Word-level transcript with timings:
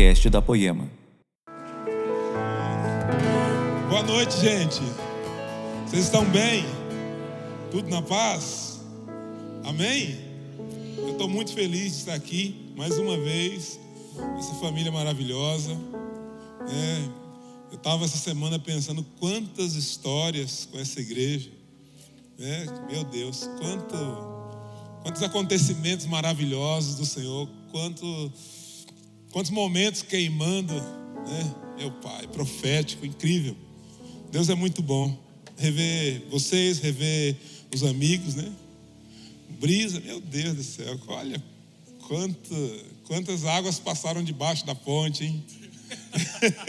podcast 0.00 0.30
da 0.30 0.40
Poema. 0.40 0.90
Boa 3.90 4.02
noite, 4.02 4.40
gente. 4.40 4.80
Vocês 5.84 6.04
estão 6.04 6.24
bem? 6.24 6.64
Tudo 7.70 7.90
na 7.90 8.00
paz? 8.00 8.80
Amém? 9.62 10.16
Eu 10.96 11.10
estou 11.10 11.28
muito 11.28 11.52
feliz 11.52 11.92
de 11.92 11.98
estar 11.98 12.14
aqui 12.14 12.72
mais 12.74 12.96
uma 12.96 13.18
vez. 13.18 13.78
Essa 14.38 14.54
família 14.54 14.90
maravilhosa. 14.90 15.72
É, 16.66 17.08
eu 17.70 17.76
estava 17.76 18.06
essa 18.06 18.16
semana 18.16 18.58
pensando 18.58 19.04
quantas 19.18 19.74
histórias 19.74 20.66
com 20.72 20.78
essa 20.78 20.98
igreja. 20.98 21.50
É, 22.38 22.64
meu 22.90 23.04
Deus, 23.04 23.46
quanto, 23.58 23.96
quantos 25.02 25.22
acontecimentos 25.22 26.06
maravilhosos 26.06 26.94
do 26.94 27.04
Senhor, 27.04 27.46
quanto, 27.70 28.32
quantos 29.32 29.50
momentos 29.50 30.02
queimando, 30.02 30.74
né? 30.74 31.54
Meu 31.78 31.90
Pai, 31.92 32.26
profético, 32.28 33.06
incrível. 33.06 33.56
Deus 34.30 34.48
é 34.48 34.54
muito 34.54 34.82
bom. 34.82 35.16
Rever 35.56 36.22
vocês, 36.30 36.78
rever 36.78 37.36
os 37.74 37.82
amigos, 37.82 38.34
né? 38.34 38.50
Brisa, 39.48 40.00
meu 40.00 40.20
Deus 40.20 40.56
do 40.56 40.62
céu, 40.62 40.98
olha 41.08 41.42
quanto, 42.10 42.84
quantas 43.06 43.44
águas 43.44 43.78
passaram 43.78 44.22
debaixo 44.24 44.66
da 44.66 44.74
ponte, 44.74 45.24
hein? 45.24 45.44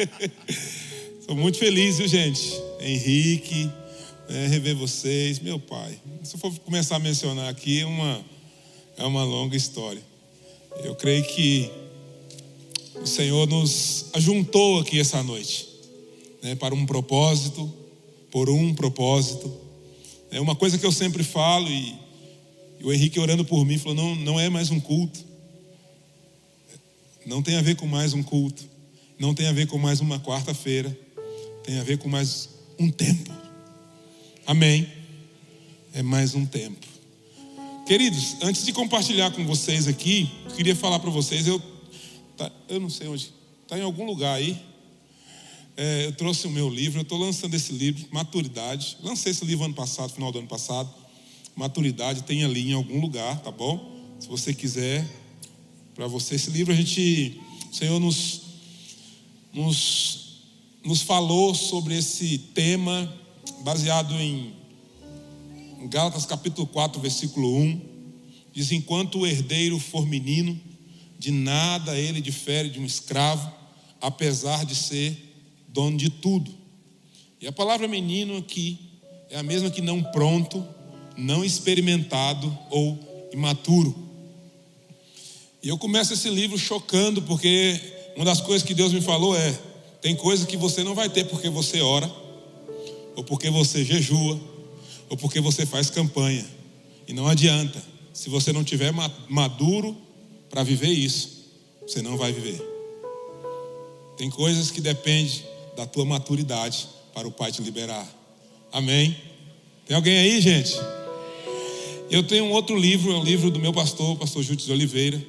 Sou 1.25 1.35
muito 1.35 1.57
feliz, 1.57 1.97
viu, 1.97 2.07
gente? 2.07 2.53
Henrique, 2.79 3.71
né, 4.29 4.47
rever 4.47 4.75
vocês, 4.75 5.39
meu 5.39 5.59
pai. 5.59 5.99
Se 6.23 6.35
eu 6.35 6.39
for 6.39 6.57
começar 6.59 6.97
a 6.97 6.99
mencionar 6.99 7.49
aqui, 7.49 7.81
é 7.81 7.85
uma, 7.85 8.25
é 8.97 9.03
uma 9.03 9.23
longa 9.23 9.55
história. 9.55 10.01
Eu 10.83 10.95
creio 10.95 11.23
que 11.23 11.71
o 13.01 13.07
Senhor 13.07 13.47
nos 13.47 14.05
ajuntou 14.13 14.79
aqui 14.79 14.99
essa 14.99 15.23
noite, 15.23 15.67
né, 16.41 16.55
para 16.55 16.75
um 16.75 16.85
propósito, 16.85 17.71
por 18.29 18.49
um 18.49 18.73
propósito. 18.73 19.51
É 20.29 20.39
uma 20.39 20.55
coisa 20.55 20.77
que 20.77 20.85
eu 20.85 20.91
sempre 20.91 21.23
falo, 21.23 21.67
e, 21.67 21.95
e 22.79 22.83
o 22.85 22.93
Henrique 22.93 23.19
orando 23.19 23.43
por 23.43 23.65
mim 23.65 23.77
falou: 23.77 23.95
não, 23.95 24.15
não 24.15 24.39
é 24.39 24.49
mais 24.49 24.69
um 24.69 24.79
culto, 24.79 25.19
não 27.25 27.41
tem 27.41 27.57
a 27.57 27.61
ver 27.61 27.75
com 27.75 27.87
mais 27.87 28.13
um 28.13 28.23
culto, 28.23 28.63
não 29.19 29.33
tem 29.33 29.47
a 29.47 29.51
ver 29.51 29.67
com 29.67 29.77
mais 29.77 29.99
uma 29.99 30.19
quarta-feira, 30.19 30.95
tem 31.63 31.79
a 31.79 31.83
ver 31.83 31.97
com 31.97 32.07
mais 32.07 32.49
um 32.79 32.89
tempo. 32.89 33.31
Amém? 34.45 34.87
É 35.93 36.01
mais 36.01 36.33
um 36.35 36.45
tempo. 36.45 36.87
Queridos, 37.85 38.37
antes 38.41 38.65
de 38.65 38.71
compartilhar 38.71 39.31
com 39.31 39.45
vocês 39.45 39.87
aqui, 39.87 40.31
eu 40.45 40.55
queria 40.55 40.75
falar 40.75 40.99
para 40.99 41.09
vocês, 41.09 41.45
eu, 41.45 41.61
tá, 42.49 42.51
eu 42.67 42.79
não 42.79 42.89
sei 42.89 43.07
onde, 43.07 43.31
está 43.63 43.77
em 43.77 43.83
algum 43.83 44.05
lugar 44.05 44.35
aí. 44.35 44.59
É, 45.77 46.05
eu 46.07 46.11
trouxe 46.13 46.47
o 46.47 46.49
meu 46.49 46.69
livro, 46.69 46.99
eu 46.99 47.03
estou 47.03 47.17
lançando 47.17 47.53
esse 47.53 47.71
livro, 47.71 48.05
Maturidade. 48.11 48.97
Lancei 49.03 49.31
esse 49.31 49.45
livro 49.45 49.65
ano 49.65 49.73
passado, 49.73 50.11
final 50.11 50.31
do 50.31 50.39
ano 50.39 50.47
passado. 50.47 50.89
Maturidade 51.55 52.23
tem 52.23 52.43
ali 52.43 52.71
em 52.71 52.73
algum 52.73 52.99
lugar, 52.99 53.39
tá 53.41 53.51
bom? 53.51 53.99
Se 54.19 54.27
você 54.27 54.53
quiser, 54.53 55.07
para 55.95 56.07
você, 56.07 56.35
esse 56.35 56.49
livro 56.49 56.73
a 56.73 56.75
gente, 56.75 57.39
o 57.71 57.75
Senhor 57.75 57.99
nos, 57.99 58.41
nos, 59.53 60.41
nos 60.83 61.01
falou 61.01 61.53
sobre 61.53 61.97
esse 61.97 62.37
tema 62.37 63.11
baseado 63.63 64.13
em 64.15 64.53
Gálatas 65.89 66.25
capítulo 66.25 66.67
4, 66.67 67.01
versículo 67.01 67.55
1. 67.55 67.81
Diz: 68.53 68.71
Enquanto 68.71 69.19
o 69.19 69.27
herdeiro 69.27 69.79
for 69.79 70.05
menino, 70.05 70.59
de 71.21 71.29
nada 71.29 71.95
ele 71.95 72.19
difere 72.19 72.67
de 72.67 72.79
um 72.79 72.83
escravo, 72.83 73.53
apesar 74.01 74.65
de 74.65 74.73
ser 74.73 75.15
dono 75.67 75.95
de 75.95 76.09
tudo. 76.09 76.51
E 77.39 77.45
a 77.45 77.51
palavra 77.51 77.87
menino 77.87 78.37
aqui 78.37 78.79
é 79.29 79.37
a 79.37 79.43
mesma 79.43 79.69
que 79.69 79.83
não 79.83 80.01
pronto, 80.01 80.67
não 81.15 81.45
experimentado 81.45 82.57
ou 82.71 83.29
imaturo. 83.31 83.95
E 85.61 85.69
eu 85.69 85.77
começo 85.77 86.11
esse 86.11 86.27
livro 86.27 86.57
chocando, 86.57 87.21
porque 87.21 87.79
uma 88.15 88.25
das 88.25 88.41
coisas 88.41 88.67
que 88.67 88.73
Deus 88.73 88.91
me 88.91 89.01
falou 89.01 89.37
é: 89.37 89.55
tem 90.01 90.15
coisa 90.15 90.47
que 90.47 90.57
você 90.57 90.83
não 90.83 90.95
vai 90.95 91.07
ter 91.07 91.25
porque 91.25 91.51
você 91.51 91.81
ora, 91.81 92.11
ou 93.15 93.23
porque 93.23 93.51
você 93.51 93.85
jejua, 93.85 94.41
ou 95.07 95.15
porque 95.15 95.39
você 95.39 95.67
faz 95.67 95.87
campanha. 95.87 96.47
E 97.07 97.13
não 97.13 97.27
adianta, 97.27 97.79
se 98.11 98.27
você 98.27 98.51
não 98.51 98.63
tiver 98.63 98.91
maduro 99.29 99.95
para 100.51 100.63
viver 100.63 100.89
isso, 100.89 101.45
você 101.81 102.01
não 102.01 102.17
vai 102.17 102.33
viver. 102.33 102.61
Tem 104.17 104.29
coisas 104.29 104.69
que 104.69 104.81
dependem 104.81 105.43
da 105.77 105.85
tua 105.85 106.03
maturidade 106.03 106.89
para 107.13 107.25
o 107.25 107.31
Pai 107.31 107.51
te 107.51 107.61
liberar. 107.61 108.05
Amém? 108.71 109.15
Tem 109.85 109.95
alguém 109.95 110.17
aí, 110.17 110.41
gente? 110.41 110.75
Eu 112.09 112.21
tenho 112.21 112.43
um 112.43 112.51
outro 112.51 112.75
livro, 112.75 113.13
é 113.13 113.15
um 113.15 113.23
livro 113.23 113.49
do 113.49 113.59
meu 113.59 113.71
pastor, 113.71 114.17
pastor 114.17 114.43
Júlio 114.43 114.57
de 114.57 114.71
Oliveira, 114.71 115.25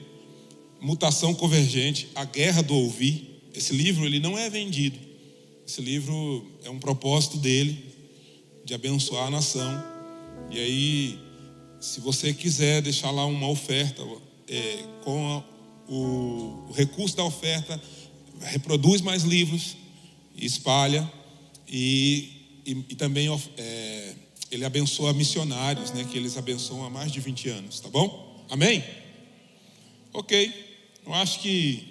Mutação 0.81 1.33
Convergente, 1.33 2.09
A 2.17 2.25
Guerra 2.25 2.61
do 2.61 2.75
Ouvir. 2.75 3.41
Esse 3.55 3.73
livro 3.73 4.05
ele 4.05 4.19
não 4.19 4.37
é 4.37 4.51
vendido. 4.51 4.99
Esse 5.67 5.81
livro 5.81 6.45
é 6.65 6.71
um 6.71 6.81
propósito 6.81 7.39
dele 7.39 7.85
de 8.65 8.75
abençoar 8.75 9.29
a 9.29 9.31
nação. 9.31 9.85
E 10.51 10.59
aí, 10.59 11.19
se 11.81 12.01
você 12.01 12.35
quiser 12.35 12.83
deixar 12.83 13.13
lá 13.13 13.25
uma 13.25 13.49
oferta 13.49 14.03
é, 14.53 14.85
com 15.03 15.27
a, 15.29 15.91
o, 15.91 16.67
o, 16.69 16.73
recurso 16.73 17.17
da 17.17 17.25
oferta, 17.25 17.81
reproduz 18.41 19.01
mais 19.01 19.23
livros, 19.23 19.77
espalha 20.37 21.11
e, 21.67 22.61
e, 22.67 22.73
e 22.91 22.95
também 22.95 23.29
é, 23.57 24.15
ele 24.51 24.65
abençoa 24.65 25.15
missionários, 25.15 25.91
né, 25.93 26.05
que 26.05 26.19
eles 26.19 26.37
abençoam 26.37 26.85
há 26.85 26.91
mais 26.91 27.11
de 27.11 27.19
20 27.19 27.49
anos, 27.49 27.81
tá 27.81 27.89
bom? 27.89 28.47
Amém? 28.51 28.85
Ok, 30.13 30.53
eu 31.07 31.15
acho 31.15 31.41
que 31.41 31.89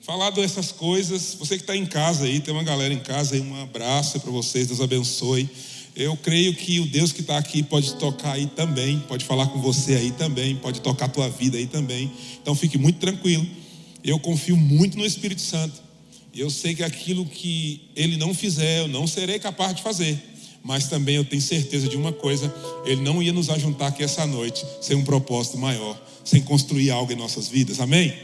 falar 0.00 0.30
dessas 0.30 0.70
coisas, 0.70 1.34
você 1.34 1.56
que 1.56 1.64
está 1.64 1.76
em 1.76 1.86
casa 1.86 2.26
aí, 2.26 2.38
tem 2.38 2.54
uma 2.54 2.62
galera 2.62 2.94
em 2.94 3.00
casa 3.00 3.34
aí, 3.34 3.40
um 3.40 3.60
abraço 3.60 4.20
para 4.20 4.30
vocês, 4.30 4.68
Deus 4.68 4.80
abençoe. 4.80 5.50
Eu 6.00 6.16
creio 6.16 6.54
que 6.54 6.80
o 6.80 6.86
Deus 6.86 7.12
que 7.12 7.20
está 7.20 7.36
aqui 7.36 7.62
pode 7.62 7.94
tocar 7.96 8.32
aí 8.32 8.46
também, 8.46 8.98
pode 9.00 9.22
falar 9.22 9.48
com 9.48 9.60
você 9.60 9.96
aí 9.96 10.10
também, 10.10 10.56
pode 10.56 10.80
tocar 10.80 11.04
a 11.04 11.08
tua 11.08 11.28
vida 11.28 11.58
aí 11.58 11.66
também. 11.66 12.10
Então 12.40 12.54
fique 12.54 12.78
muito 12.78 12.98
tranquilo. 12.98 13.46
Eu 14.02 14.18
confio 14.18 14.56
muito 14.56 14.96
no 14.96 15.04
Espírito 15.04 15.42
Santo. 15.42 15.74
Eu 16.34 16.48
sei 16.48 16.74
que 16.74 16.82
aquilo 16.82 17.26
que 17.26 17.90
Ele 17.94 18.16
não 18.16 18.32
fizer, 18.32 18.78
eu 18.78 18.88
não 18.88 19.06
serei 19.06 19.38
capaz 19.38 19.74
de 19.74 19.82
fazer. 19.82 20.18
Mas 20.64 20.88
também 20.88 21.16
eu 21.16 21.24
tenho 21.24 21.42
certeza 21.42 21.86
de 21.86 21.98
uma 21.98 22.12
coisa: 22.12 22.50
Ele 22.86 23.02
não 23.02 23.22
ia 23.22 23.34
nos 23.34 23.50
ajuntar 23.50 23.88
aqui 23.88 24.02
essa 24.02 24.26
noite 24.26 24.64
sem 24.80 24.96
um 24.96 25.04
propósito 25.04 25.58
maior, 25.58 26.02
sem 26.24 26.40
construir 26.40 26.90
algo 26.90 27.12
em 27.12 27.16
nossas 27.16 27.46
vidas. 27.46 27.78
Amém? 27.78 28.16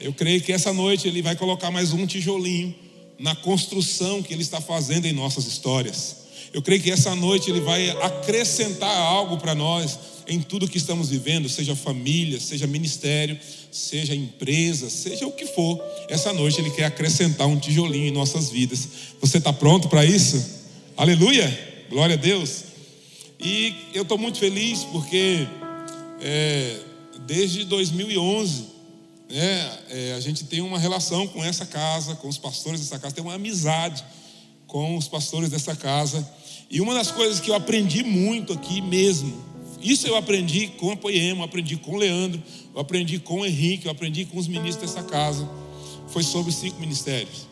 Eu 0.00 0.14
creio 0.14 0.40
que 0.40 0.54
essa 0.54 0.72
noite 0.72 1.06
ele 1.06 1.20
vai 1.20 1.36
colocar 1.36 1.70
mais 1.70 1.92
um 1.92 2.06
tijolinho 2.06 2.74
na 3.18 3.36
construção 3.36 4.22
que 4.22 4.32
ele 4.32 4.40
está 4.40 4.58
fazendo 4.58 5.04
em 5.04 5.12
nossas 5.12 5.46
histórias. 5.46 6.29
Eu 6.52 6.62
creio 6.62 6.82
que 6.82 6.90
essa 6.90 7.14
noite 7.14 7.50
ele 7.50 7.60
vai 7.60 7.90
acrescentar 7.90 8.96
algo 8.96 9.36
para 9.38 9.54
nós 9.54 9.98
em 10.26 10.40
tudo 10.40 10.68
que 10.68 10.78
estamos 10.78 11.08
vivendo, 11.08 11.48
seja 11.48 11.74
família, 11.74 12.38
seja 12.38 12.66
ministério, 12.66 13.38
seja 13.70 14.14
empresa, 14.14 14.88
seja 14.88 15.26
o 15.26 15.32
que 15.32 15.46
for. 15.46 15.80
Essa 16.08 16.32
noite 16.32 16.60
ele 16.60 16.70
quer 16.70 16.84
acrescentar 16.84 17.46
um 17.46 17.58
tijolinho 17.58 18.06
em 18.06 18.12
nossas 18.12 18.50
vidas. 18.50 18.88
Você 19.20 19.38
está 19.38 19.52
pronto 19.52 19.88
para 19.88 20.04
isso? 20.04 20.60
Aleluia! 20.96 21.68
Glória 21.88 22.14
a 22.14 22.18
Deus! 22.18 22.64
E 23.40 23.74
eu 23.94 24.02
estou 24.02 24.18
muito 24.18 24.38
feliz 24.38 24.84
porque 24.84 25.46
é, 26.20 26.76
desde 27.26 27.64
2011 27.64 28.66
né, 29.30 29.78
é, 29.88 30.14
a 30.16 30.20
gente 30.20 30.44
tem 30.44 30.60
uma 30.60 30.78
relação 30.78 31.26
com 31.26 31.42
essa 31.42 31.64
casa, 31.64 32.14
com 32.16 32.28
os 32.28 32.38
pastores 32.38 32.80
dessa 32.80 32.98
casa, 32.98 33.14
tem 33.14 33.24
uma 33.24 33.34
amizade 33.34 34.04
com 34.70 34.96
os 34.96 35.08
pastores 35.08 35.50
dessa 35.50 35.74
casa. 35.76 36.26
E 36.70 36.80
uma 36.80 36.94
das 36.94 37.10
coisas 37.10 37.40
que 37.40 37.50
eu 37.50 37.54
aprendi 37.54 38.02
muito 38.02 38.52
aqui 38.52 38.80
mesmo, 38.80 39.44
isso 39.82 40.06
eu 40.06 40.16
aprendi 40.16 40.68
com 40.68 40.92
a 40.92 40.96
Poema, 40.96 41.44
aprendi 41.44 41.76
com 41.76 41.92
o 41.92 41.96
Leandro, 41.96 42.40
eu 42.74 42.80
aprendi 42.80 43.18
com 43.18 43.40
o 43.40 43.46
Henrique, 43.46 43.86
eu 43.86 43.92
aprendi 43.92 44.24
com 44.24 44.38
os 44.38 44.46
ministros 44.46 44.94
dessa 44.94 45.06
casa, 45.06 45.48
foi 46.08 46.22
sobre 46.22 46.52
cinco 46.52 46.80
ministérios. 46.80 47.48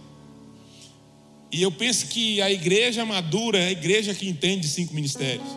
E 1.50 1.62
eu 1.62 1.72
penso 1.72 2.06
que 2.06 2.40
a 2.40 2.50
igreja 2.50 3.04
madura 3.04 3.58
é 3.58 3.68
a 3.68 3.72
igreja 3.72 4.14
que 4.14 4.28
entende 4.28 4.68
cinco 4.68 4.94
ministérios. 4.94 5.48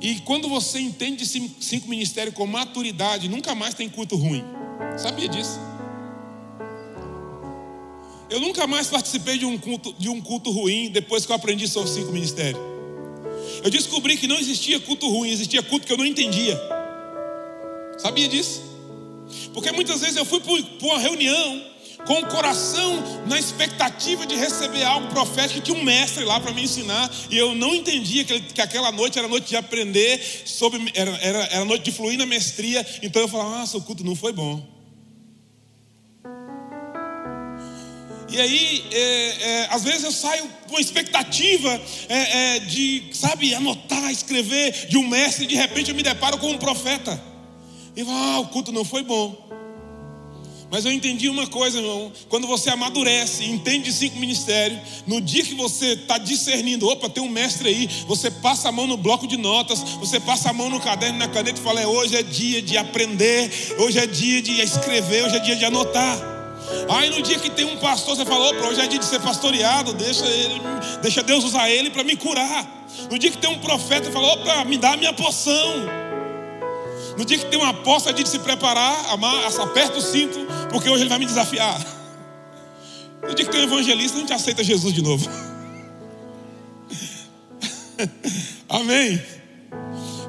E 0.00 0.16
quando 0.20 0.48
você 0.48 0.78
entende 0.78 1.26
cinco 1.26 1.88
ministérios 1.88 2.34
com 2.34 2.46
maturidade, 2.46 3.28
nunca 3.28 3.54
mais 3.54 3.74
tem 3.74 3.88
culto 3.88 4.14
ruim. 4.14 4.44
Sabia 4.96 5.28
disso? 5.28 5.58
Eu 8.30 8.40
nunca 8.40 8.66
mais 8.66 8.88
participei 8.88 9.38
de 9.38 9.46
um 9.46 9.56
culto, 9.56 9.94
de 9.98 10.08
um 10.08 10.20
culto 10.20 10.50
ruim 10.50 10.90
depois 10.90 11.24
que 11.24 11.32
eu 11.32 11.36
aprendi 11.36 11.66
sobre 11.66 11.90
cinco 11.90 12.12
ministérios. 12.12 12.60
Eu 13.62 13.70
descobri 13.70 14.16
que 14.16 14.26
não 14.26 14.36
existia 14.38 14.78
culto 14.78 15.08
ruim, 15.08 15.30
existia 15.30 15.62
culto 15.62 15.86
que 15.86 15.92
eu 15.92 15.96
não 15.96 16.04
entendia. 16.04 16.60
Sabia 17.96 18.28
disso? 18.28 18.62
Porque 19.52 19.72
muitas 19.72 20.00
vezes 20.00 20.16
eu 20.16 20.24
fui 20.24 20.40
para 20.40 20.86
uma 20.86 20.98
reunião 20.98 21.62
com 22.06 22.20
o 22.20 22.26
coração 22.26 23.02
na 23.26 23.38
expectativa 23.38 24.24
de 24.24 24.36
receber 24.36 24.84
algo 24.84 25.08
profético, 25.08 25.60
que 25.60 25.72
tinha 25.72 25.76
um 25.76 25.82
mestre 25.82 26.24
lá 26.24 26.38
para 26.38 26.52
me 26.52 26.62
ensinar, 26.62 27.10
e 27.28 27.36
eu 27.36 27.54
não 27.54 27.74
entendia 27.74 28.24
que, 28.24 28.40
que, 28.40 28.60
aquela 28.60 28.92
noite 28.92 29.18
era 29.18 29.26
noite 29.26 29.48
de 29.48 29.56
aprender, 29.56 30.20
sobre, 30.44 30.90
era, 30.94 31.10
era, 31.20 31.38
era 31.46 31.64
noite 31.64 31.84
de 31.84 31.92
fluir 31.92 32.16
na 32.16 32.24
mestria, 32.24 32.86
então 33.02 33.20
eu 33.20 33.28
falava, 33.28 33.58
nossa, 33.58 33.76
o 33.76 33.82
culto 33.82 34.04
não 34.04 34.14
foi 34.14 34.32
bom. 34.32 34.77
E 38.30 38.38
aí, 38.38 38.84
é, 38.92 39.00
é, 39.00 39.68
às 39.70 39.82
vezes 39.84 40.04
eu 40.04 40.12
saio 40.12 40.46
com 40.66 40.74
uma 40.74 40.80
expectativa 40.80 41.80
é, 42.08 42.56
é 42.56 42.58
de, 42.60 43.04
sabe, 43.12 43.54
anotar, 43.54 44.10
escrever 44.10 44.86
de 44.88 44.98
um 44.98 45.08
mestre, 45.08 45.44
e 45.44 45.48
de 45.48 45.56
repente 45.56 45.90
eu 45.90 45.96
me 45.96 46.02
deparo 46.02 46.36
com 46.38 46.50
um 46.50 46.58
profeta. 46.58 47.20
E 47.96 48.04
falo, 48.04 48.16
ah, 48.16 48.40
o 48.40 48.48
culto 48.48 48.70
não 48.70 48.84
foi 48.84 49.02
bom. 49.02 49.48
Mas 50.70 50.84
eu 50.84 50.92
entendi 50.92 51.30
uma 51.30 51.46
coisa, 51.46 51.78
irmão. 51.78 52.12
Quando 52.28 52.46
você 52.46 52.68
amadurece 52.68 53.44
entende 53.44 53.90
cinco 53.90 54.18
ministérios, 54.18 54.78
no 55.06 55.20
dia 55.20 55.42
que 55.42 55.54
você 55.54 55.94
está 55.94 56.18
discernindo, 56.18 56.86
opa, 56.86 57.08
tem 57.08 57.22
um 57.22 57.28
mestre 57.28 57.68
aí, 57.68 57.88
você 58.06 58.30
passa 58.30 58.68
a 58.68 58.72
mão 58.72 58.86
no 58.86 58.98
bloco 58.98 59.26
de 59.26 59.38
notas, 59.38 59.80
você 59.94 60.20
passa 60.20 60.50
a 60.50 60.52
mão 60.52 60.68
no 60.68 60.78
caderno, 60.78 61.18
na 61.18 61.28
caneta 61.28 61.58
e 61.58 61.62
fala: 61.62 61.80
é, 61.80 61.86
hoje 61.86 62.16
é 62.16 62.22
dia 62.22 62.60
de 62.60 62.76
aprender, 62.76 63.50
hoje 63.78 63.98
é 63.98 64.06
dia 64.06 64.42
de 64.42 64.60
escrever, 64.60 65.24
hoje 65.24 65.36
é 65.36 65.40
dia 65.40 65.56
de 65.56 65.64
anotar. 65.64 66.37
Aí 66.88 67.10
no 67.10 67.22
dia 67.22 67.38
que 67.38 67.50
tem 67.50 67.64
um 67.64 67.76
pastor, 67.78 68.16
você 68.16 68.24
falou, 68.24 68.50
opa, 68.50 68.68
hoje 68.68 68.80
é 68.80 68.86
dia 68.86 68.98
de 68.98 69.04
ser 69.04 69.20
pastoreado, 69.20 69.92
deixa, 69.92 70.26
ele, 70.26 70.60
deixa 71.02 71.22
Deus 71.22 71.44
usar 71.44 71.70
ele 71.70 71.90
para 71.90 72.04
me 72.04 72.16
curar. 72.16 72.66
No 73.10 73.18
dia 73.18 73.30
que 73.30 73.38
tem 73.38 73.50
um 73.50 73.58
profeta, 73.58 74.06
você 74.06 74.12
falou, 74.12 74.32
opa, 74.32 74.64
me 74.64 74.76
dá 74.76 74.92
a 74.92 74.96
minha 74.96 75.12
poção. 75.12 75.86
No 77.16 77.24
dia 77.24 77.38
que 77.38 77.46
tem 77.46 77.58
uma 77.58 77.70
aposta, 77.70 78.10
é 78.10 78.12
dia 78.12 78.24
de 78.24 78.30
se 78.30 78.38
preparar, 78.38 79.10
amar, 79.10 79.44
aperta 79.60 79.98
o 79.98 80.02
cinto, 80.02 80.38
porque 80.70 80.88
hoje 80.88 81.02
ele 81.02 81.10
vai 81.10 81.18
me 81.18 81.26
desafiar. 81.26 81.78
No 83.26 83.34
dia 83.34 83.44
que 83.44 83.50
tem 83.50 83.60
um 83.60 83.64
evangelista, 83.64 84.16
a 84.16 84.20
gente 84.20 84.32
aceita 84.32 84.62
Jesus 84.62 84.94
de 84.94 85.02
novo. 85.02 85.28
Amém. 88.68 89.20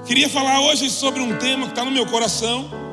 Queria 0.07 0.27
falar 0.27 0.61
hoje 0.61 0.89
sobre 0.89 1.21
um 1.21 1.37
tema 1.37 1.65
que 1.65 1.73
está 1.73 1.85
no 1.85 1.91
meu 1.91 2.05
coração. 2.07 2.88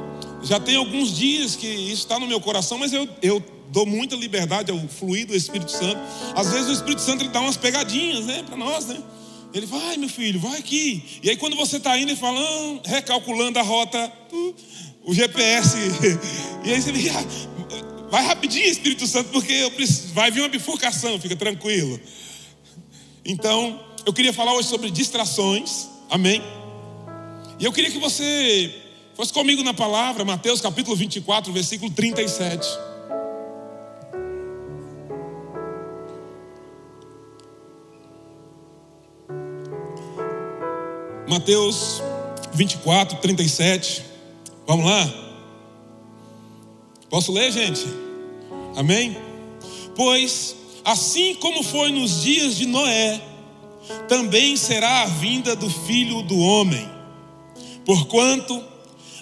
Já 0.46 0.60
tem 0.60 0.76
alguns 0.76 1.16
dias 1.16 1.56
que 1.56 1.66
isso 1.66 2.02
está 2.02 2.20
no 2.20 2.26
meu 2.26 2.40
coração, 2.40 2.78
mas 2.78 2.92
eu, 2.92 3.08
eu 3.20 3.42
dou 3.68 3.84
muita 3.84 4.14
liberdade 4.14 4.70
ao 4.70 4.78
fluir 4.86 5.26
do 5.26 5.34
Espírito 5.34 5.72
Santo. 5.72 5.98
Às 6.36 6.52
vezes 6.52 6.68
o 6.68 6.72
Espírito 6.72 7.02
Santo 7.02 7.24
ele 7.24 7.30
dá 7.30 7.40
umas 7.40 7.56
pegadinhas, 7.56 8.24
né, 8.26 8.44
para 8.44 8.56
nós, 8.56 8.86
né? 8.86 8.96
Ele 9.52 9.66
vai, 9.66 9.96
meu 9.96 10.08
filho, 10.08 10.38
vai 10.38 10.58
aqui. 10.58 11.20
E 11.20 11.30
aí 11.30 11.36
quando 11.36 11.56
você 11.56 11.78
está 11.78 11.98
indo 11.98 12.12
e 12.12 12.16
falando, 12.16 12.80
recalculando 12.84 13.58
a 13.58 13.62
rota, 13.62 14.12
o 15.02 15.12
GPS, 15.12 15.76
e 16.64 16.72
aí 16.72 16.80
você 16.80 16.92
fica, 16.92 17.12
vai 18.08 18.24
rapidinho, 18.24 18.66
Espírito 18.66 19.04
Santo, 19.06 19.30
porque 19.30 19.68
preciso, 19.74 20.14
vai 20.14 20.30
vir 20.30 20.42
uma 20.42 20.48
bifurcação, 20.48 21.18
fica 21.20 21.34
tranquilo. 21.34 21.98
Então, 23.24 23.80
eu 24.04 24.12
queria 24.12 24.32
falar 24.32 24.54
hoje 24.54 24.68
sobre 24.68 24.90
distrações, 24.92 25.88
amém? 26.08 26.40
E 27.58 27.64
eu 27.64 27.72
queria 27.72 27.90
que 27.90 27.98
você 27.98 28.85
Fosse 29.16 29.32
comigo 29.32 29.62
na 29.62 29.72
palavra, 29.72 30.26
Mateus 30.26 30.60
capítulo 30.60 30.94
24, 30.94 31.50
versículo 31.50 31.90
37. 31.90 32.68
Mateus 41.26 42.02
24, 42.52 43.16
37. 43.16 44.04
Vamos 44.66 44.84
lá? 44.84 45.14
Posso 47.08 47.32
ler, 47.32 47.50
gente? 47.50 47.86
Amém? 48.76 49.16
Pois, 49.96 50.54
assim 50.84 51.36
como 51.36 51.62
foi 51.62 51.90
nos 51.90 52.20
dias 52.22 52.54
de 52.54 52.66
Noé, 52.66 53.18
também 54.08 54.58
será 54.58 55.04
a 55.04 55.06
vinda 55.06 55.56
do 55.56 55.70
filho 55.70 56.20
do 56.20 56.38
homem. 56.38 56.86
Porquanto, 57.86 58.75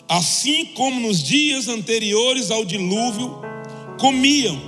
Assim 0.09 0.67
como 0.67 1.01
nos 1.01 1.23
dias 1.23 1.69
anteriores 1.69 2.51
ao 2.51 2.65
dilúvio, 2.65 3.39
comiam 3.99 4.61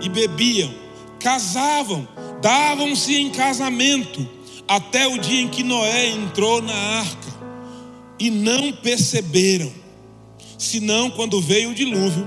e 0.00 0.08
bebiam, 0.08 0.72
casavam, 1.18 2.08
davam-se 2.42 3.14
em 3.14 3.30
casamento, 3.30 4.26
até 4.66 5.06
o 5.06 5.18
dia 5.18 5.42
em 5.42 5.48
que 5.48 5.62
Noé 5.62 6.08
entrou 6.08 6.60
na 6.62 6.74
arca, 6.74 7.30
e 8.18 8.30
não 8.30 8.72
perceberam, 8.72 9.72
senão 10.58 11.10
quando 11.10 11.40
veio 11.40 11.70
o 11.70 11.74
dilúvio 11.74 12.26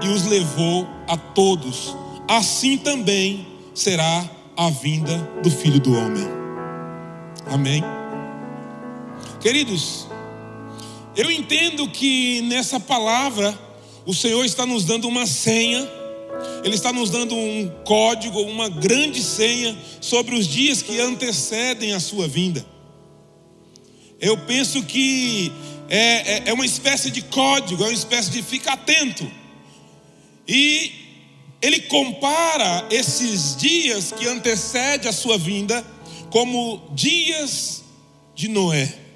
e 0.00 0.08
os 0.08 0.24
levou 0.26 0.88
a 1.06 1.16
todos. 1.16 1.94
Assim 2.26 2.78
também 2.78 3.46
será 3.74 4.28
a 4.56 4.70
vinda 4.70 5.16
do 5.42 5.50
filho 5.50 5.78
do 5.78 5.96
homem. 5.96 6.26
Amém. 7.50 7.82
Queridos, 9.40 10.07
eu 11.18 11.28
entendo 11.28 11.88
que 11.88 12.42
nessa 12.42 12.78
palavra 12.78 13.58
o 14.06 14.14
Senhor 14.14 14.44
está 14.44 14.64
nos 14.64 14.84
dando 14.84 15.08
uma 15.08 15.26
senha, 15.26 15.80
Ele 16.62 16.76
está 16.76 16.92
nos 16.92 17.10
dando 17.10 17.34
um 17.34 17.68
código, 17.84 18.40
uma 18.42 18.68
grande 18.68 19.20
senha 19.20 19.76
sobre 20.00 20.36
os 20.36 20.46
dias 20.46 20.80
que 20.80 21.00
antecedem 21.00 21.92
a 21.92 21.98
sua 21.98 22.28
vinda. 22.28 22.64
Eu 24.20 24.38
penso 24.38 24.80
que 24.84 25.50
é, 25.88 25.98
é, 25.98 26.42
é 26.46 26.52
uma 26.52 26.64
espécie 26.64 27.10
de 27.10 27.22
código, 27.22 27.82
é 27.82 27.88
uma 27.88 27.92
espécie 27.92 28.30
de 28.30 28.40
fica 28.40 28.74
atento. 28.74 29.28
E 30.46 30.92
ele 31.60 31.80
compara 31.80 32.86
esses 32.92 33.56
dias 33.56 34.12
que 34.12 34.24
antecedem 34.28 35.10
a 35.10 35.12
sua 35.12 35.36
vinda 35.36 35.84
como 36.30 36.80
dias 36.94 37.82
de 38.36 38.46
Noé. 38.46 39.07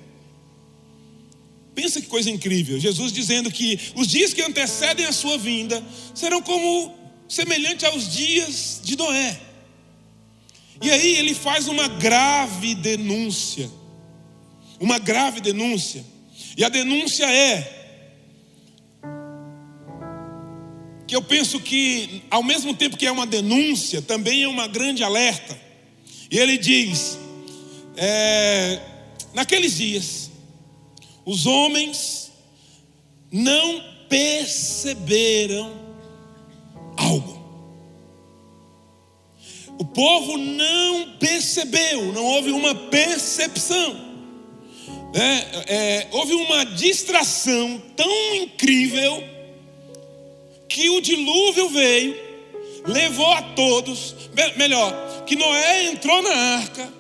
Pensa 1.75 2.01
que 2.01 2.07
coisa 2.07 2.31
incrível. 2.31 2.79
Jesus 2.79 3.13
dizendo 3.13 3.51
que 3.51 3.79
os 3.95 4.07
dias 4.07 4.35
que 4.35 4.43
antecedem 4.43 5.07
a 5.07 5.13
sua 5.13 5.39
vinda 5.39 5.83
serão 6.15 6.43
como 6.43 6.95
semelhante 7.29 7.87
aos 7.87 8.13
dias 8.13 8.81
de 8.85 8.97
Noé. 8.97 9.41
E 10.83 10.91
aí 10.91 11.17
ele 11.17 11.35
faz 11.35 11.69
uma 11.69 11.89
grave 11.89 12.75
denúncia. 12.75 13.71
Uma 14.79 14.99
grave 14.99 15.41
denúncia. 15.41 16.05
E 16.57 16.65
a 16.65 16.69
denúncia 16.69 17.25
é 17.25 17.79
que 21.07 21.17
eu 21.17 21.23
penso 21.23 21.61
que 21.61 22.23
ao 22.31 22.43
mesmo 22.43 22.75
tempo 22.75 22.97
que 22.97 23.07
é 23.07 23.12
uma 23.12 23.26
denúncia, 23.26 24.02
também 24.02 24.43
é 24.43 24.49
uma 24.49 24.67
grande 24.67 25.02
alerta. 25.02 25.59
E 26.31 26.38
ele 26.38 26.59
diz: 26.59 27.19
é, 27.97 28.81
naqueles 29.33 29.76
dias 29.76 30.32
os 31.25 31.47
homens 31.47 32.33
não 33.31 33.83
perceberam 34.09 35.73
algo. 36.97 37.41
O 39.79 39.85
povo 39.85 40.37
não 40.37 41.17
percebeu, 41.19 42.12
não 42.12 42.25
houve 42.25 42.50
uma 42.52 42.75
percepção. 42.75 44.12
É, 45.14 45.75
é, 45.75 46.09
houve 46.12 46.35
uma 46.35 46.64
distração 46.64 47.83
tão 47.97 48.35
incrível 48.37 49.23
que 50.69 50.88
o 50.88 51.00
dilúvio 51.00 51.69
veio, 51.69 52.17
levou 52.87 53.31
a 53.33 53.43
todos, 53.43 54.14
melhor, 54.57 55.25
que 55.26 55.37
Noé 55.37 55.88
entrou 55.88 56.23
na 56.23 56.35
arca, 56.57 56.93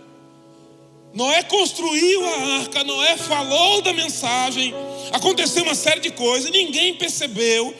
Noé 1.14 1.42
construiu 1.42 2.24
a 2.24 2.60
arca, 2.60 2.82
Noé 2.84 3.16
falou 3.16 3.82
da 3.82 3.92
mensagem, 3.92 4.74
aconteceu 5.12 5.62
uma 5.62 5.74
série 5.74 6.00
de 6.00 6.10
coisas, 6.10 6.50
ninguém 6.50 6.94
percebeu, 6.94 7.74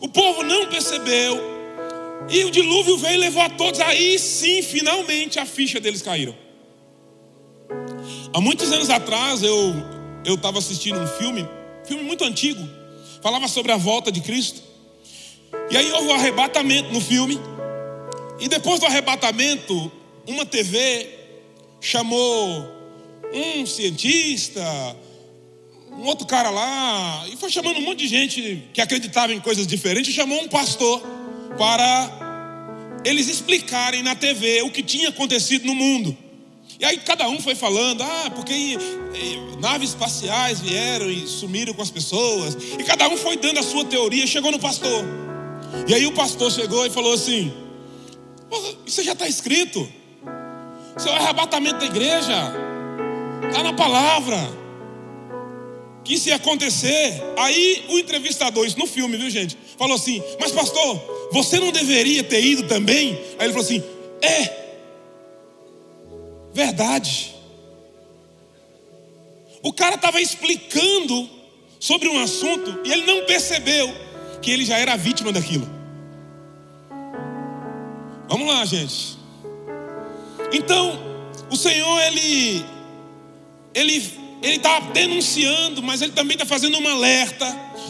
o 0.00 0.08
povo 0.08 0.42
não 0.42 0.68
percebeu, 0.68 1.38
e 2.30 2.44
o 2.44 2.50
dilúvio 2.50 2.96
veio 2.96 3.14
e 3.14 3.18
levou 3.18 3.42
a 3.42 3.48
todos. 3.50 3.80
Aí 3.80 4.18
sim, 4.18 4.62
finalmente, 4.62 5.38
a 5.38 5.46
ficha 5.46 5.80
deles 5.80 6.02
caíram. 6.02 6.34
Há 8.32 8.40
muitos 8.40 8.70
anos 8.72 8.90
atrás, 8.90 9.42
eu 9.42 9.74
eu 10.24 10.34
estava 10.34 10.58
assistindo 10.58 10.98
um 10.98 11.06
filme, 11.06 11.48
filme 11.86 12.02
muito 12.02 12.22
antigo, 12.24 12.60
falava 13.22 13.48
sobre 13.48 13.72
a 13.72 13.76
volta 13.76 14.12
de 14.12 14.20
Cristo. 14.20 14.60
E 15.70 15.76
aí 15.76 15.90
houve 15.92 16.08
um 16.08 16.14
arrebatamento 16.14 16.92
no 16.92 17.00
filme. 17.00 17.40
E 18.38 18.46
depois 18.46 18.78
do 18.78 18.86
arrebatamento, 18.86 19.90
uma 20.26 20.44
TV 20.44 21.08
chamou 21.80 22.77
um 23.32 23.66
cientista, 23.66 24.62
um 25.92 26.04
outro 26.04 26.26
cara 26.26 26.50
lá, 26.50 27.26
e 27.28 27.36
foi 27.36 27.50
chamando 27.50 27.78
um 27.78 27.82
monte 27.82 27.98
de 27.98 28.08
gente 28.08 28.64
que 28.72 28.80
acreditava 28.80 29.32
em 29.32 29.40
coisas 29.40 29.66
diferentes, 29.66 30.14
chamou 30.14 30.40
um 30.42 30.48
pastor 30.48 31.02
para 31.56 33.00
eles 33.04 33.28
explicarem 33.28 34.02
na 34.02 34.14
TV 34.14 34.62
o 34.62 34.70
que 34.70 34.82
tinha 34.82 35.08
acontecido 35.08 35.66
no 35.66 35.74
mundo. 35.74 36.16
E 36.80 36.84
aí 36.84 36.98
cada 36.98 37.28
um 37.28 37.40
foi 37.40 37.56
falando, 37.56 38.02
ah, 38.02 38.30
porque 38.34 38.76
naves 39.60 39.90
espaciais 39.90 40.60
vieram 40.60 41.10
e 41.10 41.26
sumiram 41.26 41.74
com 41.74 41.82
as 41.82 41.90
pessoas. 41.90 42.56
E 42.78 42.84
cada 42.84 43.08
um 43.08 43.16
foi 43.16 43.36
dando 43.36 43.58
a 43.58 43.62
sua 43.62 43.84
teoria, 43.84 44.26
chegou 44.26 44.52
no 44.52 44.60
pastor. 44.60 45.04
E 45.88 45.94
aí 45.94 46.06
o 46.06 46.12
pastor 46.12 46.50
chegou 46.52 46.86
e 46.86 46.90
falou 46.90 47.14
assim: 47.14 47.52
Isso 48.86 49.02
já 49.02 49.12
está 49.12 49.26
escrito. 49.26 49.88
Isso 50.96 51.08
é 51.08 51.12
o 51.12 51.14
arrebatamento 51.14 51.78
da 51.78 51.86
igreja. 51.86 52.67
Está 53.46 53.62
na 53.62 53.72
palavra. 53.72 54.36
Que 56.04 56.16
ia 56.28 56.36
acontecer. 56.36 57.22
Aí 57.36 57.84
o 57.90 57.98
entrevistador, 57.98 58.66
isso 58.66 58.78
no 58.78 58.86
filme, 58.86 59.16
viu 59.16 59.28
gente? 59.28 59.56
Falou 59.76 59.94
assim: 59.94 60.22
Mas 60.40 60.52
pastor, 60.52 61.00
você 61.30 61.60
não 61.60 61.70
deveria 61.70 62.24
ter 62.24 62.42
ido 62.42 62.64
também? 62.64 63.12
Aí 63.38 63.46
ele 63.46 63.52
falou 63.52 63.64
assim: 63.64 63.82
É 64.22 64.58
verdade. 66.52 67.34
O 69.62 69.72
cara 69.72 69.96
estava 69.96 70.20
explicando 70.20 71.28
sobre 71.78 72.08
um 72.08 72.18
assunto 72.22 72.80
e 72.84 72.92
ele 72.92 73.06
não 73.06 73.26
percebeu 73.26 73.92
que 74.40 74.50
ele 74.50 74.64
já 74.64 74.78
era 74.78 74.96
vítima 74.96 75.32
daquilo. 75.32 75.68
Vamos 78.28 78.46
lá, 78.46 78.64
gente. 78.64 79.18
Então, 80.52 80.98
o 81.50 81.56
Senhor 81.56 82.00
ele 82.02 82.64
ele 83.78 84.18
ele 84.40 84.56
está 84.56 84.78
denunciando, 84.80 85.82
mas 85.82 86.00
ele 86.00 86.12
também 86.12 86.36
está 86.36 86.46
fazendo 86.46 86.78
um 86.78 86.88
alerta 86.88 87.46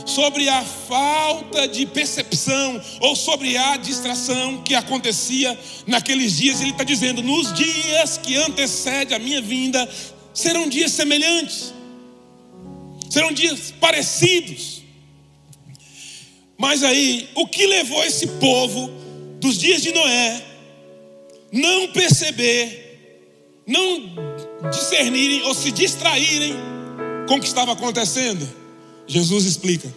sobre 0.07 0.49
a 0.49 0.65
falta 0.65 1.69
de 1.69 1.85
percepção 1.85 2.81
ou 3.01 3.15
sobre 3.15 3.57
a 3.57 3.77
distração 3.77 4.63
que 4.63 4.75
acontecia 4.75 5.59
naqueles 5.87 6.39
dias. 6.39 6.61
Ele 6.61 6.71
está 6.71 6.85
dizendo: 6.85 7.23
nos 7.23 7.53
dias 7.53 8.17
que 8.17 8.37
antecedem 8.37 9.15
a 9.15 9.19
minha 9.19 9.43
vinda, 9.43 9.87
serão 10.33 10.69
dias 10.69 10.93
semelhantes, 10.93 11.75
serão 13.11 13.31
dias 13.31 13.75
parecidos. 13.79 14.83
Mas 16.57 16.83
aí, 16.83 17.29
o 17.35 17.47
que 17.47 17.67
levou 17.67 18.03
esse 18.05 18.27
povo 18.27 18.91
dos 19.39 19.59
dias 19.59 19.83
de 19.83 19.93
Noé 19.93 20.45
não 21.53 21.89
perceber, 21.89 23.63
não 23.67 24.48
discernirem 24.71 25.43
ou 25.45 25.55
se 25.55 25.71
distraírem 25.71 26.55
com 27.29 27.37
o 27.37 27.41
que 27.41 27.47
estava 27.47 27.73
acontecendo? 27.73 28.49
Jesus 29.07 29.45
explica. 29.45 29.93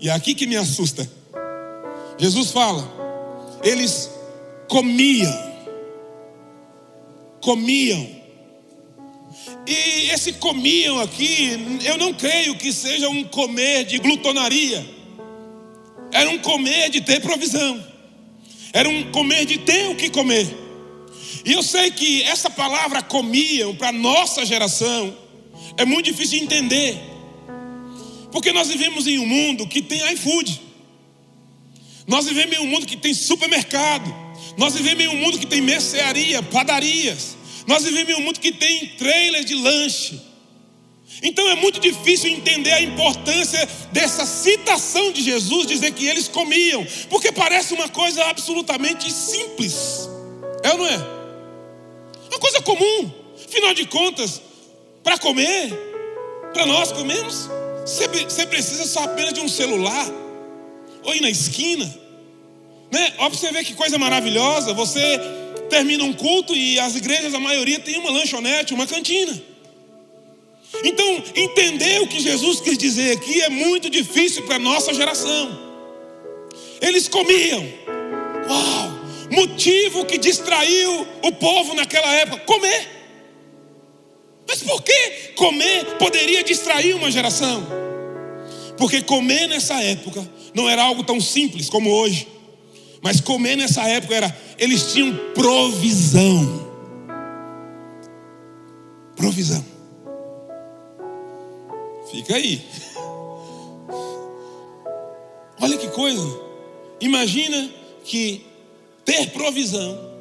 E 0.00 0.08
é 0.08 0.12
aqui 0.12 0.34
que 0.34 0.46
me 0.46 0.56
assusta. 0.56 1.08
Jesus 2.18 2.50
fala, 2.50 2.88
eles 3.62 4.10
comiam, 4.68 5.32
comiam. 7.40 8.22
E 9.66 10.10
esse 10.10 10.34
comiam 10.34 11.00
aqui, 11.00 11.80
eu 11.84 11.96
não 11.98 12.12
creio 12.12 12.56
que 12.56 12.72
seja 12.72 13.08
um 13.08 13.24
comer 13.24 13.84
de 13.84 13.98
glutonaria. 13.98 14.84
Era 16.10 16.28
um 16.30 16.38
comer 16.38 16.90
de 16.90 17.00
ter 17.00 17.20
provisão. 17.20 17.82
Era 18.72 18.88
um 18.88 19.10
comer 19.12 19.46
de 19.46 19.58
ter 19.58 19.88
o 19.88 19.94
que 19.94 20.10
comer. 20.10 20.61
E 21.44 21.52
eu 21.52 21.62
sei 21.62 21.90
que 21.90 22.22
essa 22.22 22.48
palavra 22.48 23.02
comiam 23.02 23.74
para 23.74 23.90
nossa 23.90 24.44
geração 24.46 25.16
é 25.76 25.84
muito 25.84 26.06
difícil 26.06 26.38
de 26.38 26.44
entender. 26.44 26.98
Porque 28.30 28.52
nós 28.52 28.68
vivemos 28.68 29.06
em 29.06 29.18
um 29.18 29.26
mundo 29.26 29.66
que 29.66 29.82
tem 29.82 30.00
iFood. 30.12 30.60
Nós 32.06 32.26
vivemos 32.26 32.56
em 32.56 32.60
um 32.60 32.66
mundo 32.66 32.86
que 32.86 32.96
tem 32.96 33.12
supermercado. 33.12 34.12
Nós 34.56 34.74
vivemos 34.74 35.04
em 35.04 35.08
um 35.08 35.16
mundo 35.16 35.38
que 35.38 35.46
tem 35.46 35.60
mercearia, 35.60 36.42
padarias. 36.42 37.36
Nós 37.66 37.84
vivemos 37.84 38.10
em 38.10 38.20
um 38.20 38.24
mundo 38.24 38.40
que 38.40 38.52
tem 38.52 38.88
trailers 38.96 39.44
de 39.44 39.54
lanche. 39.54 40.20
Então 41.22 41.48
é 41.48 41.54
muito 41.54 41.78
difícil 41.78 42.30
entender 42.30 42.72
a 42.72 42.80
importância 42.80 43.68
dessa 43.92 44.26
citação 44.26 45.12
de 45.12 45.22
Jesus, 45.22 45.66
dizer 45.66 45.92
que 45.92 46.06
eles 46.06 46.26
comiam, 46.26 46.84
porque 47.08 47.30
parece 47.30 47.74
uma 47.74 47.88
coisa 47.88 48.24
absolutamente 48.24 49.12
simples. 49.12 50.08
É 50.64 50.72
ou 50.72 50.78
não 50.78 50.86
é? 50.86 51.21
Uma 52.32 52.38
coisa 52.38 52.62
comum. 52.62 53.12
Afinal 53.46 53.74
de 53.74 53.84
contas, 53.84 54.40
para 55.04 55.18
comer, 55.18 55.70
para 56.54 56.64
nós 56.64 56.90
comemos, 56.90 57.50
você 57.84 58.46
precisa 58.46 58.86
só 58.86 59.04
apenas 59.04 59.34
de 59.34 59.40
um 59.40 59.48
celular, 59.48 60.10
ou 61.04 61.14
ir 61.14 61.20
na 61.20 61.28
esquina, 61.28 61.84
né? 62.90 63.12
Ó, 63.18 63.28
para 63.28 63.38
você 63.38 63.52
ver 63.52 63.64
que 63.64 63.74
coisa 63.74 63.98
maravilhosa. 63.98 64.72
Você 64.72 65.20
termina 65.68 66.04
um 66.04 66.14
culto 66.14 66.54
e 66.54 66.80
as 66.80 66.96
igrejas, 66.96 67.34
a 67.34 67.40
maioria, 67.40 67.80
tem 67.80 67.98
uma 67.98 68.10
lanchonete, 68.10 68.72
uma 68.72 68.86
cantina. 68.86 69.42
Então, 70.82 71.22
entender 71.34 72.00
o 72.00 72.06
que 72.06 72.18
Jesus 72.18 72.60
quis 72.60 72.78
dizer 72.78 73.14
aqui 73.14 73.42
é 73.42 73.50
muito 73.50 73.90
difícil 73.90 74.44
para 74.44 74.56
a 74.56 74.58
nossa 74.58 74.94
geração. 74.94 75.58
Eles 76.80 77.08
comiam, 77.08 77.62
uau, 78.48 78.91
motivo 79.32 80.04
que 80.04 80.18
distraiu 80.18 81.06
o 81.22 81.32
povo 81.32 81.74
naquela 81.74 82.12
época: 82.14 82.44
comer. 82.44 82.88
Mas 84.46 84.62
por 84.62 84.82
que 84.82 85.32
comer 85.36 85.96
poderia 85.98 86.44
distrair 86.44 86.94
uma 86.94 87.10
geração? 87.10 87.66
Porque 88.76 89.02
comer 89.02 89.48
nessa 89.48 89.82
época 89.82 90.28
não 90.54 90.68
era 90.68 90.82
algo 90.82 91.02
tão 91.02 91.20
simples 91.20 91.70
como 91.70 91.90
hoje. 91.90 92.28
Mas 93.02 93.20
comer 93.20 93.56
nessa 93.56 93.82
época 93.88 94.14
era, 94.14 94.36
eles 94.58 94.92
tinham 94.92 95.16
provisão. 95.34 96.70
Provisão. 99.16 99.64
Fica 102.10 102.36
aí. 102.36 102.62
Olha 105.60 105.76
que 105.76 105.88
coisa. 105.88 106.22
Imagina 107.00 107.68
que 108.04 108.51
ter 109.04 109.30
provisão 109.30 110.12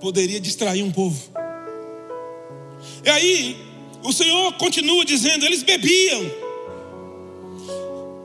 poderia 0.00 0.40
distrair 0.40 0.82
um 0.82 0.92
povo. 0.92 1.20
E 3.04 3.10
aí, 3.10 3.56
o 4.02 4.12
Senhor 4.12 4.52
continua 4.54 5.04
dizendo: 5.04 5.44
eles 5.44 5.62
bebiam. 5.62 6.46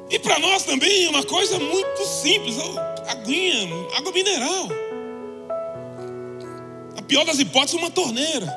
E 0.10 0.20
para 0.20 0.38
nós 0.40 0.64
também 0.64 1.06
é 1.06 1.10
uma 1.10 1.24
coisa 1.24 1.58
muito 1.58 2.06
simples: 2.06 2.56
aguinha, 3.08 3.68
água 3.98 4.12
mineral. 4.12 4.68
A 6.98 7.02
pior 7.02 7.26
das 7.26 7.40
hipóteses, 7.40 7.80
uma 7.80 7.90
torneira. 7.90 8.48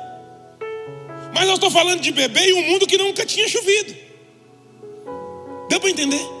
Mas 1.33 1.47
eu 1.47 1.55
estou 1.55 1.71
falando 1.71 1.99
de 1.99 2.11
beber 2.11 2.47
em 2.47 2.53
um 2.53 2.71
mundo 2.71 2.87
que 2.87 2.97
nunca 2.97 3.25
tinha 3.25 3.47
chovido. 3.47 3.95
Deu 5.69 5.79
para 5.79 5.89
entender? 5.89 6.34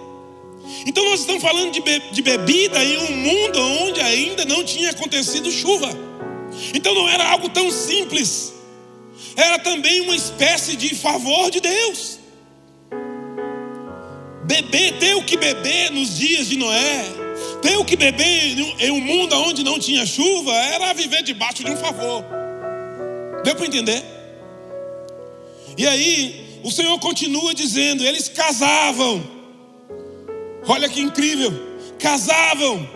Então 0.85 1.03
nós 1.05 1.21
estamos 1.21 1.41
falando 1.41 1.71
de, 1.71 1.81
be 1.81 2.01
de 2.11 2.21
bebida 2.21 2.83
em 2.83 2.97
um 2.97 3.11
mundo 3.17 3.59
onde 3.83 4.01
ainda 4.01 4.45
não 4.45 4.63
tinha 4.63 4.91
acontecido 4.91 5.51
chuva. 5.51 5.89
Então 6.73 6.93
não 6.93 7.07
era 7.09 7.29
algo 7.29 7.49
tão 7.49 7.69
simples 7.71 8.55
era 9.35 9.59
também 9.59 10.01
uma 10.01 10.15
espécie 10.15 10.75
de 10.75 10.95
favor 10.95 11.51
de 11.51 11.59
Deus. 11.59 12.19
Beber, 14.45 14.97
ter 14.99 15.15
o 15.15 15.23
que 15.23 15.35
beber 15.35 15.91
nos 15.91 16.17
dias 16.17 16.47
de 16.47 16.55
Noé, 16.55 17.03
ter 17.61 17.77
o 17.77 17.83
que 17.83 17.97
beber 17.97 18.57
em 18.79 18.91
um 18.91 19.01
mundo 19.01 19.35
onde 19.35 19.63
não 19.63 19.77
tinha 19.77 20.05
chuva, 20.05 20.53
era 20.53 20.93
viver 20.93 21.23
debaixo 21.23 21.63
de 21.63 21.71
um 21.71 21.77
favor. 21.77 22.23
Deu 23.43 23.55
para 23.55 23.65
entender? 23.65 24.03
E 25.77 25.85
aí, 25.85 26.59
o 26.63 26.71
Senhor 26.71 26.97
continua 26.99 27.53
dizendo: 27.53 28.03
eles 28.05 28.29
casavam. 28.29 29.34
Olha 30.67 30.89
que 30.89 31.01
incrível! 31.01 31.51
Casavam. 31.99 32.87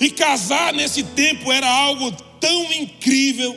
E 0.00 0.10
casar 0.10 0.72
nesse 0.72 1.02
tempo 1.02 1.50
era 1.50 1.68
algo 1.68 2.10
tão 2.40 2.72
incrível 2.72 3.56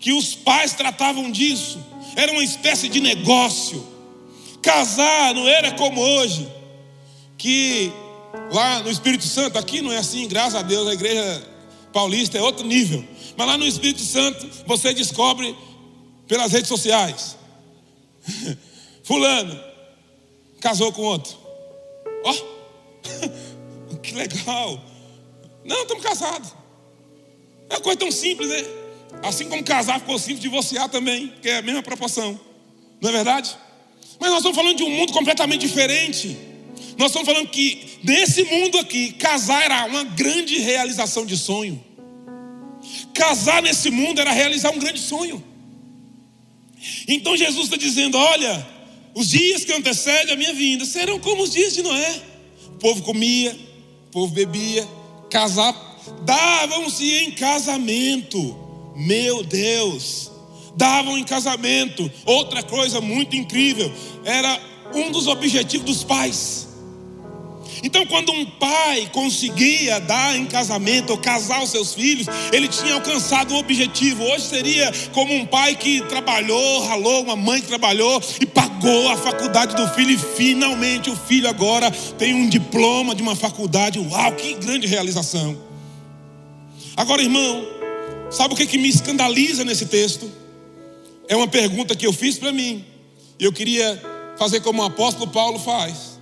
que 0.00 0.12
os 0.12 0.34
pais 0.34 0.74
tratavam 0.74 1.30
disso, 1.30 1.78
era 2.14 2.30
uma 2.32 2.44
espécie 2.44 2.88
de 2.88 3.00
negócio. 3.00 3.86
Casar 4.60 5.34
não 5.34 5.48
era 5.48 5.72
como 5.72 6.00
hoje, 6.00 6.46
que 7.38 7.90
lá 8.52 8.80
no 8.80 8.90
Espírito 8.90 9.24
Santo, 9.24 9.58
aqui 9.58 9.80
não 9.80 9.92
é 9.92 9.98
assim, 9.98 10.28
graças 10.28 10.56
a 10.56 10.62
Deus, 10.62 10.88
a 10.88 10.92
igreja 10.92 11.42
paulista 11.92 12.36
é 12.36 12.42
outro 12.42 12.66
nível. 12.66 13.04
Mas 13.36 13.46
lá 13.46 13.56
no 13.56 13.66
Espírito 13.66 14.02
Santo, 14.02 14.46
você 14.66 14.92
descobre 14.92 15.56
pelas 16.28 16.52
redes 16.52 16.68
sociais. 16.68 17.36
Fulano 19.04 19.58
casou 20.60 20.92
com 20.92 21.02
outro. 21.02 21.36
Ó, 22.24 22.30
oh, 22.30 22.53
que 24.02 24.14
legal. 24.14 24.82
Não, 25.64 25.82
estamos 25.82 26.02
casados. 26.02 26.52
É 27.70 27.74
uma 27.74 27.80
coisa 27.80 27.98
tão 27.98 28.10
simples, 28.10 28.48
né? 28.48 28.64
Assim 29.22 29.48
como 29.48 29.62
casar 29.64 30.00
ficou 30.00 30.18
simples, 30.18 30.40
divorciar 30.40 30.88
também, 30.88 31.32
que 31.40 31.48
é 31.48 31.58
a 31.58 31.62
mesma 31.62 31.82
proporção. 31.82 32.38
Não 33.00 33.10
é 33.10 33.12
verdade? 33.12 33.56
Mas 34.18 34.30
nós 34.30 34.38
estamos 34.38 34.56
falando 34.56 34.76
de 34.76 34.82
um 34.82 34.90
mundo 34.90 35.12
completamente 35.12 35.62
diferente. 35.62 36.36
Nós 36.96 37.08
estamos 37.08 37.26
falando 37.26 37.48
que 37.48 37.98
nesse 38.02 38.44
mundo 38.44 38.78
aqui, 38.78 39.12
casar 39.12 39.62
era 39.64 39.86
uma 39.86 40.04
grande 40.04 40.58
realização 40.58 41.24
de 41.24 41.36
sonho. 41.36 41.82
Casar 43.14 43.62
nesse 43.62 43.90
mundo 43.90 44.20
era 44.20 44.30
realizar 44.30 44.70
um 44.70 44.78
grande 44.78 45.00
sonho. 45.00 45.42
Então 47.08 47.36
Jesus 47.36 47.64
está 47.64 47.76
dizendo: 47.76 48.16
olha, 48.18 48.66
os 49.14 49.30
dias 49.30 49.64
que 49.64 49.72
antecedem 49.72 50.34
a 50.34 50.36
minha 50.36 50.52
vinda 50.52 50.84
serão 50.84 51.18
como 51.18 51.42
os 51.42 51.52
dias 51.52 51.74
de 51.74 51.82
Noé. 51.82 52.22
O 52.74 52.78
povo 52.78 53.02
comia, 53.02 53.52
o 54.08 54.10
povo 54.10 54.32
bebia, 54.32 54.86
casava, 55.30 55.78
davam-se 56.22 57.10
em 57.14 57.30
casamento. 57.32 58.56
Meu 58.96 59.42
Deus, 59.42 60.30
davam 60.76 61.16
em 61.18 61.24
casamento. 61.24 62.10
Outra 62.24 62.62
coisa 62.62 63.00
muito 63.00 63.34
incrível, 63.34 63.90
era 64.24 64.60
um 64.94 65.10
dos 65.10 65.26
objetivos 65.26 65.86
dos 65.86 66.04
pais 66.04 66.73
então, 67.84 68.06
quando 68.06 68.32
um 68.32 68.46
pai 68.46 69.10
conseguia 69.12 70.00
dar 70.00 70.34
em 70.38 70.46
casamento 70.46 71.10
ou 71.10 71.18
casar 71.18 71.62
os 71.62 71.68
seus 71.68 71.92
filhos, 71.92 72.26
ele 72.50 72.66
tinha 72.66 72.94
alcançado 72.94 73.52
o 73.52 73.58
objetivo. 73.58 74.24
Hoje 74.24 74.46
seria 74.46 74.90
como 75.12 75.34
um 75.34 75.44
pai 75.44 75.76
que 75.76 76.00
trabalhou, 76.08 76.80
ralou, 76.86 77.22
uma 77.22 77.36
mãe 77.36 77.60
que 77.60 77.66
trabalhou 77.66 78.22
e 78.40 78.46
pagou 78.46 79.10
a 79.10 79.18
faculdade 79.18 79.76
do 79.76 79.86
filho, 79.88 80.12
e 80.12 80.16
finalmente 80.16 81.10
o 81.10 81.16
filho 81.16 81.46
agora 81.46 81.90
tem 82.16 82.32
um 82.32 82.48
diploma 82.48 83.14
de 83.14 83.22
uma 83.22 83.36
faculdade. 83.36 83.98
Uau, 83.98 84.32
que 84.32 84.54
grande 84.54 84.86
realização! 84.86 85.54
Agora, 86.96 87.20
irmão, 87.20 87.68
sabe 88.30 88.54
o 88.54 88.56
que, 88.56 88.66
que 88.66 88.78
me 88.78 88.88
escandaliza 88.88 89.62
nesse 89.62 89.84
texto? 89.84 90.32
É 91.28 91.36
uma 91.36 91.48
pergunta 91.48 91.94
que 91.94 92.06
eu 92.06 92.14
fiz 92.14 92.38
para 92.38 92.50
mim, 92.50 92.82
e 93.38 93.44
eu 93.44 93.52
queria 93.52 94.02
fazer 94.38 94.60
como 94.60 94.80
o 94.80 94.86
apóstolo 94.86 95.30
Paulo 95.30 95.58
faz 95.58 96.13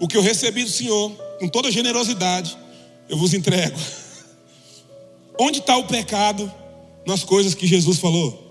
o 0.00 0.06
que 0.06 0.16
eu 0.16 0.22
recebi 0.22 0.62
do 0.62 0.70
Senhor, 0.70 1.10
com 1.38 1.48
toda 1.48 1.70
generosidade, 1.70 2.56
eu 3.08 3.16
vos 3.16 3.32
entrego. 3.32 3.78
Onde 5.38 5.58
está 5.58 5.76
o 5.76 5.86
pecado 5.86 6.52
nas 7.06 7.24
coisas 7.24 7.54
que 7.54 7.66
Jesus 7.66 7.98
falou? 7.98 8.44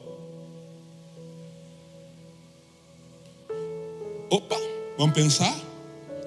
Opa, 4.30 4.58
vamos 4.98 5.14
pensar? 5.14 5.56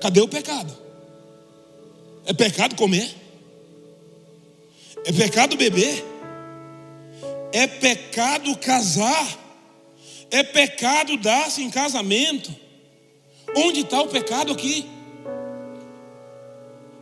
Cadê 0.01 0.21
o 0.21 0.29
pecado? 0.29 0.73
É 2.25 2.33
pecado 2.33 2.77
comer? 2.77 3.15
É 5.05 5.13
pecado 5.13 5.57
beber? 5.57 6.05
É 7.53 7.67
pecado 7.67 8.57
casar? 8.59 9.39
É 10.31 10.43
pecado 10.43 11.17
dar-se 11.17 11.63
em 11.63 11.71
casamento? 11.71 12.55
Onde 13.57 13.81
está 13.81 14.01
o 14.03 14.09
pecado 14.09 14.53
aqui? 14.53 14.87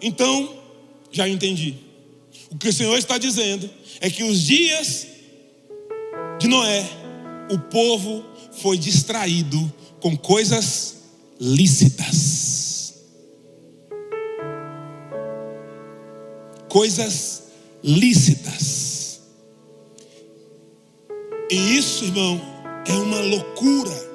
Então, 0.07 0.57
já 1.11 1.29
entendi. 1.29 1.75
O 2.49 2.57
que 2.57 2.69
o 2.69 2.73
Senhor 2.73 2.97
está 2.97 3.19
dizendo 3.19 3.69
é 4.01 4.09
que 4.09 4.23
os 4.23 4.41
dias 4.41 5.05
de 6.39 6.47
Noé, 6.47 6.89
o 7.51 7.59
povo 7.59 8.25
foi 8.53 8.79
distraído 8.79 9.73
com 9.99 10.17
coisas 10.17 10.99
lícitas. 11.41 13.03
Coisas 16.69 17.43
lícitas. 17.83 19.23
E 21.51 21.77
isso, 21.77 22.05
irmão, 22.05 22.41
é 22.87 22.93
uma 22.93 23.19
loucura. 23.23 24.06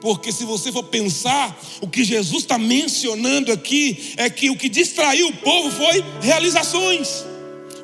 Porque 0.00 0.30
se 0.30 0.44
você 0.44 0.70
for 0.70 0.84
pensar, 0.84 1.58
o 1.80 1.88
que 1.88 2.04
Jesus 2.04 2.42
está 2.42 2.58
mencionando 2.58 3.50
aqui 3.50 4.14
é 4.16 4.28
que 4.28 4.50
o 4.50 4.56
que 4.56 4.68
distraiu 4.68 5.28
o 5.28 5.36
povo 5.36 5.70
foi 5.70 6.04
realizações, 6.20 7.24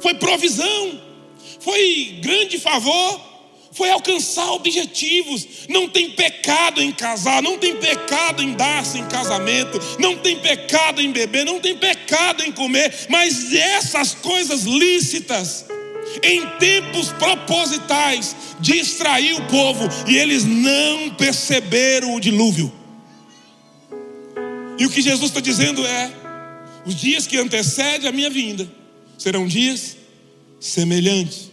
foi 0.01 0.15
provisão, 0.15 1.01
foi 1.61 2.19
grande 2.21 2.59
favor, 2.59 3.21
foi 3.73 3.91
alcançar 3.91 4.53
objetivos. 4.53 5.67
Não 5.69 5.89
tem 5.89 6.11
pecado 6.11 6.83
em 6.83 6.93
casar, 6.93 7.43
não 7.43 7.59
tem 7.59 7.77
pecado 7.77 8.43
em 8.43 8.53
dar-se 8.53 8.99
em 8.99 9.07
casamento, 9.07 9.81
não 9.99 10.17
tem 10.17 10.39
pecado 10.39 11.01
em 11.01 11.11
beber, 11.11 11.45
não 11.45 11.61
tem 11.61 11.77
pecado 11.77 12.43
em 12.45 12.53
comer, 12.53 13.07
mas 13.09 13.53
essas 13.55 14.15
coisas 14.15 14.63
lícitas 14.65 15.65
em 16.23 16.47
tempos 16.59 17.13
propositais, 17.13 18.35
distrair 18.61 19.35
o 19.35 19.47
povo 19.47 19.89
e 20.09 20.17
eles 20.17 20.45
não 20.45 21.11
perceberam 21.15 22.15
o 22.15 22.21
dilúvio. 22.21 22.73
E 24.79 24.87
o 24.87 24.91
que 24.91 25.01
Jesus 25.01 25.31
está 25.31 25.41
dizendo 25.41 25.87
é: 25.87 26.11
os 26.85 26.95
dias 26.95 27.27
que 27.27 27.39
antecedem 27.39 28.09
a 28.09 28.13
minha 28.13 28.31
vinda 28.31 28.71
serão 29.17 29.47
dias 29.47 29.97
semelhantes. 30.59 31.51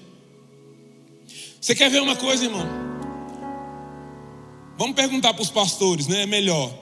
Você 1.61 1.75
quer 1.75 1.89
ver 1.89 2.01
uma 2.01 2.15
coisa, 2.15 2.45
irmão? 2.45 2.67
Vamos 4.77 4.95
perguntar 4.95 5.33
para 5.33 5.43
os 5.43 5.49
pastores, 5.49 6.07
né? 6.07 6.23
É 6.23 6.25
melhor. 6.25 6.73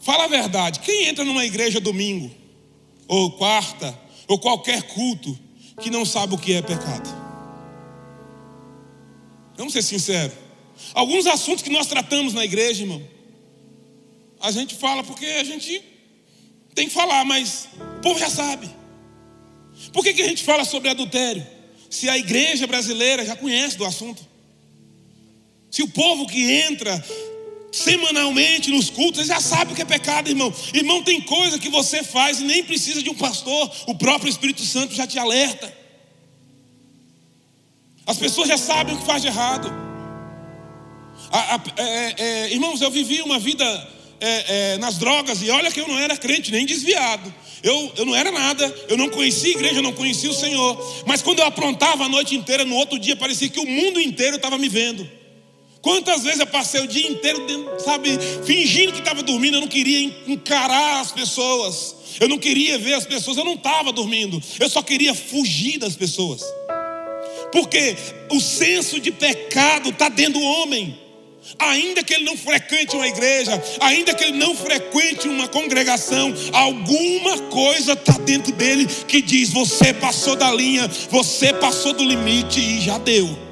Fala 0.00 0.24
a 0.24 0.28
verdade. 0.28 0.80
Quem 0.80 1.06
entra 1.06 1.24
numa 1.24 1.44
igreja 1.44 1.80
domingo, 1.80 2.30
ou 3.08 3.32
quarta, 3.32 3.98
ou 4.28 4.38
qualquer 4.38 4.82
culto, 4.82 5.38
que 5.80 5.90
não 5.90 6.04
sabe 6.04 6.34
o 6.34 6.38
que 6.38 6.54
é 6.54 6.62
pecado. 6.62 7.08
Vamos 9.56 9.72
ser 9.72 9.82
sinceros. 9.82 10.34
Alguns 10.94 11.26
assuntos 11.26 11.62
que 11.62 11.70
nós 11.70 11.86
tratamos 11.86 12.34
na 12.34 12.44
igreja, 12.44 12.82
irmão, 12.82 13.02
a 14.40 14.50
gente 14.50 14.74
fala 14.74 15.04
porque 15.04 15.26
a 15.26 15.44
gente 15.44 15.82
tem 16.74 16.88
que 16.88 16.94
falar, 16.94 17.24
mas 17.24 17.68
o 17.98 18.00
povo 18.00 18.18
já 18.18 18.28
sabe. 18.28 18.68
Por 19.92 20.02
que, 20.02 20.12
que 20.14 20.22
a 20.22 20.28
gente 20.28 20.42
fala 20.42 20.64
sobre 20.64 20.88
adultério? 20.88 21.46
Se 21.90 22.08
a 22.08 22.16
igreja 22.16 22.66
brasileira 22.66 23.24
já 23.24 23.36
conhece 23.36 23.76
do 23.76 23.84
assunto. 23.84 24.26
Se 25.70 25.82
o 25.82 25.88
povo 25.88 26.26
que 26.26 26.50
entra 26.50 27.02
semanalmente 27.72 28.70
nos 28.70 28.90
cultos, 28.90 29.26
já 29.26 29.40
sabe 29.40 29.72
o 29.72 29.74
que 29.74 29.80
é 29.80 29.86
pecado, 29.86 30.28
irmão. 30.28 30.52
Irmão, 30.74 31.02
tem 31.02 31.20
coisa 31.22 31.58
que 31.58 31.70
você 31.70 32.04
faz 32.04 32.40
e 32.40 32.44
nem 32.44 32.62
precisa 32.62 33.02
de 33.02 33.08
um 33.08 33.14
pastor, 33.14 33.72
o 33.86 33.94
próprio 33.94 34.28
Espírito 34.28 34.62
Santo 34.62 34.94
já 34.94 35.06
te 35.06 35.18
alerta. 35.18 35.74
As 38.06 38.18
pessoas 38.18 38.48
já 38.48 38.58
sabem 38.58 38.94
o 38.94 38.98
que 38.98 39.06
faz 39.06 39.22
de 39.22 39.28
errado. 39.28 39.72
A, 41.30 41.54
a, 41.54 41.60
é, 41.78 42.14
é, 42.18 42.52
irmãos, 42.52 42.82
eu 42.82 42.90
vivi 42.90 43.22
uma 43.22 43.38
vida 43.38 43.64
é, 44.20 44.74
é, 44.74 44.78
nas 44.78 44.98
drogas 44.98 45.40
e 45.42 45.50
olha 45.50 45.72
que 45.72 45.80
eu 45.80 45.88
não 45.88 45.98
era 45.98 46.16
crente 46.16 46.52
nem 46.52 46.66
desviado. 46.66 47.32
Eu, 47.62 47.92
eu 47.96 48.04
não 48.04 48.14
era 48.14 48.30
nada, 48.30 48.66
eu 48.88 48.96
não 48.96 49.08
conhecia 49.08 49.50
a 49.50 49.54
igreja, 49.54 49.76
eu 49.76 49.82
não 49.82 49.92
conhecia 49.92 50.28
o 50.28 50.34
Senhor. 50.34 51.04
Mas 51.06 51.22
quando 51.22 51.38
eu 51.38 51.46
aprontava 51.46 52.04
a 52.04 52.08
noite 52.08 52.34
inteira, 52.34 52.64
no 52.64 52.74
outro 52.74 52.98
dia 52.98 53.16
parecia 53.16 53.48
que 53.48 53.60
o 53.60 53.66
mundo 53.66 54.00
inteiro 54.00 54.36
estava 54.36 54.58
me 54.58 54.68
vendo. 54.68 55.08
Quantas 55.82 56.22
vezes 56.22 56.38
eu 56.38 56.46
passei 56.46 56.80
o 56.80 56.86
dia 56.86 57.08
inteiro, 57.10 57.44
sabe, 57.80 58.16
fingindo 58.46 58.92
que 58.92 59.00
estava 59.00 59.20
dormindo, 59.20 59.56
eu 59.56 59.60
não 59.60 59.68
queria 59.68 60.00
encarar 60.28 61.00
as 61.00 61.10
pessoas, 61.10 61.96
eu 62.20 62.28
não 62.28 62.38
queria 62.38 62.78
ver 62.78 62.94
as 62.94 63.04
pessoas, 63.04 63.36
eu 63.36 63.44
não 63.44 63.54
estava 63.54 63.92
dormindo, 63.92 64.40
eu 64.60 64.70
só 64.70 64.80
queria 64.80 65.12
fugir 65.12 65.78
das 65.78 65.96
pessoas, 65.96 66.44
porque 67.50 67.96
o 68.30 68.40
senso 68.40 69.00
de 69.00 69.10
pecado 69.10 69.88
está 69.88 70.08
dentro 70.08 70.34
do 70.34 70.42
homem, 70.42 70.96
ainda 71.58 72.04
que 72.04 72.14
ele 72.14 72.24
não 72.24 72.36
frequente 72.36 72.94
uma 72.94 73.08
igreja, 73.08 73.60
ainda 73.80 74.14
que 74.14 74.22
ele 74.22 74.38
não 74.38 74.54
frequente 74.54 75.26
uma 75.26 75.48
congregação, 75.48 76.32
alguma 76.52 77.38
coisa 77.50 77.94
está 77.94 78.12
dentro 78.18 78.52
dele 78.52 78.86
que 79.08 79.20
diz: 79.20 79.50
você 79.50 79.92
passou 79.92 80.36
da 80.36 80.52
linha, 80.52 80.88
você 81.10 81.52
passou 81.52 81.92
do 81.92 82.04
limite 82.04 82.60
e 82.60 82.80
já 82.80 82.98
deu. 82.98 83.51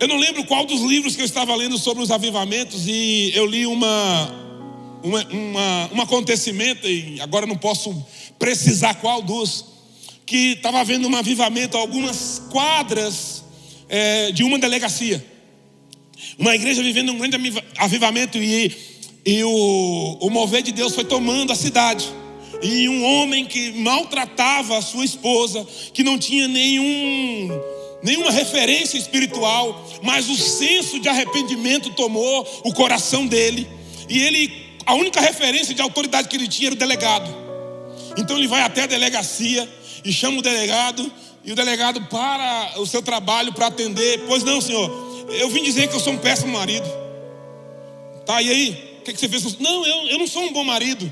Eu 0.00 0.08
não 0.08 0.16
lembro 0.16 0.42
qual 0.44 0.64
dos 0.64 0.80
livros 0.80 1.14
que 1.14 1.20
eu 1.20 1.26
estava 1.26 1.54
lendo 1.54 1.76
sobre 1.76 2.02
os 2.02 2.10
avivamentos 2.10 2.88
e 2.88 3.32
eu 3.34 3.44
li 3.44 3.66
uma, 3.66 4.34
uma, 5.02 5.24
uma 5.28 5.90
um 5.92 6.00
acontecimento, 6.00 6.88
e 6.88 7.20
agora 7.20 7.46
não 7.46 7.54
posso 7.54 7.94
precisar 8.38 8.94
qual 8.94 9.20
dos, 9.20 9.66
que 10.24 10.52
estava 10.52 10.80
havendo 10.80 11.06
um 11.06 11.14
avivamento 11.14 11.76
algumas 11.76 12.40
quadras 12.50 13.44
é, 13.90 14.32
de 14.32 14.42
uma 14.42 14.58
delegacia. 14.58 15.22
Uma 16.38 16.54
igreja 16.54 16.82
vivendo 16.82 17.12
um 17.12 17.18
grande 17.18 17.62
avivamento 17.76 18.38
e, 18.38 18.74
e 19.26 19.44
o, 19.44 20.16
o 20.18 20.30
mover 20.30 20.62
de 20.62 20.72
Deus 20.72 20.94
foi 20.94 21.04
tomando 21.04 21.52
a 21.52 21.54
cidade. 21.54 22.08
E 22.62 22.88
um 22.88 23.04
homem 23.04 23.44
que 23.44 23.72
maltratava 23.72 24.78
a 24.78 24.82
sua 24.82 25.04
esposa, 25.04 25.66
que 25.92 26.02
não 26.02 26.18
tinha 26.18 26.48
nenhum 26.48 27.50
nenhuma 28.02 28.30
referência 28.30 28.96
espiritual, 28.96 29.86
mas 30.02 30.28
o 30.28 30.36
senso 30.36 30.98
de 31.00 31.08
arrependimento 31.08 31.90
tomou 31.90 32.46
o 32.64 32.72
coração 32.72 33.26
dele, 33.26 33.68
e 34.08 34.18
ele, 34.20 34.78
a 34.86 34.94
única 34.94 35.20
referência 35.20 35.74
de 35.74 35.82
autoridade 35.82 36.28
que 36.28 36.36
ele 36.36 36.48
tinha 36.48 36.68
era 36.68 36.74
o 36.74 36.78
delegado. 36.78 37.30
Então 38.16 38.36
ele 38.36 38.48
vai 38.48 38.62
até 38.62 38.82
a 38.82 38.86
delegacia 38.86 39.68
e 40.04 40.12
chama 40.12 40.38
o 40.38 40.42
delegado, 40.42 41.10
e 41.44 41.52
o 41.52 41.54
delegado 41.54 42.02
para 42.06 42.74
o 42.80 42.86
seu 42.86 43.02
trabalho 43.02 43.52
para 43.52 43.66
atender. 43.66 44.24
Pois 44.26 44.42
não, 44.42 44.60
senhor, 44.60 44.90
eu 45.30 45.48
vim 45.48 45.62
dizer 45.62 45.88
que 45.88 45.94
eu 45.94 46.00
sou 46.00 46.12
um 46.12 46.18
péssimo 46.18 46.52
marido. 46.52 46.86
Tá, 48.26 48.42
e 48.42 48.50
aí? 48.50 48.98
O 49.00 49.02
que, 49.02 49.12
que 49.12 49.20
você 49.20 49.28
fez? 49.28 49.58
Não, 49.58 49.86
eu, 49.86 50.08
eu 50.08 50.18
não 50.18 50.26
sou 50.26 50.42
um 50.42 50.52
bom 50.52 50.64
marido. 50.64 51.10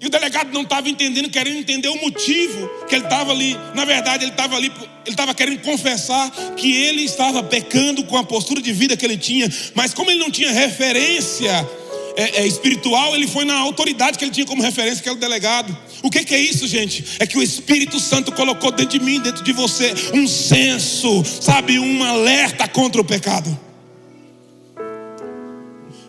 E 0.00 0.06
o 0.06 0.10
delegado 0.10 0.52
não 0.52 0.62
estava 0.62 0.88
entendendo, 0.88 1.28
querendo 1.28 1.58
entender 1.58 1.88
o 1.88 2.00
motivo 2.00 2.70
que 2.88 2.94
ele 2.94 3.04
estava 3.04 3.32
ali. 3.32 3.58
Na 3.74 3.84
verdade, 3.84 4.24
ele 4.24 4.30
estava 4.30 4.54
ali, 4.54 4.70
ele 5.04 5.14
estava 5.14 5.34
querendo 5.34 5.60
confessar 5.62 6.30
que 6.56 6.72
ele 6.72 7.02
estava 7.02 7.42
pecando 7.42 8.04
com 8.04 8.16
a 8.16 8.22
postura 8.22 8.62
de 8.62 8.72
vida 8.72 8.96
que 8.96 9.04
ele 9.04 9.16
tinha. 9.16 9.52
Mas 9.74 9.92
como 9.92 10.10
ele 10.10 10.20
não 10.20 10.30
tinha 10.30 10.52
referência 10.52 11.68
é, 12.16 12.42
é, 12.42 12.46
espiritual, 12.46 13.16
ele 13.16 13.26
foi 13.26 13.44
na 13.44 13.56
autoridade 13.58 14.18
que 14.18 14.24
ele 14.24 14.30
tinha 14.30 14.46
como 14.46 14.62
referência, 14.62 15.02
que 15.02 15.08
era 15.08 15.18
o 15.18 15.20
delegado. 15.20 15.76
O 16.00 16.08
que, 16.10 16.24
que, 16.24 16.34
é 16.34 16.40
isso, 16.40 16.68
gente? 16.68 17.04
É 17.18 17.26
que 17.26 17.36
o 17.36 17.42
Espírito 17.42 17.98
Santo 17.98 18.30
colocou 18.30 18.70
dentro 18.70 18.98
de 18.98 19.04
mim, 19.04 19.18
dentro 19.18 19.42
de 19.42 19.52
você, 19.52 19.92
um 20.14 20.28
senso, 20.28 21.24
sabe, 21.24 21.80
um 21.80 22.04
alerta 22.04 22.68
contra 22.68 23.00
o 23.00 23.04
pecado. 23.04 23.58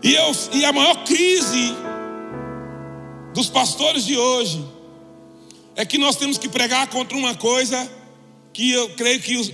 E, 0.04 0.14
eu, 0.14 0.32
e 0.54 0.64
a 0.64 0.72
maior 0.72 1.04
crise 1.04 1.74
dos 3.40 3.50
pastores 3.50 4.06
de 4.06 4.18
hoje 4.18 4.62
é 5.74 5.86
que 5.86 5.98
nós 5.98 6.18
temos 6.18 6.38
que 6.38 6.50
pregar 6.50 6.88
contra 6.88 7.18
uma 7.18 7.34
coisa 7.34 7.90
que 8.52 8.70
eu 8.70 8.90
creio 8.96 9.22
que 9.22 9.38
os, 9.38 9.50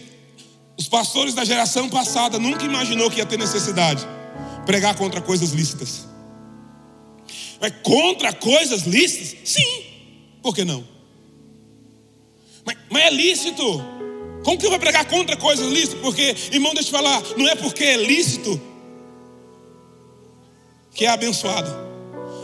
os 0.75 0.89
pastores 0.89 1.35
da 1.35 1.45
geração 1.45 1.87
passada 1.87 2.39
nunca 2.39 2.65
imaginou 2.65 3.11
que 3.11 3.19
ia 3.19 3.25
ter 3.27 3.37
necessidade. 3.37 4.03
Pregar 4.65 4.95
contra 4.95 5.21
coisas 5.21 5.51
lícitas. 5.51 6.07
Mas 7.61 7.73
contra 7.83 8.33
coisas 8.33 8.87
lícitas? 8.87 9.51
Sim. 9.51 9.83
Por 10.41 10.55
que 10.55 10.65
não? 10.65 10.83
Mas, 12.65 12.77
mas 12.89 13.03
é 13.03 13.11
lícito. 13.11 13.63
Como 14.43 14.57
que 14.57 14.65
eu 14.65 14.71
vou 14.71 14.79
pregar 14.79 15.05
contra 15.05 15.37
coisas 15.37 15.71
lícitas? 15.71 15.99
Porque, 15.99 16.35
irmão, 16.51 16.73
deixa 16.73 16.89
eu 16.89 16.91
falar, 16.91 17.21
não 17.37 17.47
é 17.47 17.55
porque 17.55 17.83
é 17.83 17.97
lícito 17.97 18.59
que 20.91 21.05
é 21.05 21.09
abençoado. 21.09 21.84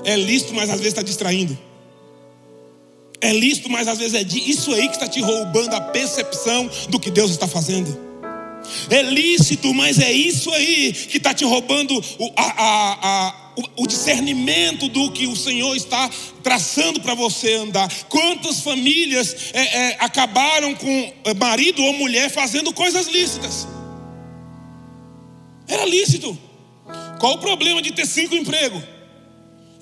É 0.03 0.15
lícito, 0.15 0.53
mas 0.53 0.69
às 0.69 0.77
vezes 0.77 0.93
está 0.93 1.01
distraindo. 1.01 1.57
É 3.19 3.31
lícito, 3.31 3.69
mas 3.69 3.87
às 3.87 3.99
vezes 3.99 4.15
é 4.15 4.21
isso 4.21 4.73
aí 4.73 4.87
que 4.87 4.95
está 4.95 5.07
te 5.07 5.21
roubando 5.21 5.75
a 5.75 5.81
percepção 5.81 6.69
do 6.89 6.99
que 6.99 7.11
Deus 7.11 7.29
está 7.29 7.47
fazendo. 7.47 8.11
É 8.89 9.01
lícito, 9.03 9.73
mas 9.73 9.99
é 9.99 10.11
isso 10.11 10.51
aí 10.51 10.93
que 10.93 11.17
está 11.17 11.33
te 11.33 11.43
roubando 11.43 11.95
o, 12.17 12.31
a, 12.35 12.43
a, 12.43 13.27
a, 13.27 13.51
o, 13.77 13.87
discernimento 13.87 14.87
do 14.87 15.11
que 15.11 15.27
o 15.27 15.35
Senhor 15.35 15.75
está 15.75 16.09
traçando 16.43 16.99
para 17.01 17.13
você 17.13 17.55
andar. 17.55 17.91
Quantas 18.09 18.61
famílias 18.61 19.35
é, 19.53 19.61
é, 19.61 19.97
acabaram 19.99 20.73
com 20.75 21.13
é, 21.25 21.33
marido 21.33 21.83
ou 21.83 21.93
mulher 21.93 22.29
fazendo 22.29 22.73
coisas 22.73 23.07
lícitas? 23.07 23.67
Era 25.67 25.85
lícito. 25.85 26.37
Qual 27.19 27.33
o 27.33 27.39
problema 27.39 27.81
de 27.81 27.91
ter 27.91 28.05
cinco 28.05 28.35
empregos? 28.35 28.83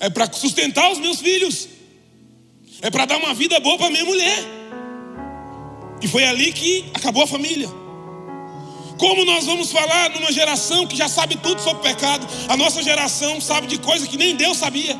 É 0.00 0.08
para 0.08 0.32
sustentar 0.32 0.90
os 0.90 0.98
meus 0.98 1.20
filhos, 1.20 1.68
é 2.80 2.90
para 2.90 3.04
dar 3.04 3.18
uma 3.18 3.34
vida 3.34 3.60
boa 3.60 3.76
para 3.76 3.90
minha 3.90 4.04
mulher. 4.04 4.44
E 6.00 6.08
foi 6.08 6.24
ali 6.24 6.50
que 6.52 6.86
acabou 6.94 7.22
a 7.22 7.26
família. 7.26 7.68
Como 8.96 9.24
nós 9.24 9.44
vamos 9.44 9.70
falar 9.70 10.10
numa 10.10 10.32
geração 10.32 10.86
que 10.86 10.96
já 10.96 11.08
sabe 11.08 11.36
tudo 11.36 11.60
sobre 11.60 11.82
pecado? 11.82 12.26
A 12.48 12.56
nossa 12.56 12.82
geração 12.82 13.40
sabe 13.40 13.66
de 13.66 13.78
coisas 13.78 14.08
que 14.08 14.16
nem 14.16 14.34
Deus 14.34 14.56
sabia. 14.56 14.98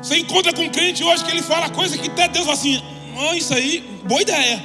Você 0.00 0.18
encontra 0.18 0.52
com 0.52 0.62
um 0.62 0.68
crente 0.68 1.02
hoje 1.02 1.24
que 1.24 1.30
ele 1.30 1.42
fala 1.42 1.68
coisa 1.70 1.98
que 1.98 2.08
até 2.08 2.28
Deus 2.28 2.44
fala 2.44 2.56
assim: 2.56 2.82
oh, 3.16 3.34
isso 3.34 3.52
aí, 3.52 3.84
boa 4.04 4.22
ideia. 4.22 4.64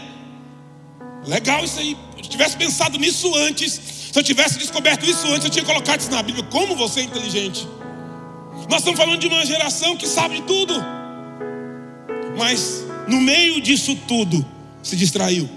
Legal 1.26 1.64
isso 1.64 1.80
aí. 1.80 1.98
Se 2.16 2.24
eu 2.24 2.30
tivesse 2.30 2.58
pensado 2.58 2.98
nisso 3.00 3.34
antes, 3.36 3.74
se 4.12 4.20
eu 4.20 4.24
tivesse 4.24 4.60
descoberto 4.60 5.04
isso 5.06 5.26
antes, 5.28 5.46
eu 5.46 5.50
tinha 5.50 5.66
colocado 5.66 6.00
isso 6.00 6.12
na 6.12 6.22
Bíblia. 6.22 6.46
Como 6.46 6.76
você 6.76 7.02
é 7.02 7.04
inteligente? 7.04 7.68
Nós 8.72 8.80
estamos 8.80 8.98
falando 8.98 9.20
de 9.20 9.28
uma 9.28 9.46
geração 9.46 9.98
que 9.98 10.08
sabe 10.08 10.42
tudo, 10.44 10.74
mas 12.38 12.86
no 13.06 13.20
meio 13.20 13.60
disso 13.60 13.98
tudo 14.08 14.46
se 14.82 14.96
distraiu. 14.96 15.50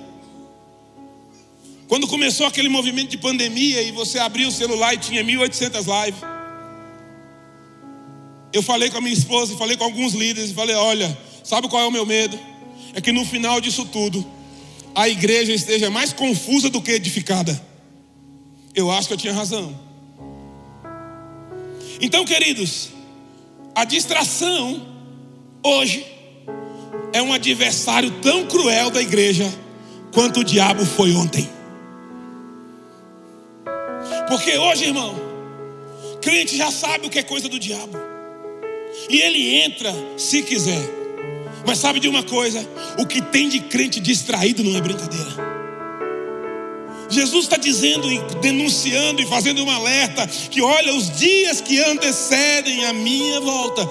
Quando 1.86 2.08
começou 2.08 2.44
aquele 2.44 2.68
movimento 2.68 3.10
de 3.10 3.16
pandemia 3.16 3.82
e 3.82 3.92
você 3.92 4.18
abriu 4.18 4.48
o 4.48 4.50
celular 4.50 4.94
e 4.94 4.98
tinha 4.98 5.22
1.800 5.22 6.06
lives, 6.06 6.20
eu 8.52 8.64
falei 8.64 8.90
com 8.90 8.98
a 8.98 9.00
minha 9.00 9.14
esposa 9.14 9.54
e 9.54 9.56
falei 9.56 9.76
com 9.76 9.84
alguns 9.84 10.12
líderes 10.12 10.50
e 10.50 10.54
falei: 10.54 10.74
olha, 10.74 11.16
sabe 11.44 11.68
qual 11.68 11.84
é 11.84 11.86
o 11.86 11.92
meu 11.92 12.04
medo? 12.04 12.36
É 12.94 13.00
que 13.00 13.12
no 13.12 13.24
final 13.24 13.60
disso 13.60 13.84
tudo, 13.84 14.26
a 14.92 15.08
igreja 15.08 15.52
esteja 15.52 15.88
mais 15.88 16.12
confusa 16.12 16.68
do 16.68 16.82
que 16.82 16.90
edificada. 16.90 17.64
Eu 18.74 18.90
acho 18.90 19.06
que 19.06 19.14
eu 19.14 19.18
tinha 19.18 19.32
razão. 19.32 19.72
Então, 22.00 22.24
queridos, 22.24 22.92
a 23.74 23.84
distração 23.84 24.86
hoje 25.62 26.06
é 27.12 27.20
um 27.20 27.32
adversário 27.32 28.10
tão 28.22 28.46
cruel 28.46 28.90
da 28.90 29.02
igreja 29.02 29.52
quanto 30.12 30.40
o 30.40 30.44
diabo 30.44 30.84
foi 30.84 31.12
ontem. 31.12 31.48
Porque 34.28 34.56
hoje, 34.56 34.86
irmão, 34.86 35.14
crente 36.22 36.56
já 36.56 36.70
sabe 36.70 37.06
o 37.06 37.10
que 37.10 37.18
é 37.18 37.22
coisa 37.22 37.48
do 37.48 37.58
diabo. 37.58 37.98
E 39.08 39.20
ele 39.20 39.56
entra 39.62 39.92
se 40.16 40.42
quiser. 40.42 40.82
Mas 41.66 41.78
sabe 41.78 41.98
de 41.98 42.08
uma 42.08 42.22
coisa? 42.22 42.66
O 42.98 43.06
que 43.06 43.20
tem 43.20 43.48
de 43.48 43.60
crente 43.60 44.00
distraído 44.00 44.62
não 44.62 44.76
é 44.76 44.80
brincadeira. 44.80 45.63
Jesus 47.10 47.44
está 47.44 47.56
dizendo 47.56 48.10
e 48.10 48.18
denunciando 48.40 49.20
e 49.20 49.26
fazendo 49.26 49.62
um 49.62 49.70
alerta 49.70 50.26
que 50.26 50.62
olha 50.62 50.94
os 50.94 51.10
dias 51.10 51.60
que 51.60 51.80
antecedem 51.80 52.84
a 52.86 52.92
minha 52.92 53.40
volta 53.40 53.88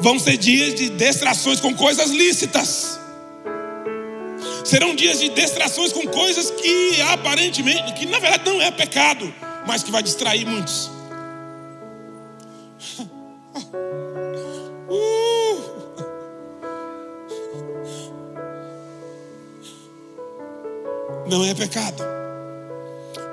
vão 0.00 0.18
ser 0.18 0.36
dias 0.36 0.74
de 0.74 0.90
distrações 0.90 1.60
com 1.60 1.74
coisas 1.74 2.10
lícitas. 2.10 3.00
Serão 4.64 4.94
dias 4.94 5.18
de 5.18 5.28
distrações 5.28 5.92
com 5.92 6.06
coisas 6.06 6.50
que 6.50 7.00
aparentemente, 7.02 7.92
que 7.94 8.06
na 8.06 8.18
verdade 8.18 8.48
não 8.48 8.60
é 8.60 8.70
pecado, 8.70 9.32
mas 9.66 9.82
que 9.82 9.90
vai 9.90 10.02
distrair 10.02 10.46
muitos. 10.46 10.90
Uh. 14.94 15.72
Não 21.26 21.42
é 21.44 21.54
pecado. 21.54 22.21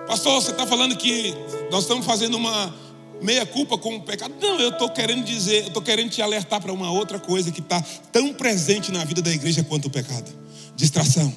Pastor, 0.10 0.41
você 0.41 0.50
está 0.50 0.65
falando 0.65 0.98
que 0.98 1.36
nós 1.69 1.84
estamos 1.84 2.04
fazendo 2.04 2.36
uma 2.36 2.76
meia 3.22 3.45
culpa 3.45 3.78
com 3.78 3.98
o 3.98 4.02
pecado. 4.02 4.34
Não, 4.41 4.60
eu 4.60 4.69
estou 4.69 4.89
querendo 4.89 5.24
dizer, 5.24 5.62
eu 5.62 5.67
estou 5.67 5.84
querendo 5.84 6.10
te 6.10 6.19
alertar 6.19 6.60
para 6.60 6.74
uma 6.74 6.91
outra 6.91 7.19
coisa 7.19 7.52
que 7.52 7.60
está 7.60 7.80
tão 8.12 8.34
presente 8.34 8.91
na 8.91 9.06
vida 9.06 9.22
da 9.22 9.30
igreja 9.30 9.63
quanto 9.63 9.86
o 9.86 9.91
pecado: 9.91 10.28
distração. 10.76 11.32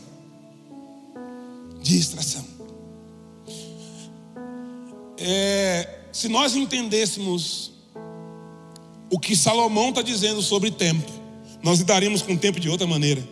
Distração. 1.83 2.47
É, 5.19 6.07
se 6.11 6.29
nós 6.29 6.57
entendêssemos 6.57 7.73
o 9.11 9.19
que 9.19 9.37
Salomão 9.37 9.91
está 9.91 10.01
dizendo 10.01 10.41
sobre 10.41 10.71
tempo, 10.71 11.13
nós 11.63 11.79
lidaríamos 11.81 12.23
com 12.23 12.33
o 12.33 12.39
tempo 12.39 12.59
de 12.59 12.71
outra 12.71 12.87
maneira. 12.87 13.23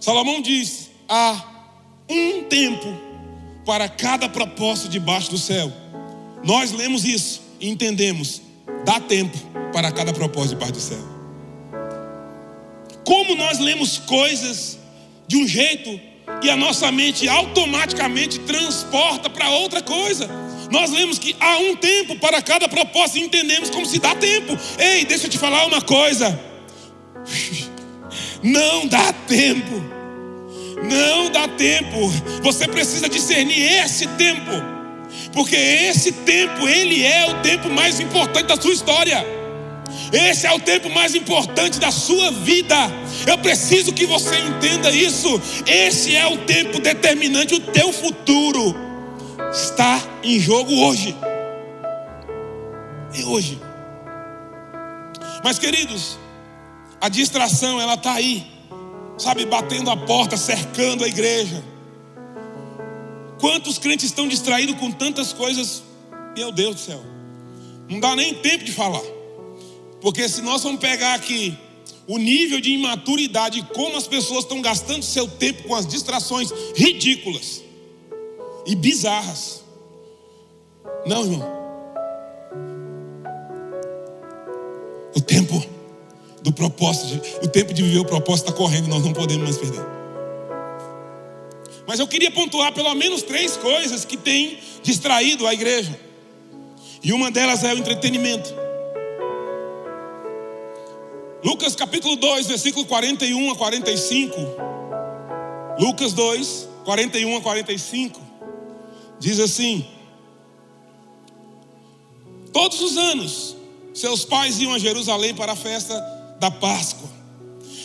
Salomão 0.00 0.40
diz: 0.40 0.90
há 1.08 1.44
um 2.08 2.44
tempo 2.44 3.09
para 3.64 3.88
cada 3.88 4.28
propósito 4.28 4.88
debaixo 4.88 5.30
do 5.30 5.38
céu. 5.38 5.72
Nós 6.44 6.72
lemos 6.72 7.04
isso 7.04 7.42
e 7.60 7.68
entendemos. 7.68 8.42
Dá 8.84 8.98
tempo 8.98 9.36
para 9.72 9.92
cada 9.92 10.12
propósito 10.12 10.50
debaixo 10.50 10.72
do 10.72 10.80
céu. 10.80 11.10
Como 13.04 13.34
nós 13.34 13.58
lemos 13.58 13.98
coisas 13.98 14.78
de 15.26 15.36
um 15.36 15.46
jeito 15.46 16.00
e 16.42 16.50
a 16.50 16.56
nossa 16.56 16.90
mente 16.90 17.28
automaticamente 17.28 18.38
transporta 18.40 19.28
para 19.28 19.50
outra 19.50 19.82
coisa. 19.82 20.28
Nós 20.70 20.90
lemos 20.90 21.18
que 21.18 21.34
há 21.40 21.58
um 21.58 21.76
tempo 21.76 22.16
para 22.16 22.40
cada 22.40 22.68
propósito 22.68 23.18
e 23.18 23.22
entendemos 23.22 23.70
como 23.70 23.84
se 23.84 23.98
dá 23.98 24.14
tempo. 24.14 24.56
Ei, 24.78 25.04
deixa 25.04 25.26
eu 25.26 25.30
te 25.30 25.38
falar 25.38 25.66
uma 25.66 25.82
coisa. 25.82 26.38
Não 28.42 28.86
dá 28.86 29.12
tempo 29.12 29.99
não 30.82 31.30
dá 31.30 31.48
tempo. 31.48 32.08
Você 32.42 32.66
precisa 32.66 33.08
discernir 33.08 33.84
esse 33.84 34.06
tempo. 34.08 34.50
Porque 35.32 35.56
esse 35.56 36.12
tempo, 36.12 36.68
ele 36.68 37.04
é 37.04 37.30
o 37.30 37.42
tempo 37.42 37.68
mais 37.68 38.00
importante 38.00 38.46
da 38.46 38.60
sua 38.60 38.72
história. 38.72 39.24
Esse 40.12 40.46
é 40.46 40.52
o 40.52 40.60
tempo 40.60 40.88
mais 40.90 41.14
importante 41.14 41.78
da 41.78 41.90
sua 41.90 42.30
vida. 42.30 42.76
Eu 43.26 43.38
preciso 43.38 43.92
que 43.92 44.06
você 44.06 44.36
entenda 44.38 44.90
isso. 44.90 45.40
Esse 45.66 46.16
é 46.16 46.26
o 46.26 46.38
tempo 46.38 46.80
determinante. 46.80 47.54
O 47.54 47.60
teu 47.60 47.92
futuro 47.92 48.74
está 49.52 50.02
em 50.22 50.38
jogo 50.38 50.72
hoje. 50.84 51.16
É 53.14 53.24
hoje. 53.24 53.60
Mas 55.44 55.58
queridos, 55.58 56.18
a 57.00 57.08
distração 57.08 57.80
ela 57.80 57.94
está 57.94 58.12
aí 58.12 58.59
sabe, 59.20 59.44
batendo 59.44 59.90
a 59.90 59.96
porta, 59.96 60.36
cercando 60.36 61.04
a 61.04 61.08
igreja. 61.08 61.62
Quantos 63.38 63.78
crentes 63.78 64.06
estão 64.06 64.26
distraídos 64.26 64.76
com 64.76 64.90
tantas 64.90 65.32
coisas? 65.32 65.82
Meu 66.36 66.50
Deus 66.50 66.76
do 66.76 66.80
céu, 66.80 67.02
não 67.88 68.00
dá 68.00 68.14
nem 68.16 68.34
tempo 68.34 68.64
de 68.64 68.72
falar. 68.72 69.02
Porque 70.00 70.28
se 70.28 70.40
nós 70.40 70.62
vamos 70.62 70.80
pegar 70.80 71.14
aqui 71.14 71.56
o 72.06 72.18
nível 72.18 72.60
de 72.60 72.70
imaturidade, 72.72 73.62
como 73.74 73.96
as 73.96 74.06
pessoas 74.06 74.44
estão 74.44 74.60
gastando 74.62 75.02
seu 75.02 75.28
tempo 75.28 75.68
com 75.68 75.74
as 75.74 75.86
distrações 75.86 76.50
ridículas 76.74 77.62
e 78.66 78.74
bizarras. 78.74 79.62
Não, 81.06 81.24
irmão. 81.24 81.60
O 85.14 85.20
tempo 85.20 85.62
do 86.42 86.52
propósito, 86.52 87.20
o 87.42 87.48
tempo 87.48 87.72
de 87.72 87.82
viver 87.82 87.98
o 87.98 88.04
propósito 88.04 88.48
está 88.48 88.56
correndo, 88.56 88.88
nós 88.88 89.04
não 89.04 89.12
podemos 89.12 89.44
mais 89.44 89.58
perder. 89.58 89.84
Mas 91.86 91.98
eu 91.98 92.06
queria 92.06 92.30
pontuar 92.30 92.72
pelo 92.72 92.94
menos 92.94 93.22
três 93.22 93.56
coisas 93.56 94.04
que 94.04 94.16
têm 94.16 94.58
distraído 94.82 95.46
a 95.46 95.52
igreja. 95.52 95.98
E 97.02 97.12
uma 97.12 97.30
delas 97.30 97.64
é 97.64 97.74
o 97.74 97.78
entretenimento. 97.78 98.54
Lucas 101.42 101.74
capítulo 101.74 102.16
2, 102.16 102.46
versículo 102.46 102.86
41 102.86 103.50
a 103.50 103.56
45. 103.56 104.36
Lucas 105.78 106.12
2, 106.12 106.68
41 106.84 107.36
a 107.36 107.40
45. 107.40 108.20
Diz 109.18 109.40
assim: 109.40 109.86
Todos 112.52 112.80
os 112.80 112.96
anos, 112.96 113.56
seus 113.94 114.24
pais 114.24 114.60
iam 114.60 114.74
a 114.74 114.78
Jerusalém 114.78 115.34
para 115.34 115.52
a 115.52 115.56
festa 115.56 116.19
da 116.40 116.50
Páscoa. 116.50 117.08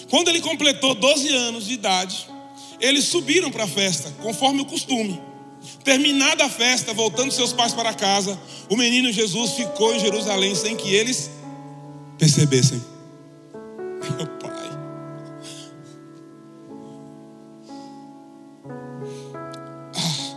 Quando 0.10 0.30
ele 0.30 0.41
completou 0.41 0.96
12 0.96 1.30
anos 1.30 1.65
de 1.65 1.74
idade, 1.74 2.28
eles 2.80 3.04
subiram 3.06 3.52
para 3.52 3.65
a 3.65 3.68
festa, 3.68 4.12
conforme 4.22 4.62
o 4.62 4.65
costume. 4.65 5.22
Terminada 5.84 6.46
a 6.46 6.50
festa, 6.50 6.94
voltando 6.94 7.32
seus 7.32 7.52
pais 7.52 7.74
para 7.74 7.94
casa, 7.94 8.39
o 8.70 8.78
menino 8.78 9.12
Jesus 9.12 9.52
ficou 9.54 9.94
em 9.94 10.00
Jerusalém 10.00 10.56
sem 10.56 10.76
que 10.76 10.94
eles 10.94 11.30
percebessem. 12.18 12.82
Meu 14.15 14.28
pai. 14.28 14.70
Ah. 19.96 20.36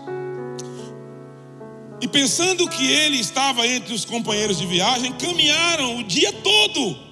E 2.01 2.09
pensando 2.09 2.69
que 2.69 2.91
ele 2.91 3.19
estava 3.19 3.67
entre 3.67 3.95
os 3.95 4.05
companheiros 4.05 4.59
de 4.59 4.67
viagem, 4.67 5.13
caminharam 5.13 5.99
o 5.99 6.05
dia 6.05 6.33
todo. 6.33 7.08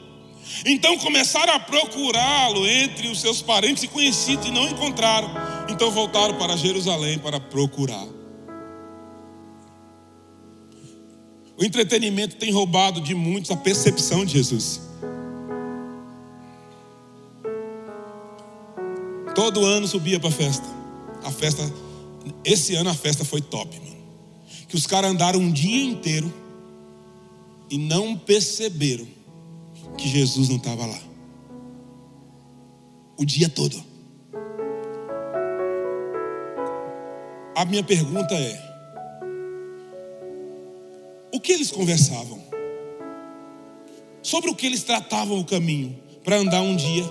Então 0.64 0.97
começaram 0.99 1.53
a 1.53 1.61
procurá-lo 1.61 2.66
entre 2.66 3.09
os 3.09 3.21
seus 3.21 3.42
parentes 3.42 3.83
e 3.83 3.88
conhecidos 3.88 4.47
e 4.47 4.51
não 4.51 4.69
encontraram. 4.69 5.31
Então 5.69 5.90
voltaram 5.90 6.35
para 6.35 6.57
Jerusalém 6.57 7.19
para 7.19 7.38
procurar. 7.38 8.07
O 11.59 11.64
entretenimento 11.64 12.37
tem 12.37 12.53
roubado 12.53 13.01
de 13.01 13.14
muitos 13.14 13.51
a 13.51 13.57
percepção 13.57 14.25
de 14.25 14.35
Jesus. 14.35 14.81
Todo 19.35 19.64
ano 19.64 19.87
subia 19.87 20.19
para 20.19 20.29
a 20.29 20.33
festa. 20.33 20.66
A 21.25 21.31
festa, 21.31 21.62
esse 22.45 22.75
ano 22.75 22.90
a 22.90 22.95
festa 22.95 23.25
foi 23.25 23.40
top, 23.40 23.79
mano. 23.81 23.97
Que 24.69 24.77
os 24.77 24.87
caras 24.87 25.11
andaram 25.11 25.40
um 25.40 25.51
dia 25.51 25.85
inteiro 25.85 26.33
e 27.71 27.79
não 27.79 28.16
perceberam 28.16 29.07
que 29.96 30.09
Jesus 30.09 30.48
não 30.48 30.56
estava 30.56 30.87
lá. 30.87 30.98
O 33.18 33.24
dia 33.24 33.48
todo. 33.48 33.82
A 37.54 37.64
minha 37.64 37.82
pergunta 37.82 38.35
é: 38.35 38.62
o 41.32 41.40
que 41.40 41.52
eles 41.52 41.70
conversavam? 41.70 42.44
Sobre 44.22 44.50
o 44.50 44.54
que 44.54 44.66
eles 44.66 44.82
tratavam 44.82 45.38
o 45.38 45.44
caminho 45.44 45.98
para 46.22 46.37
andar 46.37 46.61
um 46.61 46.76
dia? 46.76 47.04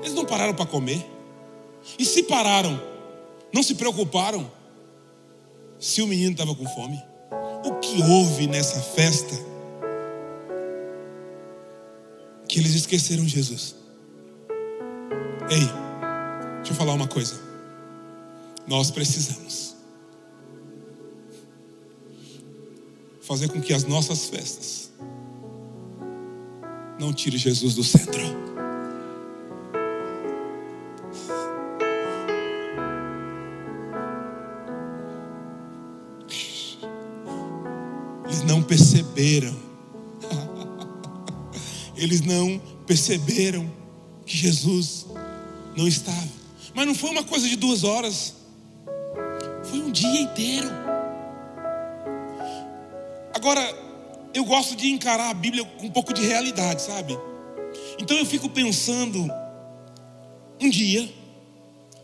Eles 0.00 0.14
não 0.14 0.24
pararam 0.24 0.54
para 0.54 0.66
comer? 0.66 1.04
E 1.98 2.04
se 2.04 2.22
pararam, 2.22 2.80
não 3.52 3.62
se 3.62 3.74
preocuparam 3.74 4.50
se 5.78 6.00
o 6.00 6.06
menino 6.06 6.32
estava 6.32 6.54
com 6.54 6.66
fome? 6.68 7.02
O 7.64 7.74
que 7.80 8.02
houve 8.02 8.46
nessa 8.46 8.80
festa? 8.80 9.53
Que 12.54 12.60
eles 12.60 12.76
esqueceram 12.76 13.26
Jesus. 13.26 13.74
Ei, 15.50 15.66
deixa 16.58 16.70
eu 16.70 16.76
falar 16.76 16.92
uma 16.92 17.08
coisa. 17.08 17.34
Nós 18.64 18.92
precisamos 18.92 19.74
fazer 23.22 23.48
com 23.48 23.60
que 23.60 23.72
as 23.72 23.82
nossas 23.82 24.26
festas 24.26 24.92
não 26.96 27.12
tire 27.12 27.36
Jesus 27.36 27.74
do 27.74 27.82
centro. 27.82 28.22
Eles 38.26 38.42
não 38.44 38.62
perceberam 38.62 39.73
eles 42.04 42.20
não 42.20 42.60
perceberam 42.86 43.70
que 44.24 44.36
Jesus 44.36 45.06
não 45.76 45.88
estava. 45.88 46.28
Mas 46.74 46.86
não 46.86 46.94
foi 46.94 47.10
uma 47.10 47.24
coisa 47.24 47.48
de 47.48 47.56
duas 47.56 47.84
horas, 47.84 48.34
foi 49.64 49.80
um 49.80 49.90
dia 49.90 50.20
inteiro. 50.20 50.68
Agora, 53.34 53.60
eu 54.32 54.44
gosto 54.44 54.76
de 54.76 54.88
encarar 54.88 55.30
a 55.30 55.34
Bíblia 55.34 55.64
com 55.64 55.86
um 55.86 55.90
pouco 55.90 56.12
de 56.12 56.22
realidade, 56.22 56.82
sabe? 56.82 57.16
Então 57.98 58.16
eu 58.16 58.26
fico 58.26 58.48
pensando, 58.48 59.28
um 60.60 60.68
dia, 60.68 61.08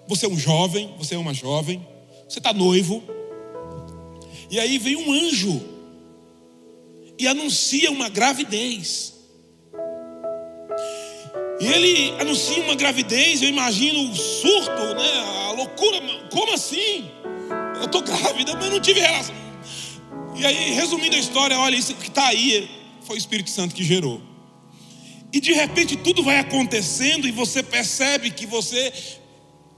você 0.06 0.26
é 0.26 0.28
um 0.28 0.38
jovem, 0.38 0.94
você 0.96 1.14
é 1.14 1.18
uma 1.18 1.34
jovem, 1.34 1.86
você 2.28 2.38
está 2.38 2.52
noivo, 2.52 3.02
e 4.50 4.58
aí 4.58 4.78
vem 4.78 4.96
um 4.96 5.12
anjo 5.12 5.60
e 7.18 7.26
anuncia 7.26 7.90
uma 7.90 8.08
gravidez. 8.08 9.19
E 11.60 11.66
ele 11.66 12.14
anuncia 12.18 12.62
uma 12.62 12.74
gravidez, 12.74 13.42
eu 13.42 13.48
imagino 13.48 14.10
o 14.10 14.16
surto, 14.16 14.94
né? 14.94 15.48
A 15.48 15.52
loucura. 15.52 16.00
Como 16.30 16.54
assim? 16.54 17.10
Eu 17.76 17.84
estou 17.84 18.00
grávida, 18.00 18.56
mas 18.56 18.70
não 18.70 18.80
tive 18.80 19.00
relação. 19.00 19.34
E 20.36 20.46
aí, 20.46 20.70
resumindo 20.72 21.16
a 21.16 21.18
história, 21.18 21.58
olha, 21.58 21.76
isso 21.76 21.94
que 21.94 22.08
está 22.08 22.28
aí 22.28 22.68
foi 23.02 23.16
o 23.16 23.18
Espírito 23.18 23.50
Santo 23.50 23.74
que 23.74 23.84
gerou. 23.84 24.22
E 25.32 25.38
de 25.38 25.52
repente 25.52 25.96
tudo 25.96 26.22
vai 26.22 26.38
acontecendo 26.38 27.28
e 27.28 27.30
você 27.30 27.62
percebe 27.62 28.30
que 28.30 28.46
você 28.46 28.92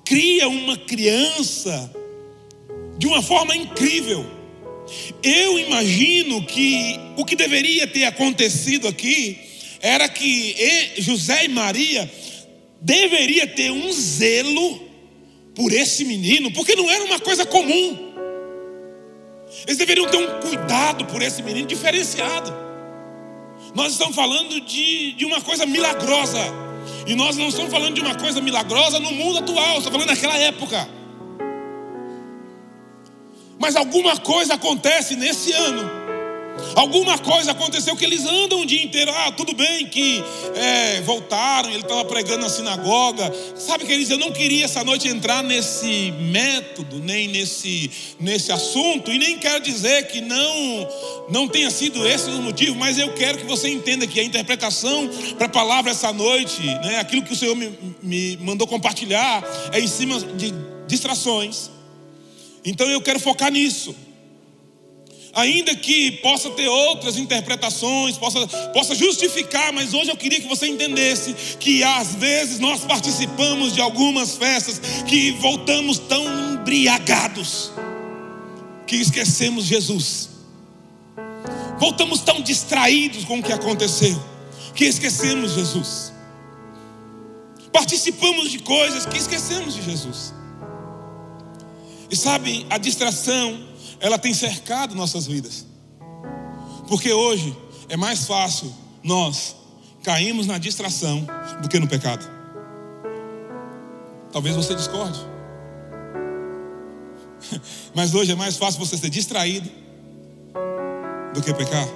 cria 0.04 0.48
uma 0.48 0.76
criança 0.76 1.94
de 2.96 3.06
uma 3.06 3.20
forma 3.20 3.56
incrível. 3.56 4.24
Eu 5.22 5.58
imagino 5.58 6.44
que 6.46 6.98
o 7.16 7.24
que 7.24 7.36
deveria 7.36 7.86
ter 7.86 8.04
acontecido 8.04 8.86
aqui 8.86 9.51
era 9.82 10.08
que 10.08 10.94
José 10.98 11.44
e 11.44 11.48
Maria 11.48 12.10
deveria 12.80 13.48
ter 13.48 13.72
um 13.72 13.92
zelo 13.92 14.80
por 15.56 15.72
esse 15.72 16.04
menino, 16.04 16.52
porque 16.52 16.76
não 16.76 16.88
era 16.88 17.04
uma 17.04 17.18
coisa 17.18 17.44
comum. 17.44 18.12
Eles 19.66 19.76
deveriam 19.76 20.08
ter 20.08 20.16
um 20.16 20.40
cuidado 20.40 21.04
por 21.06 21.20
esse 21.20 21.42
menino 21.42 21.66
diferenciado. 21.66 22.54
Nós 23.74 23.92
estamos 23.92 24.14
falando 24.14 24.60
de, 24.60 25.12
de 25.12 25.24
uma 25.24 25.40
coisa 25.40 25.66
milagrosa. 25.66 26.38
E 27.06 27.14
nós 27.16 27.36
não 27.36 27.48
estamos 27.48 27.70
falando 27.70 27.94
de 27.94 28.00
uma 28.00 28.14
coisa 28.14 28.40
milagrosa 28.40 29.00
no 29.00 29.10
mundo 29.10 29.38
atual, 29.38 29.78
estamos 29.78 29.90
falando 29.90 30.08
daquela 30.08 30.36
época. 30.38 30.88
Mas 33.58 33.74
alguma 33.74 34.16
coisa 34.16 34.54
acontece 34.54 35.16
nesse 35.16 35.52
ano 35.52 36.01
Alguma 36.74 37.18
coisa 37.18 37.52
aconteceu 37.52 37.96
que 37.96 38.04
eles 38.04 38.24
andam 38.24 38.60
o 38.60 38.66
dia 38.66 38.82
inteiro. 38.82 39.12
Ah, 39.14 39.32
tudo 39.32 39.54
bem 39.54 39.86
que 39.86 40.22
é, 40.54 41.00
voltaram, 41.02 41.70
ele 41.70 41.80
estava 41.80 42.04
pregando 42.04 42.42
na 42.42 42.48
sinagoga. 42.48 43.32
Sabe, 43.56 43.84
queridos, 43.84 44.10
eu 44.10 44.18
não 44.18 44.32
queria 44.32 44.64
essa 44.64 44.82
noite 44.82 45.08
entrar 45.08 45.42
nesse 45.42 46.12
método, 46.12 46.98
nem 46.98 47.28
nesse, 47.28 47.90
nesse 48.18 48.50
assunto, 48.52 49.12
e 49.12 49.18
nem 49.18 49.38
quero 49.38 49.62
dizer 49.62 50.06
que 50.08 50.20
não, 50.20 50.88
não 51.30 51.48
tenha 51.48 51.70
sido 51.70 52.06
esse 52.06 52.30
o 52.30 52.42
motivo, 52.42 52.76
mas 52.76 52.98
eu 52.98 53.12
quero 53.14 53.38
que 53.38 53.44
você 53.44 53.68
entenda 53.68 54.06
que 54.06 54.18
a 54.18 54.24
interpretação 54.24 55.08
para 55.36 55.46
a 55.46 55.50
palavra 55.50 55.90
essa 55.90 56.12
noite, 56.12 56.62
né, 56.62 56.98
aquilo 56.98 57.22
que 57.22 57.32
o 57.32 57.36
Senhor 57.36 57.54
me, 57.54 57.72
me 58.02 58.36
mandou 58.38 58.66
compartilhar, 58.66 59.42
é 59.72 59.80
em 59.80 59.86
cima 59.86 60.18
de 60.20 60.52
distrações. 60.86 61.70
Então 62.64 62.88
eu 62.88 63.00
quero 63.00 63.18
focar 63.18 63.50
nisso 63.50 63.94
ainda 65.34 65.74
que 65.74 66.12
possa 66.12 66.50
ter 66.50 66.68
outras 66.68 67.16
interpretações, 67.16 68.18
possa, 68.18 68.46
possa 68.72 68.94
justificar, 68.94 69.72
mas 69.72 69.94
hoje 69.94 70.10
eu 70.10 70.16
queria 70.16 70.40
que 70.40 70.48
você 70.48 70.66
entendesse 70.66 71.56
que 71.58 71.82
às 71.82 72.14
vezes 72.14 72.58
nós 72.58 72.84
participamos 72.84 73.72
de 73.72 73.80
algumas 73.80 74.36
festas 74.36 74.80
que 75.06 75.32
voltamos 75.32 75.98
tão 75.98 76.24
embriagados 76.54 77.72
que 78.86 78.96
esquecemos 78.96 79.64
Jesus. 79.64 80.28
Voltamos 81.78 82.20
tão 82.20 82.40
distraídos 82.40 83.24
com 83.24 83.38
o 83.38 83.42
que 83.42 83.52
aconteceu. 83.52 84.32
que 84.74 84.86
esquecemos 84.86 85.52
Jesus. 85.52 86.12
Participamos 87.72 88.50
de 88.50 88.58
coisas 88.58 89.04
que 89.04 89.18
esquecemos 89.18 89.74
de 89.74 89.82
Jesus. 89.82 90.32
E 92.10 92.16
sabe, 92.16 92.66
a 92.70 92.78
distração, 92.78 93.58
ela 94.02 94.18
tem 94.18 94.34
cercado 94.34 94.96
nossas 94.96 95.26
vidas. 95.26 95.64
Porque 96.88 97.12
hoje 97.12 97.56
é 97.88 97.96
mais 97.96 98.26
fácil 98.26 98.74
nós 99.02 99.54
cairmos 100.02 100.46
na 100.46 100.58
distração 100.58 101.24
do 101.62 101.68
que 101.68 101.78
no 101.78 101.86
pecado. 101.86 102.28
Talvez 104.32 104.56
você 104.56 104.74
discorde. 104.74 105.20
Mas 107.94 108.12
hoje 108.12 108.32
é 108.32 108.34
mais 108.34 108.56
fácil 108.56 108.80
você 108.80 108.96
ser 108.96 109.08
distraído 109.08 109.70
do 111.32 111.40
que 111.40 111.54
pecar. 111.54 111.86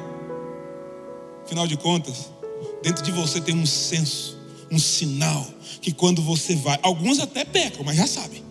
Afinal 1.44 1.66
de 1.66 1.76
contas, 1.76 2.30
dentro 2.84 3.02
de 3.02 3.10
você 3.10 3.40
tem 3.40 3.54
um 3.56 3.66
senso, 3.66 4.38
um 4.70 4.78
sinal 4.78 5.44
que 5.80 5.92
quando 5.92 6.22
você 6.22 6.54
vai, 6.54 6.78
alguns 6.82 7.18
até 7.18 7.44
pecam, 7.44 7.84
mas 7.84 7.96
já 7.96 8.06
sabem. 8.06 8.45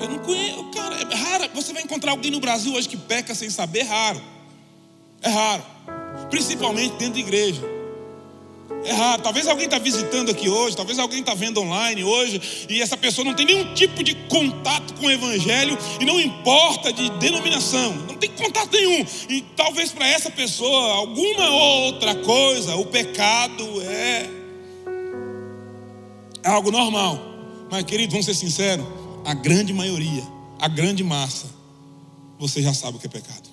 Eu 0.00 0.08
não 0.08 0.18
conheço, 0.18 0.64
cara, 0.74 0.96
é 0.96 1.14
raro. 1.14 1.50
Você 1.54 1.72
vai 1.72 1.82
encontrar 1.82 2.12
alguém 2.12 2.30
no 2.30 2.40
Brasil 2.40 2.72
hoje 2.72 2.88
que 2.88 2.96
peca 2.96 3.34
sem 3.34 3.50
saber, 3.50 3.80
é 3.80 3.82
raro. 3.82 4.22
É 5.20 5.28
raro. 5.28 5.62
Principalmente 6.30 6.94
dentro 6.96 7.14
de 7.14 7.20
igreja. 7.20 7.62
É 8.84 8.92
raro. 8.92 9.20
Talvez 9.20 9.46
alguém 9.46 9.66
está 9.66 9.78
visitando 9.78 10.30
aqui 10.30 10.48
hoje, 10.48 10.74
talvez 10.74 10.98
alguém 10.98 11.20
está 11.20 11.34
vendo 11.34 11.60
online 11.60 12.02
hoje, 12.02 12.66
e 12.68 12.80
essa 12.80 12.96
pessoa 12.96 13.24
não 13.24 13.34
tem 13.34 13.44
nenhum 13.44 13.74
tipo 13.74 14.02
de 14.02 14.14
contato 14.14 14.94
com 14.94 15.06
o 15.06 15.10
Evangelho, 15.10 15.76
e 16.00 16.04
não 16.04 16.18
importa 16.18 16.90
de 16.90 17.10
denominação, 17.18 17.92
não 18.08 18.16
tem 18.16 18.30
contato 18.30 18.72
nenhum. 18.72 19.04
E 19.28 19.42
talvez 19.54 19.92
para 19.92 20.08
essa 20.08 20.30
pessoa, 20.30 20.94
alguma 20.94 21.50
outra 21.50 22.14
coisa, 22.14 22.74
o 22.76 22.86
pecado 22.86 23.82
é, 23.82 24.30
é 26.42 26.48
algo 26.48 26.70
normal. 26.70 27.18
Mas, 27.70 27.84
querido, 27.84 28.12
vamos 28.12 28.26
ser 28.26 28.34
sinceros: 28.34 28.84
a 29.24 29.34
grande 29.34 29.72
maioria, 29.72 30.22
a 30.58 30.68
grande 30.68 31.02
massa, 31.02 31.46
você 32.38 32.62
já 32.62 32.72
sabe 32.72 32.96
o 32.96 33.00
que 33.00 33.06
é 33.06 33.10
pecado. 33.10 33.48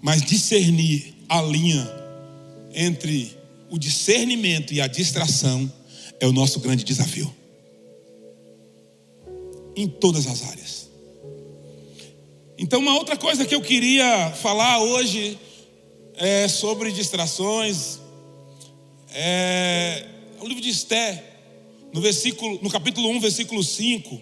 Mas 0.00 0.22
discernir 0.22 1.14
a 1.28 1.40
linha 1.42 1.88
entre 2.74 3.36
o 3.70 3.78
discernimento 3.78 4.72
e 4.72 4.80
a 4.80 4.86
distração 4.86 5.72
é 6.20 6.26
o 6.26 6.32
nosso 6.32 6.60
grande 6.60 6.84
desafio. 6.84 7.32
Em 9.74 9.88
todas 9.88 10.26
as 10.26 10.42
áreas. 10.42 10.90
Então, 12.58 12.80
uma 12.80 12.94
outra 12.94 13.16
coisa 13.16 13.44
que 13.44 13.54
eu 13.54 13.60
queria 13.60 14.30
falar 14.30 14.78
hoje 14.80 15.38
é 16.14 16.46
sobre 16.46 16.92
distrações. 16.92 17.98
É 19.12 20.06
o 20.40 20.46
livro 20.46 20.62
de 20.62 20.70
Esté, 20.70 21.31
no, 21.92 22.00
versículo, 22.00 22.58
no 22.62 22.70
capítulo 22.70 23.08
1, 23.10 23.20
versículo 23.20 23.62
5. 23.62 24.20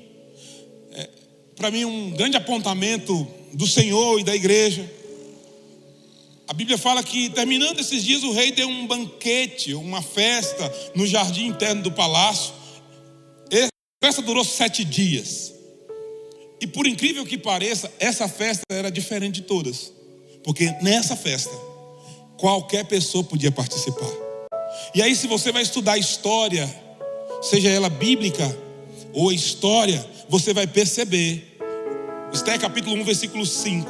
É, 0.92 1.08
Para 1.54 1.70
mim, 1.70 1.84
um 1.84 2.10
grande 2.10 2.36
apontamento 2.36 3.26
do 3.52 3.66
Senhor 3.66 4.18
e 4.18 4.24
da 4.24 4.34
igreja. 4.34 4.90
A 6.48 6.52
Bíblia 6.52 6.76
fala 6.76 7.02
que, 7.02 7.30
terminando 7.30 7.78
esses 7.78 8.02
dias, 8.02 8.24
o 8.24 8.32
rei 8.32 8.50
deu 8.50 8.68
um 8.68 8.86
banquete, 8.86 9.72
uma 9.74 10.02
festa 10.02 10.72
no 10.96 11.06
jardim 11.06 11.46
interno 11.46 11.82
do 11.82 11.92
palácio. 11.92 12.52
Essa 13.50 13.68
festa 14.02 14.22
durou 14.22 14.44
sete 14.44 14.84
dias. 14.84 15.54
E 16.60 16.66
por 16.66 16.86
incrível 16.86 17.24
que 17.24 17.38
pareça, 17.38 17.90
essa 18.00 18.28
festa 18.28 18.62
era 18.68 18.90
diferente 18.90 19.36
de 19.36 19.42
todas. 19.42 19.92
Porque 20.42 20.74
nessa 20.82 21.14
festa, 21.14 21.54
qualquer 22.36 22.84
pessoa 22.84 23.22
podia 23.22 23.52
participar. 23.52 24.10
E 24.94 25.00
aí, 25.00 25.14
se 25.14 25.26
você 25.26 25.52
vai 25.52 25.62
estudar 25.62 25.98
história, 25.98 26.68
seja 27.40 27.68
ela 27.68 27.88
bíblica 27.88 28.56
ou 29.12 29.32
história, 29.32 30.04
você 30.28 30.52
vai 30.52 30.66
perceber, 30.66 31.58
Esté 32.32 32.56
capítulo 32.58 32.94
1, 32.96 33.04
versículo 33.04 33.44
5, 33.44 33.88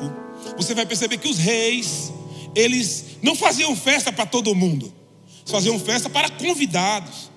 você 0.56 0.74
vai 0.74 0.86
perceber 0.86 1.18
que 1.18 1.28
os 1.28 1.38
reis, 1.38 2.12
eles 2.54 3.18
não 3.22 3.34
faziam 3.34 3.76
festa 3.76 4.10
para 4.10 4.24
todo 4.26 4.54
mundo, 4.54 4.92
eles 5.40 5.50
faziam 5.50 5.78
festa 5.78 6.08
para 6.08 6.30
convidados. 6.30 7.30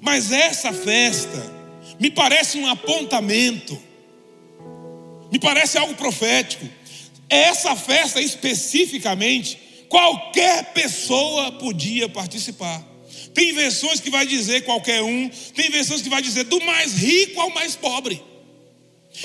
Mas 0.00 0.32
essa 0.32 0.72
festa 0.72 1.52
me 2.00 2.10
parece 2.10 2.58
um 2.58 2.66
apontamento, 2.66 3.78
me 5.30 5.38
parece 5.38 5.78
algo 5.78 5.94
profético. 5.94 6.66
Essa 7.28 7.76
festa 7.76 8.20
especificamente, 8.20 9.86
qualquer 9.88 10.72
pessoa 10.72 11.52
podia 11.52 12.08
participar. 12.08 12.91
Tem 13.34 13.52
versões 13.52 14.00
que 14.00 14.10
vai 14.10 14.26
dizer 14.26 14.62
qualquer 14.62 15.02
um, 15.02 15.30
tem 15.54 15.70
versões 15.70 16.02
que 16.02 16.08
vai 16.08 16.20
dizer 16.20 16.44
do 16.44 16.60
mais 16.64 16.94
rico 16.94 17.40
ao 17.40 17.50
mais 17.50 17.74
pobre. 17.74 18.22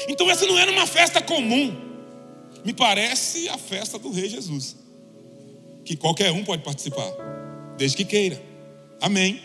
Então 0.08 0.30
essa 0.30 0.46
não 0.46 0.58
era 0.58 0.72
uma 0.72 0.88
festa 0.88 1.22
comum. 1.22 1.76
Me 2.63 2.74
parece 2.74 3.48
a 3.50 3.58
festa 3.58 3.98
do 4.00 4.12
Rei 4.12 4.30
Jesus. 4.30 4.76
Que 5.86 5.96
qualquer 5.96 6.32
um 6.32 6.43
pode 6.43 6.63
participar, 6.63 7.12
desde 7.78 7.98
que 7.98 8.06
queira. 8.06 8.41
Amém. 9.02 9.41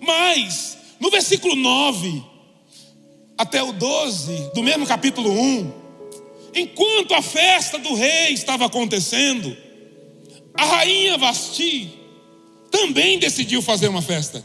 Mas, 0.00 0.76
no 0.98 1.10
versículo 1.10 1.54
9 1.54 2.24
até 3.36 3.62
o 3.62 3.72
12 3.72 4.50
do 4.54 4.62
mesmo 4.62 4.86
capítulo 4.86 5.30
1, 5.30 5.72
enquanto 6.54 7.14
a 7.14 7.22
festa 7.22 7.78
do 7.78 7.94
rei 7.94 8.32
estava 8.32 8.66
acontecendo, 8.66 9.56
a 10.54 10.64
rainha 10.64 11.16
Vasti 11.16 11.99
também 12.70 13.18
decidiu 13.18 13.60
fazer 13.60 13.88
uma 13.88 14.02
festa. 14.02 14.44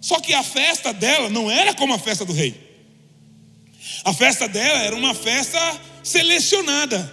Só 0.00 0.20
que 0.20 0.32
a 0.34 0.42
festa 0.42 0.92
dela 0.92 1.28
não 1.28 1.50
era 1.50 1.74
como 1.74 1.92
a 1.94 1.98
festa 1.98 2.24
do 2.24 2.32
rei. 2.32 2.54
A 4.04 4.12
festa 4.12 4.48
dela 4.48 4.78
era 4.80 4.94
uma 4.94 5.14
festa 5.14 5.58
selecionada. 6.02 7.12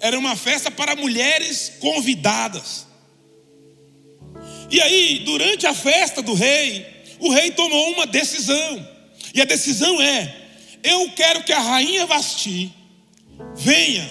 Era 0.00 0.18
uma 0.18 0.36
festa 0.36 0.70
para 0.70 0.96
mulheres 0.96 1.72
convidadas. 1.80 2.86
E 4.70 4.80
aí, 4.80 5.20
durante 5.20 5.66
a 5.66 5.74
festa 5.74 6.22
do 6.22 6.34
rei, 6.34 6.86
o 7.20 7.30
rei 7.30 7.50
tomou 7.50 7.92
uma 7.92 8.06
decisão. 8.06 8.88
E 9.34 9.40
a 9.40 9.44
decisão 9.44 10.00
é: 10.00 10.34
eu 10.82 11.10
quero 11.10 11.42
que 11.44 11.52
a 11.52 11.60
rainha 11.60 12.06
Vasti 12.06 12.72
venha 13.54 14.08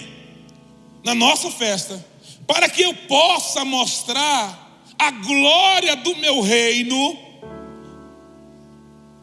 na 1.04 1.14
nossa 1.14 1.52
festa, 1.52 2.04
para 2.48 2.70
que 2.70 2.82
eu 2.82 2.94
possa 3.08 3.64
mostrar 3.64 4.64
a 4.98 5.12
glória 5.12 5.96
do 5.96 6.16
meu 6.18 6.42
reino 6.42 7.18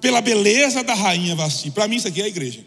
pela 0.01 0.21
beleza 0.21 0.83
da 0.83 0.95
rainha 0.95 1.35
Vasti. 1.35 1.71
Para 1.71 1.87
mim, 1.87 1.97
isso 1.97 2.09
aqui 2.09 2.21
é 2.21 2.25
a 2.25 2.29
igreja. 2.29 2.65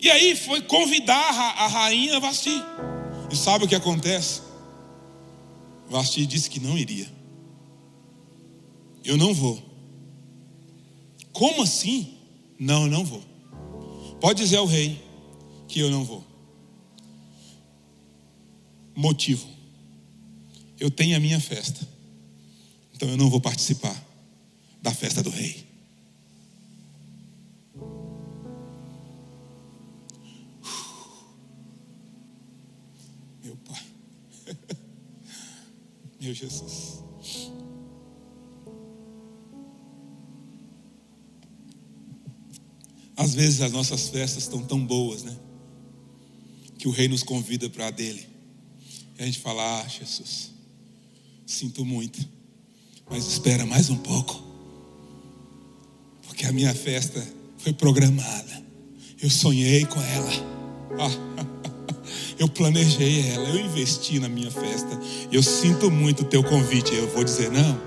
E 0.00 0.10
aí 0.10 0.36
foi 0.36 0.62
convidar 0.62 1.30
a 1.56 1.66
rainha 1.66 2.18
Vasti. 2.20 2.62
E 3.30 3.36
sabe 3.36 3.64
o 3.64 3.68
que 3.68 3.74
acontece? 3.74 4.42
Vasti 5.88 6.26
disse 6.26 6.48
que 6.48 6.60
não 6.60 6.76
iria. 6.76 7.06
Eu 9.04 9.16
não 9.16 9.34
vou. 9.34 9.62
Como 11.32 11.62
assim? 11.62 12.14
Não, 12.58 12.84
eu 12.84 12.90
não 12.90 13.04
vou. 13.04 13.22
Pode 14.20 14.42
dizer 14.42 14.56
ao 14.56 14.66
rei 14.66 15.02
que 15.68 15.80
eu 15.80 15.90
não 15.90 16.04
vou. 16.04 16.33
Motivo. 18.94 19.46
Eu 20.78 20.90
tenho 20.90 21.16
a 21.16 21.20
minha 21.20 21.40
festa. 21.40 21.86
Então 22.94 23.08
eu 23.08 23.16
não 23.16 23.28
vou 23.28 23.40
participar 23.40 23.94
da 24.80 24.92
festa 24.92 25.22
do 25.22 25.30
rei. 25.30 25.66
Meu 33.42 33.56
pai. 33.56 33.82
Meu 36.20 36.34
Jesus. 36.34 37.02
Às 43.16 43.34
vezes 43.34 43.60
as 43.60 43.72
nossas 43.72 44.08
festas 44.08 44.42
estão 44.42 44.62
tão 44.62 44.84
boas, 44.84 45.22
né? 45.22 45.36
Que 46.78 46.88
o 46.88 46.90
rei 46.90 47.08
nos 47.08 47.22
convida 47.22 47.70
para 47.70 47.86
a 47.86 47.90
dele. 47.90 48.33
E 49.18 49.22
a 49.22 49.26
gente 49.26 49.38
fala: 49.38 49.80
Ah, 49.80 49.88
Jesus, 49.88 50.50
sinto 51.46 51.84
muito, 51.84 52.18
mas 53.08 53.26
espera 53.26 53.64
mais 53.64 53.90
um 53.90 53.96
pouco, 53.96 54.42
porque 56.26 56.46
a 56.46 56.52
minha 56.52 56.74
festa 56.74 57.24
foi 57.58 57.72
programada. 57.72 58.64
Eu 59.22 59.30
sonhei 59.30 59.86
com 59.86 60.00
ela, 60.00 60.30
eu 62.38 62.48
planejei 62.48 63.28
ela, 63.30 63.48
eu 63.48 63.64
investi 63.64 64.18
na 64.18 64.28
minha 64.28 64.50
festa. 64.50 64.98
Eu 65.30 65.42
sinto 65.42 65.90
muito 65.90 66.22
o 66.22 66.26
teu 66.26 66.42
convite. 66.42 66.94
Eu 66.94 67.08
vou 67.10 67.24
dizer 67.24 67.50
não, 67.50 67.80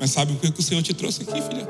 mas 0.00 0.12
sabe 0.12 0.32
o 0.32 0.36
que 0.36 0.60
o 0.60 0.62
Senhor 0.62 0.82
te 0.82 0.94
trouxe 0.94 1.22
aqui, 1.22 1.42
filha? 1.42 1.66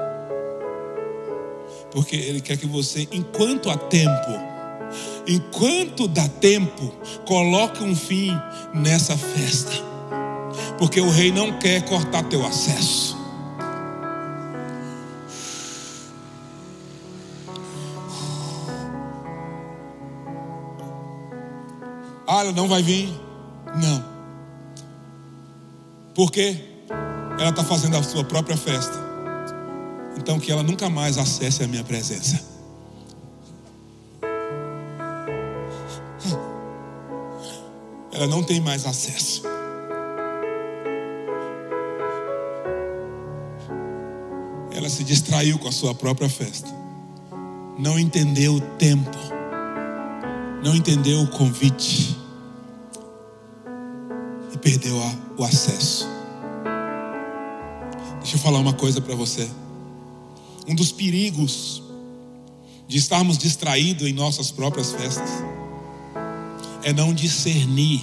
Porque 1.91 2.15
Ele 2.15 2.41
quer 2.41 2.59
que 2.59 2.67
você, 2.67 3.09
enquanto 3.11 3.71
há 3.71 3.77
tempo, 3.77 4.56
enquanto 5.27 6.07
dá 6.07 6.29
tempo, 6.29 6.93
coloque 7.27 7.83
um 7.83 7.95
fim 7.95 8.31
nessa 8.73 9.17
festa, 9.17 9.73
porque 10.79 11.01
o 11.01 11.11
rei 11.11 11.33
não 11.33 11.59
quer 11.59 11.85
cortar 11.85 12.23
teu 12.25 12.45
acesso. 12.47 13.17
Ah, 22.29 22.41
ela 22.41 22.53
não 22.53 22.69
vai 22.69 22.83
vir? 22.83 23.09
Não. 23.77 24.05
Por 26.15 26.31
quê? 26.33 26.57
Ela 27.39 27.51
está 27.51 27.63
fazendo 27.63 27.97
a 27.97 28.03
sua 28.03 28.25
própria 28.25 28.57
festa. 28.57 28.95
Então 30.17 30.41
que 30.41 30.51
ela 30.51 30.63
nunca 30.63 30.89
mais 30.89 31.19
acesse 31.19 31.63
a 31.63 31.69
minha 31.69 31.85
presença. 31.85 32.56
Ela 38.17 38.27
não 38.27 38.43
tem 38.43 38.61
mais 38.61 38.87
acesso. 38.87 39.43
Ela 44.73 44.89
se 44.89 45.05
distraiu 45.05 45.59
com 45.59 45.69
a 45.69 45.73
sua 45.73 45.95
própria 45.95 46.27
festa. 46.27 46.71
Não 47.79 47.99
entendeu 47.99 48.55
o 48.55 48.61
tempo. 48.79 49.19
Não 50.65 50.75
entendeu 50.75 51.21
o 51.21 51.29
convite. 51.29 52.17
E 54.55 54.57
perdeu 54.57 54.97
o 55.37 55.45
acesso. 55.45 56.09
Deixa 58.21 58.37
eu 58.37 58.41
falar 58.41 58.61
uma 58.61 58.73
coisa 58.73 58.99
para 58.99 59.15
você. 59.15 59.47
Um 60.67 60.75
dos 60.75 60.91
perigos 60.91 61.83
de 62.89 62.97
estarmos 62.97 63.37
distraídos 63.37 64.09
em 64.09 64.15
nossas 64.15 64.51
próprias 64.51 64.93
festas 64.93 65.29
é 66.87 66.93
não 66.93 67.13
discernir 67.13 68.01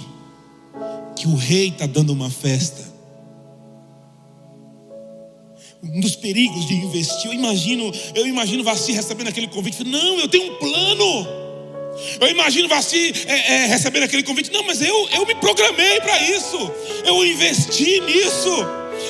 que 1.16 1.26
o 1.26 1.34
rei 1.34 1.68
está 1.68 1.86
dando 1.86 2.12
uma 2.12 2.28
festa. 2.28 2.84
Um 5.82 6.00
dos 6.00 6.14
perigos 6.16 6.66
de 6.66 6.74
investir, 6.74 7.30
eu 7.30 7.32
imagino, 7.32 7.90
eu 8.14 8.26
imagino 8.26 8.62
Vassi 8.62 8.92
recebendo 8.92 9.28
aquele 9.28 9.48
convite, 9.48 9.82
não, 9.84 10.20
eu 10.20 10.28
tenho 10.28 10.52
um 10.52 10.56
plano. 10.56 11.26
Eu 12.20 12.28
imagino 12.28 12.68
Vassi 12.68 13.14
é, 13.26 13.54
é, 13.54 13.66
recebendo 13.68 14.02
aquele 14.02 14.22
convite, 14.22 14.52
não, 14.52 14.62
mas 14.66 14.82
eu, 14.82 15.08
eu 15.12 15.24
me 15.24 15.34
programei 15.36 15.98
para 16.02 16.20
isso, 16.22 16.70
eu 17.06 17.24
investi 17.24 18.00
nisso. 18.02 18.50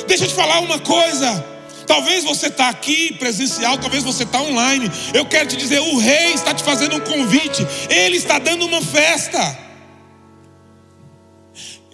Deixa 0.07 0.23
eu 0.23 0.29
te 0.29 0.35
falar 0.35 0.61
uma 0.61 0.79
coisa. 0.79 1.54
Talvez 1.87 2.25
você 2.25 2.47
está 2.47 2.69
aqui 2.69 3.15
presencial, 3.15 3.79
talvez 3.79 4.03
você 4.03 4.23
está 4.23 4.41
online. 4.41 4.91
Eu 5.13 5.27
quero 5.27 5.49
te 5.49 5.57
dizer, 5.57 5.81
o 5.81 5.99
rei 5.99 6.33
está 6.33 6.55
te 6.55 6.63
fazendo 6.63 6.97
um 6.97 7.01
convite, 7.01 7.67
ele 7.89 8.17
está 8.17 8.39
dando 8.39 8.65
uma 8.65 8.81
festa. 8.81 9.65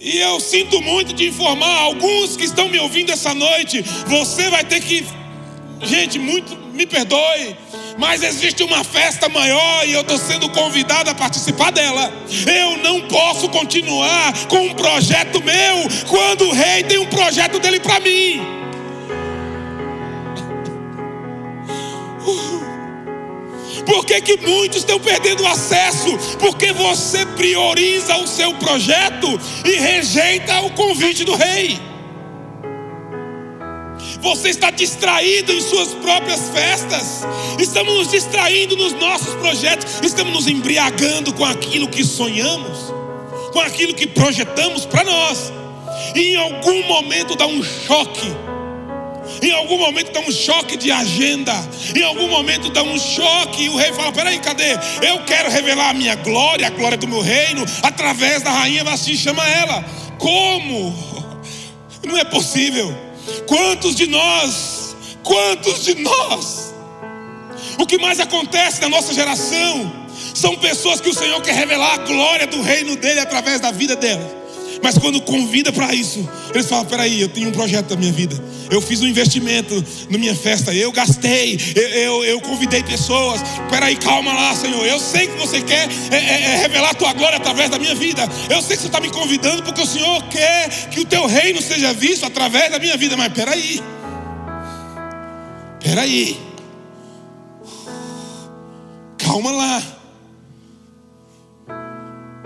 E 0.00 0.16
eu 0.18 0.40
sinto 0.40 0.80
muito 0.80 1.12
de 1.12 1.28
informar 1.28 1.76
alguns 1.80 2.34
que 2.34 2.44
estão 2.44 2.68
me 2.68 2.78
ouvindo 2.78 3.12
essa 3.12 3.34
noite, 3.34 3.82
você 4.06 4.48
vai 4.48 4.64
ter 4.64 4.80
que, 4.80 5.06
gente, 5.82 6.18
muito 6.18 6.56
me 6.72 6.86
perdoe, 6.86 7.54
mas 7.98 8.22
existe 8.22 8.62
uma 8.62 8.82
festa 8.82 9.28
maior 9.28 9.86
e 9.86 9.92
eu 9.92 10.00
estou 10.00 10.16
sendo 10.16 10.48
convidado 10.48 11.10
a 11.10 11.14
participar 11.14 11.70
dela. 11.70 12.10
Eu 12.46 12.78
não 12.78 13.02
posso 13.08 13.46
continuar 13.50 14.32
com 14.46 14.68
um 14.68 14.74
projeto 14.74 15.42
meu 15.42 15.86
quando 16.08 16.46
o 16.46 16.52
rei 16.52 16.82
tem 16.82 16.98
um 16.98 17.06
projeto 17.06 17.58
dele 17.58 17.78
para 17.78 18.00
mim. 18.00 18.59
Por 23.86 24.04
que, 24.04 24.20
que 24.20 24.36
muitos 24.36 24.78
estão 24.78 25.00
perdendo 25.00 25.46
acesso? 25.46 26.16
Porque 26.38 26.72
você 26.72 27.24
prioriza 27.26 28.16
o 28.18 28.26
seu 28.26 28.54
projeto 28.54 29.26
e 29.64 29.72
rejeita 29.76 30.60
o 30.62 30.70
convite 30.70 31.24
do 31.24 31.34
rei. 31.34 31.78
Você 34.20 34.50
está 34.50 34.70
distraído 34.70 35.52
em 35.52 35.60
suas 35.60 35.94
próprias 35.94 36.50
festas. 36.50 37.22
Estamos 37.58 37.94
nos 37.94 38.08
distraindo 38.10 38.76
nos 38.76 38.92
nossos 38.92 39.34
projetos. 39.36 40.00
Estamos 40.02 40.32
nos 40.32 40.46
embriagando 40.46 41.32
com 41.32 41.44
aquilo 41.44 41.88
que 41.88 42.04
sonhamos, 42.04 42.92
com 43.52 43.60
aquilo 43.60 43.94
que 43.94 44.06
projetamos 44.06 44.84
para 44.84 45.04
nós. 45.04 45.52
E 46.14 46.32
em 46.32 46.36
algum 46.36 46.82
momento 46.86 47.34
dá 47.34 47.46
um 47.46 47.62
choque 47.62 48.30
em 49.42 49.52
algum 49.52 49.78
momento 49.78 50.12
dá 50.12 50.20
um 50.20 50.30
choque 50.30 50.76
de 50.76 50.90
agenda. 50.90 51.52
Em 51.94 52.02
algum 52.02 52.28
momento 52.28 52.70
dá 52.70 52.82
um 52.82 52.98
choque. 52.98 53.64
E 53.64 53.68
o 53.68 53.76
rei 53.76 53.92
fala: 53.92 54.12
Peraí, 54.12 54.38
cadê? 54.38 54.72
Eu 55.02 55.24
quero 55.24 55.50
revelar 55.50 55.90
a 55.90 55.94
minha 55.94 56.14
glória, 56.16 56.66
a 56.66 56.70
glória 56.70 56.98
do 56.98 57.08
meu 57.08 57.20
reino, 57.20 57.64
através 57.82 58.42
da 58.42 58.50
rainha 58.50 58.84
Vasti. 58.84 59.16
Chama 59.16 59.46
ela. 59.48 59.84
Como? 60.18 60.94
Não 62.06 62.16
é 62.16 62.24
possível. 62.24 62.94
Quantos 63.46 63.94
de 63.94 64.06
nós? 64.06 64.96
Quantos 65.22 65.84
de 65.84 65.94
nós? 65.96 66.74
O 67.78 67.86
que 67.86 67.98
mais 67.98 68.20
acontece 68.20 68.80
na 68.80 68.88
nossa 68.88 69.12
geração 69.14 70.00
são 70.34 70.56
pessoas 70.56 71.00
que 71.00 71.08
o 71.08 71.14
Senhor 71.14 71.40
quer 71.42 71.54
revelar 71.54 71.94
a 71.94 71.98
glória 71.98 72.46
do 72.46 72.60
reino 72.60 72.96
dele 72.96 73.20
através 73.20 73.60
da 73.60 73.70
vida 73.70 73.96
delas. 73.96 74.39
Mas 74.82 74.96
quando 74.96 75.20
convida 75.20 75.72
para 75.72 75.94
isso, 75.94 76.26
eles 76.54 76.66
falam: 76.66 76.86
peraí, 76.86 77.20
eu 77.20 77.28
tenho 77.28 77.48
um 77.48 77.52
projeto 77.52 77.88
da 77.88 77.96
minha 77.96 78.12
vida. 78.12 78.36
Eu 78.70 78.80
fiz 78.80 79.00
um 79.02 79.06
investimento 79.06 79.84
na 80.08 80.16
minha 80.16 80.34
festa, 80.34 80.72
eu 80.72 80.92
gastei, 80.92 81.58
eu, 81.74 81.88
eu, 81.88 82.24
eu 82.24 82.40
convidei 82.40 82.82
pessoas. 82.82 83.40
Peraí, 83.68 83.96
calma 83.96 84.32
lá, 84.32 84.54
Senhor. 84.54 84.86
Eu 84.86 84.98
sei 84.98 85.26
que 85.26 85.36
você 85.38 85.60
quer 85.60 85.88
é, 86.10 86.16
é, 86.16 86.42
é 86.42 86.56
revelar 86.56 86.90
a 86.90 86.94
tua 86.94 87.12
glória 87.12 87.36
através 87.36 87.68
da 87.68 87.78
minha 87.78 87.94
vida. 87.94 88.22
Eu 88.48 88.62
sei 88.62 88.76
que 88.76 88.82
você 88.82 88.88
está 88.88 89.00
me 89.00 89.10
convidando 89.10 89.62
porque 89.62 89.82
o 89.82 89.86
Senhor 89.86 90.22
quer 90.28 90.88
que 90.90 91.00
o 91.00 91.04
teu 91.04 91.26
reino 91.26 91.60
seja 91.60 91.92
visto 91.92 92.24
através 92.24 92.70
da 92.70 92.78
minha 92.78 92.96
vida. 92.96 93.16
Mas 93.16 93.32
peraí, 93.32 93.82
peraí, 95.82 96.38
calma 99.18 99.50
lá. 99.50 99.82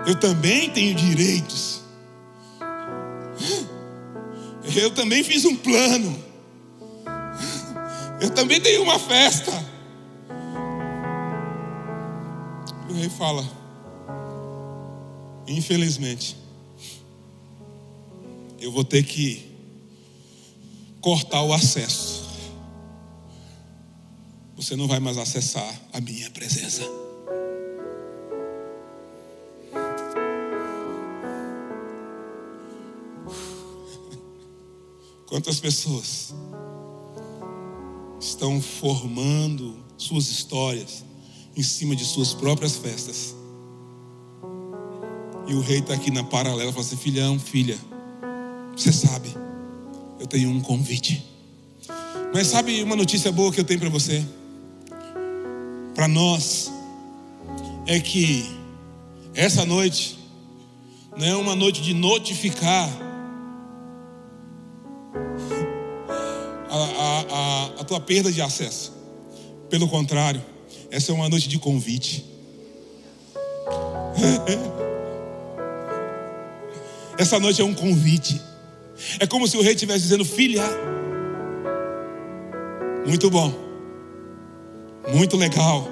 Eu 0.06 0.14
também 0.14 0.68
tenho 0.70 0.94
direitos. 0.94 1.83
Eu 4.72 4.90
também 4.90 5.22
fiz 5.22 5.44
um 5.44 5.56
plano. 5.56 6.24
Eu 8.20 8.30
também 8.30 8.60
dei 8.60 8.78
uma 8.78 8.98
festa. 8.98 9.52
O 12.88 12.94
rei 12.94 13.08
fala: 13.10 13.44
Infelizmente, 15.46 16.36
eu 18.60 18.72
vou 18.72 18.84
ter 18.84 19.02
que 19.02 19.52
cortar 21.00 21.42
o 21.42 21.52
acesso. 21.52 22.24
Você 24.56 24.76
não 24.76 24.88
vai 24.88 25.00
mais 25.00 25.18
acessar 25.18 25.80
a 25.92 26.00
minha 26.00 26.30
presença. 26.30 27.03
Quantas 35.34 35.58
pessoas 35.58 36.32
estão 38.20 38.62
formando 38.62 39.84
suas 39.98 40.30
histórias 40.30 41.04
em 41.56 41.62
cima 41.64 41.96
de 41.96 42.04
suas 42.04 42.32
próprias 42.32 42.76
festas? 42.76 43.34
E 45.48 45.54
o 45.54 45.60
rei 45.60 45.80
está 45.80 45.92
aqui 45.92 46.12
na 46.12 46.22
paralela, 46.22 46.70
fala 46.70 46.84
assim: 46.84 46.96
filhão, 46.96 47.36
filha, 47.36 47.76
você 48.76 48.92
sabe, 48.92 49.28
eu 50.20 50.26
tenho 50.28 50.50
um 50.50 50.60
convite. 50.60 51.26
Mas 52.32 52.46
sabe 52.46 52.80
uma 52.84 52.94
notícia 52.94 53.32
boa 53.32 53.50
que 53.50 53.58
eu 53.58 53.64
tenho 53.64 53.80
para 53.80 53.90
você? 53.90 54.24
Para 55.96 56.06
nós, 56.06 56.70
é 57.88 57.98
que 57.98 58.48
essa 59.34 59.64
noite 59.64 60.16
não 61.16 61.26
é 61.26 61.34
uma 61.34 61.56
noite 61.56 61.82
de 61.82 61.92
notificar 61.92 63.03
a, 67.84 67.86
tua 67.86 68.00
perda 68.00 68.32
de 68.32 68.40
acesso. 68.40 68.92
Pelo 69.68 69.86
contrário, 69.88 70.42
essa 70.90 71.12
é 71.12 71.14
uma 71.14 71.28
noite 71.28 71.48
de 71.48 71.58
convite. 71.58 72.24
Essa 77.16 77.38
noite 77.38 77.62
é 77.62 77.64
um 77.64 77.72
convite. 77.72 78.40
É 79.20 79.26
como 79.26 79.46
se 79.46 79.56
o 79.56 79.62
rei 79.62 79.74
estivesse 79.74 80.00
dizendo: 80.00 80.24
Filha, 80.24 80.64
muito 83.06 83.30
bom, 83.30 83.54
muito 85.14 85.36
legal, 85.36 85.86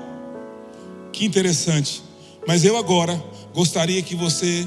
que 1.12 1.24
interessante. 1.24 2.02
Mas 2.44 2.64
eu 2.64 2.76
agora 2.76 3.22
gostaria 3.54 4.02
que 4.02 4.16
você 4.16 4.66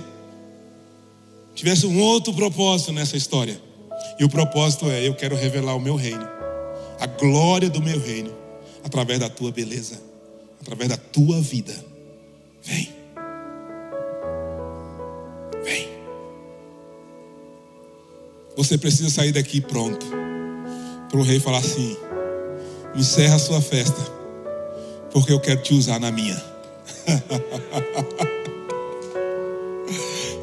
tivesse 1.53 1.85
um 1.85 1.99
outro 1.99 2.33
propósito 2.33 2.93
nessa 2.93 3.17
história. 3.17 3.61
E 4.17 4.23
o 4.23 4.29
propósito 4.29 4.89
é: 4.89 5.05
eu 5.05 5.13
quero 5.13 5.35
revelar 5.35 5.75
o 5.75 5.79
meu 5.79 5.95
reino, 5.95 6.25
a 6.99 7.05
glória 7.05 7.69
do 7.69 7.81
meu 7.81 7.99
reino, 7.99 8.31
através 8.83 9.19
da 9.19 9.29
tua 9.29 9.51
beleza, 9.51 9.99
através 10.61 10.89
da 10.89 10.97
tua 10.97 11.39
vida. 11.41 11.73
Vem. 12.63 12.89
Vem. 15.63 15.87
Você 18.55 18.77
precisa 18.77 19.09
sair 19.09 19.31
daqui 19.31 19.61
pronto. 19.61 20.05
Para 21.09 21.19
o 21.19 21.23
rei 21.23 21.39
falar 21.39 21.59
assim: 21.59 21.95
encerra 22.95 23.35
a 23.35 23.39
sua 23.39 23.61
festa, 23.61 24.01
porque 25.11 25.31
eu 25.31 25.39
quero 25.39 25.61
te 25.61 25.73
usar 25.73 25.99
na 25.99 26.11
minha. 26.11 26.41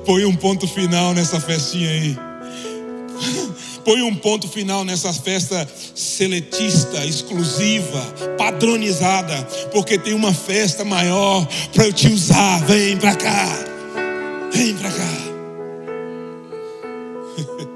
Põe 0.04 0.24
um 0.24 0.34
ponto 0.34 0.66
final 0.66 1.14
nessa 1.14 1.40
festinha 1.40 1.88
aí. 1.88 2.16
Põe 3.84 4.02
um 4.02 4.14
ponto 4.14 4.48
final 4.48 4.84
nessa 4.84 5.12
festa 5.12 5.68
seletista, 5.94 7.04
exclusiva, 7.04 8.00
padronizada, 8.38 9.42
porque 9.72 9.98
tem 9.98 10.14
uma 10.14 10.32
festa 10.32 10.84
maior 10.84 11.46
para 11.74 11.86
eu 11.86 11.92
te 11.92 12.08
usar. 12.08 12.64
Vem 12.64 12.96
para 12.96 13.16
cá, 13.16 13.46
vem 14.52 14.76
para 14.76 14.90
cá. 14.90 15.32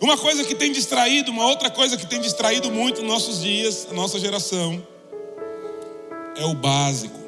Uma 0.00 0.16
coisa 0.16 0.44
que 0.44 0.54
tem 0.54 0.72
distraído, 0.72 1.30
uma 1.30 1.44
outra 1.44 1.68
coisa 1.68 1.94
que 1.94 2.06
tem 2.06 2.22
distraído 2.22 2.70
muito 2.70 3.02
nossos 3.02 3.42
dias, 3.42 3.86
a 3.90 3.92
nossa 3.92 4.18
geração, 4.18 4.82
é 6.34 6.44
o 6.46 6.54
básico. 6.54 7.20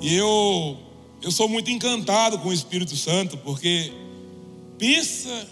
E 0.00 0.16
eu 0.16 0.87
eu 1.22 1.30
sou 1.30 1.48
muito 1.48 1.70
encantado 1.70 2.38
com 2.38 2.48
o 2.48 2.52
Espírito 2.52 2.96
Santo, 2.96 3.36
porque 3.38 3.92
pensa, 4.78 5.48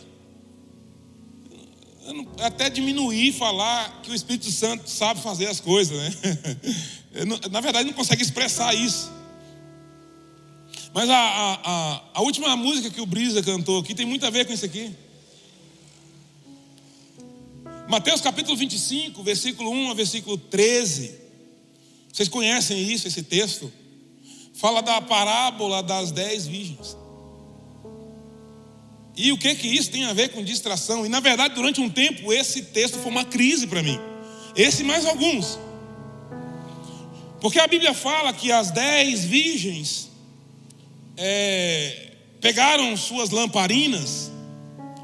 até 2.41 2.71
diminuir 2.71 3.33
falar 3.33 4.01
que 4.03 4.11
o 4.11 4.15
Espírito 4.15 4.51
Santo 4.51 4.89
sabe 4.89 5.21
fazer 5.21 5.47
as 5.47 5.61
coisas, 5.61 5.97
né? 5.99 6.11
Na 7.51 7.61
verdade, 7.61 7.89
não 7.89 7.95
consegue 7.95 8.23
expressar 8.23 8.75
isso. 8.75 9.11
Mas 10.93 11.11
a, 11.11 11.17
a, 11.17 12.03
a, 12.15 12.23
última 12.23 12.55
música 12.57 12.91
que 12.91 13.01
o 13.01 13.07
Brisa 13.07 13.43
cantou 13.43 13.81
aqui 13.81 13.95
tem 13.95 14.07
muito 14.07 14.25
a 14.25 14.31
ver 14.31 14.47
com 14.47 14.53
isso 14.53 14.65
aqui. 14.65 14.95
Mateus 17.89 18.21
capítulo 18.21 18.57
25, 18.57 19.23
versículo 19.23 19.71
1 19.71 19.91
a 19.91 19.95
versículo 19.95 20.39
13. 20.39 21.15
Vocês 22.13 22.29
conhecem 22.29 22.81
isso, 22.91 23.09
esse 23.09 23.23
texto? 23.23 23.71
Fala 24.57 24.83
da 24.83 25.01
parábola 25.01 25.83
das 25.83 26.11
dez 26.11 26.47
virgens. 26.47 26.97
E 29.15 29.33
o 29.33 29.39
que 29.39 29.55
que 29.55 29.69
isso 29.69 29.91
tem 29.91 30.05
a 30.05 30.13
ver 30.13 30.31
com 30.31 30.43
distração? 30.43 31.07
E 31.07 31.09
na 31.09 31.21
verdade, 31.21 31.55
durante 31.55 31.81
um 31.81 31.89
tempo, 31.89 32.33
esse 32.33 32.63
texto 32.63 32.99
foi 32.99 33.11
uma 33.11 33.25
crise 33.25 33.67
para 33.67 33.83
mim. 33.83 33.99
Esse 34.55 34.83
mais 34.83 35.07
alguns. 35.07 35.59
Porque 37.41 37.59
a 37.59 37.67
Bíblia 37.67 37.95
fala 37.95 38.33
que 38.33 38.51
as 38.51 38.71
dez 38.71 39.25
virgens 39.25 40.11
é, 41.17 42.13
pegaram 42.41 42.97
suas 42.97 43.31
lamparinas 43.31 44.31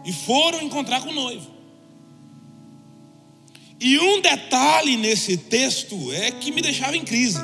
e 0.04 0.12
foram 0.12 0.62
encontrar 0.62 1.02
com 1.02 1.10
o 1.10 1.14
noivo. 1.14 1.50
E 3.78 3.98
um 3.98 4.20
detalhe 4.20 4.96
nesse 4.96 5.36
texto 5.36 6.12
é 6.12 6.30
que 6.30 6.52
me 6.52 6.62
deixava 6.62 6.96
em 6.96 7.04
crise. 7.04 7.40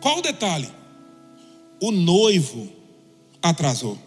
Qual 0.00 0.18
o 0.18 0.22
detalhe? 0.22 0.77
O 1.80 1.90
noivo 1.90 2.72
atrasou. 3.42 3.98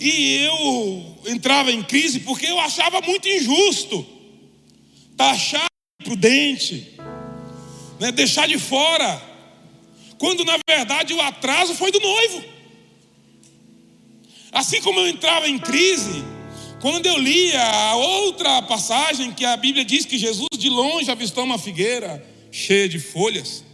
E 0.00 0.44
eu 0.44 1.32
entrava 1.32 1.70
em 1.70 1.82
crise 1.82 2.20
porque 2.20 2.46
eu 2.46 2.58
achava 2.58 3.00
muito 3.00 3.28
injusto 3.28 4.04
taxar 5.16 5.66
prudente, 6.02 6.98
né, 7.98 8.12
deixar 8.12 8.46
de 8.46 8.58
fora, 8.58 9.22
quando 10.18 10.44
na 10.44 10.58
verdade 10.68 11.14
o 11.14 11.20
atraso 11.20 11.74
foi 11.74 11.90
do 11.90 12.00
noivo. 12.00 12.44
Assim 14.52 14.80
como 14.82 15.00
eu 15.00 15.08
entrava 15.08 15.48
em 15.48 15.58
crise, 15.58 16.24
quando 16.80 17.06
eu 17.06 17.16
lia 17.18 17.62
a 17.62 17.96
outra 17.96 18.62
passagem 18.62 19.32
que 19.32 19.44
a 19.44 19.56
Bíblia 19.56 19.84
diz 19.84 20.04
que 20.04 20.18
Jesus 20.18 20.48
de 20.58 20.68
longe 20.68 21.10
avistou 21.10 21.44
uma 21.44 21.58
figueira 21.58 22.24
cheia 22.50 22.88
de 22.88 22.98
folhas 22.98 23.64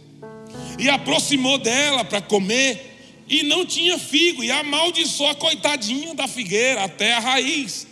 e 0.79 0.89
aproximou 0.89 1.57
dela 1.57 2.03
para 2.03 2.21
comer, 2.21 2.89
e 3.27 3.43
não 3.43 3.65
tinha 3.65 3.97
figo, 3.97 4.43
e 4.43 4.51
amaldiçoou 4.51 5.29
a 5.29 5.35
coitadinha 5.35 6.13
da 6.13 6.27
figueira 6.27 6.83
até 6.83 7.13
a 7.13 7.19
raiz. 7.19 7.87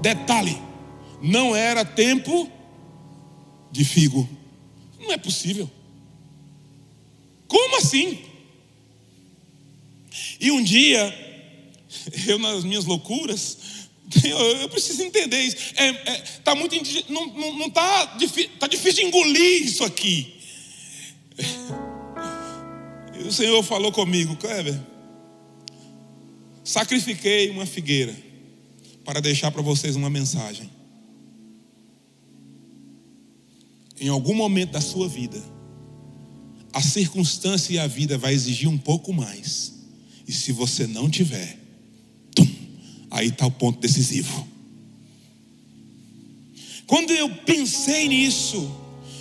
Detalhe: 0.00 0.56
não 1.20 1.54
era 1.54 1.84
tempo 1.84 2.50
de 3.70 3.84
figo. 3.84 4.28
Não 4.98 5.12
é 5.12 5.18
possível. 5.18 5.70
Como 7.46 7.76
assim? 7.76 8.18
E 10.40 10.50
um 10.50 10.62
dia, 10.62 11.14
eu 12.26 12.38
nas 12.38 12.64
minhas 12.64 12.84
loucuras, 12.84 13.58
eu, 14.24 14.68
preciso 14.68 15.02
entender 15.02 15.40
isso. 15.40 15.56
É, 15.76 15.88
é, 15.88 16.22
tá 16.44 16.54
muito, 16.54 16.74
não, 17.10 17.26
não, 17.26 17.58
não 17.58 17.70
tá, 17.70 18.06
tá 18.58 18.66
difícil 18.66 19.02
de 19.02 19.04
engolir 19.04 19.64
isso 19.64 19.84
aqui. 19.84 20.37
O 23.28 23.32
Senhor 23.32 23.62
falou 23.62 23.92
comigo, 23.92 24.36
Kleber, 24.36 24.80
sacrifiquei 26.64 27.50
uma 27.50 27.66
figueira 27.66 28.16
para 29.04 29.20
deixar 29.20 29.50
para 29.50 29.60
vocês 29.60 29.96
uma 29.96 30.08
mensagem. 30.08 30.70
Em 34.00 34.08
algum 34.08 34.32
momento 34.34 34.70
da 34.70 34.80
sua 34.80 35.06
vida, 35.06 35.38
a 36.72 36.80
circunstância 36.80 37.74
e 37.74 37.78
a 37.78 37.86
vida 37.86 38.16
vai 38.16 38.32
exigir 38.32 38.66
um 38.66 38.78
pouco 38.78 39.12
mais. 39.12 39.74
E 40.26 40.32
se 40.32 40.50
você 40.50 40.86
não 40.86 41.10
tiver, 41.10 41.58
tum, 42.34 42.48
aí 43.10 43.28
está 43.28 43.44
o 43.44 43.50
ponto 43.50 43.78
decisivo. 43.78 44.48
Quando 46.86 47.10
eu 47.10 47.28
pensei 47.44 48.08
nisso, 48.08 48.74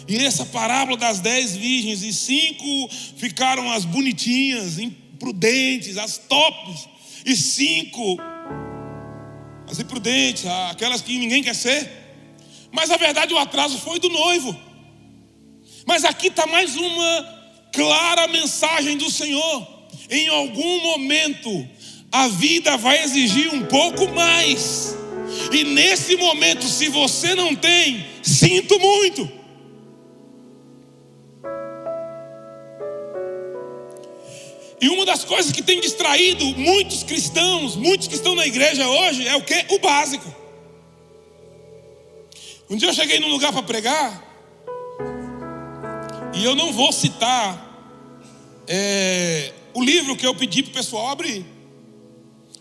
e 0.07 0.17
essa 0.17 0.45
parábola 0.45 0.97
das 0.97 1.19
dez 1.19 1.55
virgens, 1.55 2.01
e 2.01 2.13
cinco 2.13 2.89
ficaram 3.17 3.71
as 3.71 3.83
bonitinhas, 3.83 4.79
imprudentes, 4.79 5.97
as 5.97 6.17
tops, 6.17 6.87
e 7.25 7.35
cinco 7.35 8.17
as 9.69 9.79
imprudentes, 9.79 10.45
aquelas 10.71 11.01
que 11.01 11.17
ninguém 11.17 11.43
quer 11.43 11.55
ser. 11.55 11.91
Mas 12.71 12.89
a 12.89 12.97
verdade, 12.97 13.33
o 13.33 13.37
atraso 13.37 13.77
foi 13.79 13.99
do 13.99 14.09
noivo. 14.09 14.55
Mas 15.85 16.05
aqui 16.05 16.27
está 16.27 16.47
mais 16.47 16.75
uma 16.75 17.37
clara 17.73 18.27
mensagem 18.27 18.97
do 18.97 19.11
Senhor. 19.11 19.67
Em 20.09 20.27
algum 20.29 20.81
momento, 20.83 21.67
a 22.11 22.29
vida 22.29 22.77
vai 22.77 23.03
exigir 23.03 23.53
um 23.53 23.65
pouco 23.65 24.07
mais. 24.13 24.95
E 25.51 25.63
nesse 25.65 26.15
momento, 26.15 26.65
se 26.65 26.87
você 26.87 27.35
não 27.35 27.53
tem, 27.53 28.05
sinto 28.23 28.79
muito. 28.79 29.36
E 34.79 34.89
uma 34.89 35.05
das 35.05 35.23
coisas 35.23 35.51
que 35.51 35.63
tem 35.63 35.81
distraído 35.81 36.45
muitos 36.57 37.03
cristãos, 37.03 37.75
muitos 37.75 38.07
que 38.07 38.15
estão 38.15 38.35
na 38.35 38.45
igreja 38.45 38.87
hoje, 38.87 39.27
é 39.27 39.35
o 39.35 39.41
que? 39.41 39.65
O 39.73 39.79
básico. 39.79 40.35
Um 42.69 42.75
dia 42.75 42.89
eu 42.89 42.93
cheguei 42.93 43.19
num 43.19 43.29
lugar 43.29 43.51
para 43.51 43.63
pregar, 43.63 44.27
e 46.37 46.43
eu 46.43 46.55
não 46.55 46.71
vou 46.71 46.91
citar 46.91 47.65
é, 48.67 49.53
o 49.73 49.83
livro 49.83 50.15
que 50.15 50.27
eu 50.27 50.35
pedi 50.35 50.61
para 50.61 50.71
o 50.71 50.73
pessoal 50.73 51.09
abrir. 51.09 51.43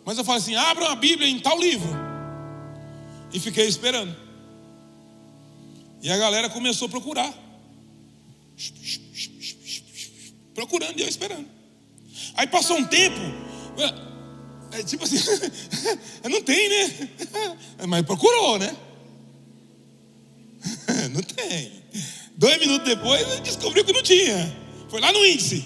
Mas 0.04 0.16
eu 0.16 0.24
falei 0.24 0.40
assim: 0.40 0.54
abra 0.54 0.84
uma 0.84 0.96
Bíblia 0.96 1.28
em 1.28 1.38
tal 1.38 1.58
livro. 1.58 1.94
E 3.32 3.40
fiquei 3.40 3.66
esperando. 3.66 4.16
E 6.00 6.10
a 6.10 6.16
galera 6.16 6.48
começou 6.48 6.86
a 6.86 6.88
procurar. 6.88 7.34
Procurando 10.54 10.98
e 10.98 11.02
eu 11.02 11.08
esperando. 11.08 11.55
Aí 12.34 12.46
passou 12.46 12.78
um 12.78 12.84
tempo, 12.84 13.20
é, 14.72 14.82
tipo 14.82 15.04
assim, 15.04 15.16
não 16.30 16.42
tem, 16.42 16.68
né? 16.68 17.08
Mas 17.86 18.04
procurou, 18.04 18.58
né? 18.58 18.76
Não 21.12 21.22
tem. 21.22 21.72
Dois 22.36 22.58
minutos 22.58 22.86
depois 22.86 23.40
descobriu 23.40 23.84
que 23.84 23.92
não 23.92 24.02
tinha. 24.02 24.56
Foi 24.88 25.00
lá 25.00 25.12
no 25.12 25.24
índice. 25.24 25.64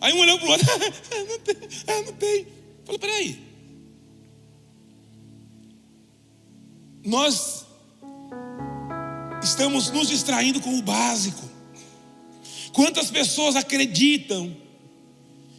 Aí 0.00 0.12
um 0.12 0.18
olhou 0.18 0.38
para 0.38 0.48
o 0.48 0.50
outro, 0.50 0.66
não 0.66 1.38
tem, 1.38 1.56
ah, 1.86 2.02
não 2.04 2.12
tem. 2.14 2.46
Falei, 2.84 2.98
peraí. 2.98 3.38
Nós 7.04 7.64
estamos 9.42 9.90
nos 9.90 10.08
distraindo 10.08 10.60
com 10.60 10.78
o 10.78 10.82
básico. 10.82 11.48
Quantas 12.72 13.10
pessoas 13.10 13.56
acreditam 13.56 14.54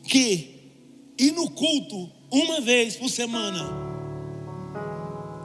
que 0.07 0.55
ir 1.17 1.31
no 1.31 1.49
culto 1.49 2.11
uma 2.31 2.61
vez 2.61 2.95
por 2.95 3.09
semana 3.09 3.69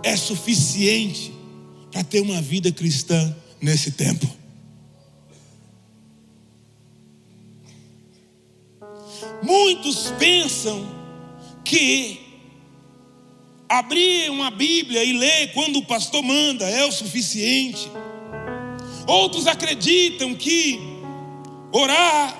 é 0.02 0.16
suficiente 0.16 1.32
para 1.92 2.04
ter 2.04 2.20
uma 2.20 2.40
vida 2.40 2.72
cristã 2.72 3.36
nesse 3.60 3.92
tempo. 3.92 4.26
Muitos 9.42 10.10
pensam 10.18 10.86
que 11.64 12.20
abrir 13.68 14.30
uma 14.30 14.50
Bíblia 14.50 15.04
e 15.04 15.12
ler 15.12 15.52
quando 15.52 15.76
o 15.76 15.86
pastor 15.86 16.22
manda 16.22 16.68
é 16.68 16.84
o 16.84 16.92
suficiente. 16.92 17.90
Outros 19.06 19.46
acreditam 19.46 20.34
que 20.34 20.78
orar 21.72 22.39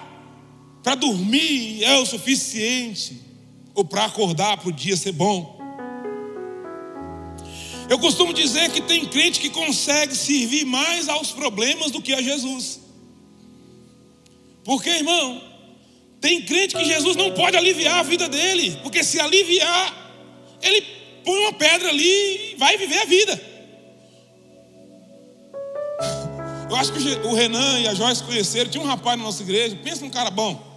para 0.83 0.95
dormir 0.95 1.85
é 1.85 1.99
o 1.99 2.07
suficiente, 2.07 3.21
ou 3.75 3.85
para 3.85 4.07
acordar 4.07 4.57
para 4.57 4.69
o 4.69 4.73
dia 4.73 4.97
ser 4.97 5.13
bom. 5.13 5.59
Eu 7.89 7.99
costumo 7.99 8.33
dizer 8.33 8.71
que 8.71 8.81
tem 8.81 9.05
crente 9.07 9.41
que 9.41 9.51
consegue 9.51 10.15
servir 10.15 10.65
mais 10.65 11.09
aos 11.09 11.33
problemas 11.33 11.91
do 11.91 12.01
que 12.01 12.15
a 12.15 12.23
Jesus. 12.23 12.81
Porque, 14.65 14.89
irmão, 14.89 15.43
tem 16.21 16.43
crente 16.43 16.77
que 16.77 16.85
Jesus 16.85 17.17
não 17.17 17.33
pode 17.33 17.57
aliviar 17.57 17.99
a 17.99 18.03
vida 18.03 18.29
dele, 18.29 18.79
porque 18.83 19.03
se 19.03 19.19
aliviar, 19.19 19.93
ele 20.63 20.83
põe 21.25 21.39
uma 21.41 21.53
pedra 21.53 21.89
ali 21.89 22.53
e 22.53 22.55
vai 22.57 22.77
viver 22.77 22.99
a 22.99 23.05
vida. 23.07 23.51
Eu 26.71 26.77
acho 26.77 26.93
que 26.93 27.01
o 27.27 27.35
Renan 27.35 27.81
e 27.81 27.89
a 27.89 27.95
Joyce 27.95 28.23
conheceram, 28.23 28.71
tinha 28.71 28.85
um 28.85 28.87
rapaz 28.87 29.19
na 29.19 29.25
nossa 29.25 29.43
igreja, 29.43 29.77
pensa 29.83 30.05
num 30.05 30.11
cara 30.11 30.31
bom. 30.31 30.70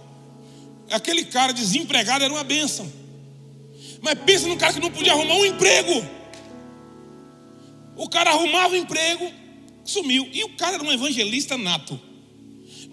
Aquele 0.90 1.24
cara 1.24 1.52
desempregado 1.52 2.24
era 2.24 2.32
uma 2.32 2.44
bênção. 2.44 2.90
Mas 4.00 4.18
pensa 4.26 4.46
num 4.46 4.56
cara 4.56 4.72
que 4.72 4.80
não 4.80 4.90
podia 4.90 5.12
arrumar 5.12 5.34
um 5.34 5.46
emprego. 5.46 6.04
O 7.96 8.08
cara 8.08 8.30
arrumava 8.30 8.74
um 8.74 8.76
emprego, 8.76 9.30
sumiu. 9.84 10.28
E 10.32 10.44
o 10.44 10.50
cara 10.56 10.74
era 10.74 10.84
um 10.84 10.92
evangelista 10.92 11.56
nato. 11.56 11.98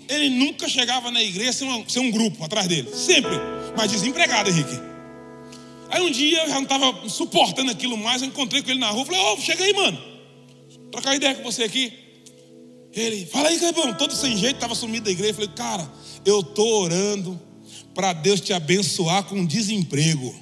Ele 0.07 0.29
nunca 0.29 0.67
chegava 0.69 1.11
na 1.11 1.21
igreja 1.21 1.53
sem, 1.53 1.67
uma, 1.67 1.83
sem 1.89 2.01
um 2.01 2.11
grupo 2.11 2.43
atrás 2.43 2.67
dele. 2.67 2.89
Sempre. 2.93 3.31
Mas 3.75 3.91
desempregado, 3.91 4.49
Henrique. 4.49 4.79
Aí 5.89 6.01
um 6.01 6.09
dia 6.09 6.43
eu 6.43 6.47
já 6.47 6.55
não 6.55 6.63
estava 6.63 7.09
suportando 7.09 7.71
aquilo 7.71 7.97
mais. 7.97 8.21
Eu 8.21 8.29
encontrei 8.29 8.61
com 8.61 8.69
ele 8.71 8.79
na 8.79 8.89
rua. 8.89 9.05
Falei, 9.05 9.19
ô, 9.19 9.33
oh, 9.33 9.37
chega 9.37 9.63
aí, 9.63 9.73
mano. 9.73 10.01
Trocar 10.91 11.15
ideia 11.15 11.35
com 11.35 11.43
você 11.43 11.63
aqui. 11.63 11.91
Ele, 12.93 13.25
fala 13.25 13.49
aí, 13.49 13.59
Clebão. 13.59 13.93
Todo 13.93 14.13
sem 14.13 14.37
jeito, 14.37 14.55
estava 14.55 14.75
sumido 14.75 15.05
da 15.05 15.11
igreja. 15.11 15.33
Falei, 15.33 15.49
cara, 15.55 15.91
eu 16.25 16.39
estou 16.39 16.83
orando 16.83 17.50
para 17.93 18.13
Deus 18.13 18.39
te 18.41 18.53
abençoar 18.53 19.23
com 19.23 19.45
desemprego. 19.45 20.35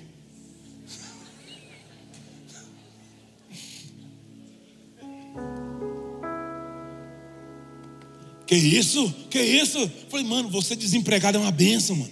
Que 8.45 8.55
isso? 8.55 9.13
Que 9.29 9.39
isso? 9.39 9.91
Falei, 10.09 10.25
mano, 10.25 10.49
você 10.49 10.75
desempregado 10.75 11.37
é 11.37 11.41
uma 11.41 11.51
benção, 11.51 11.95
mano. 11.95 12.11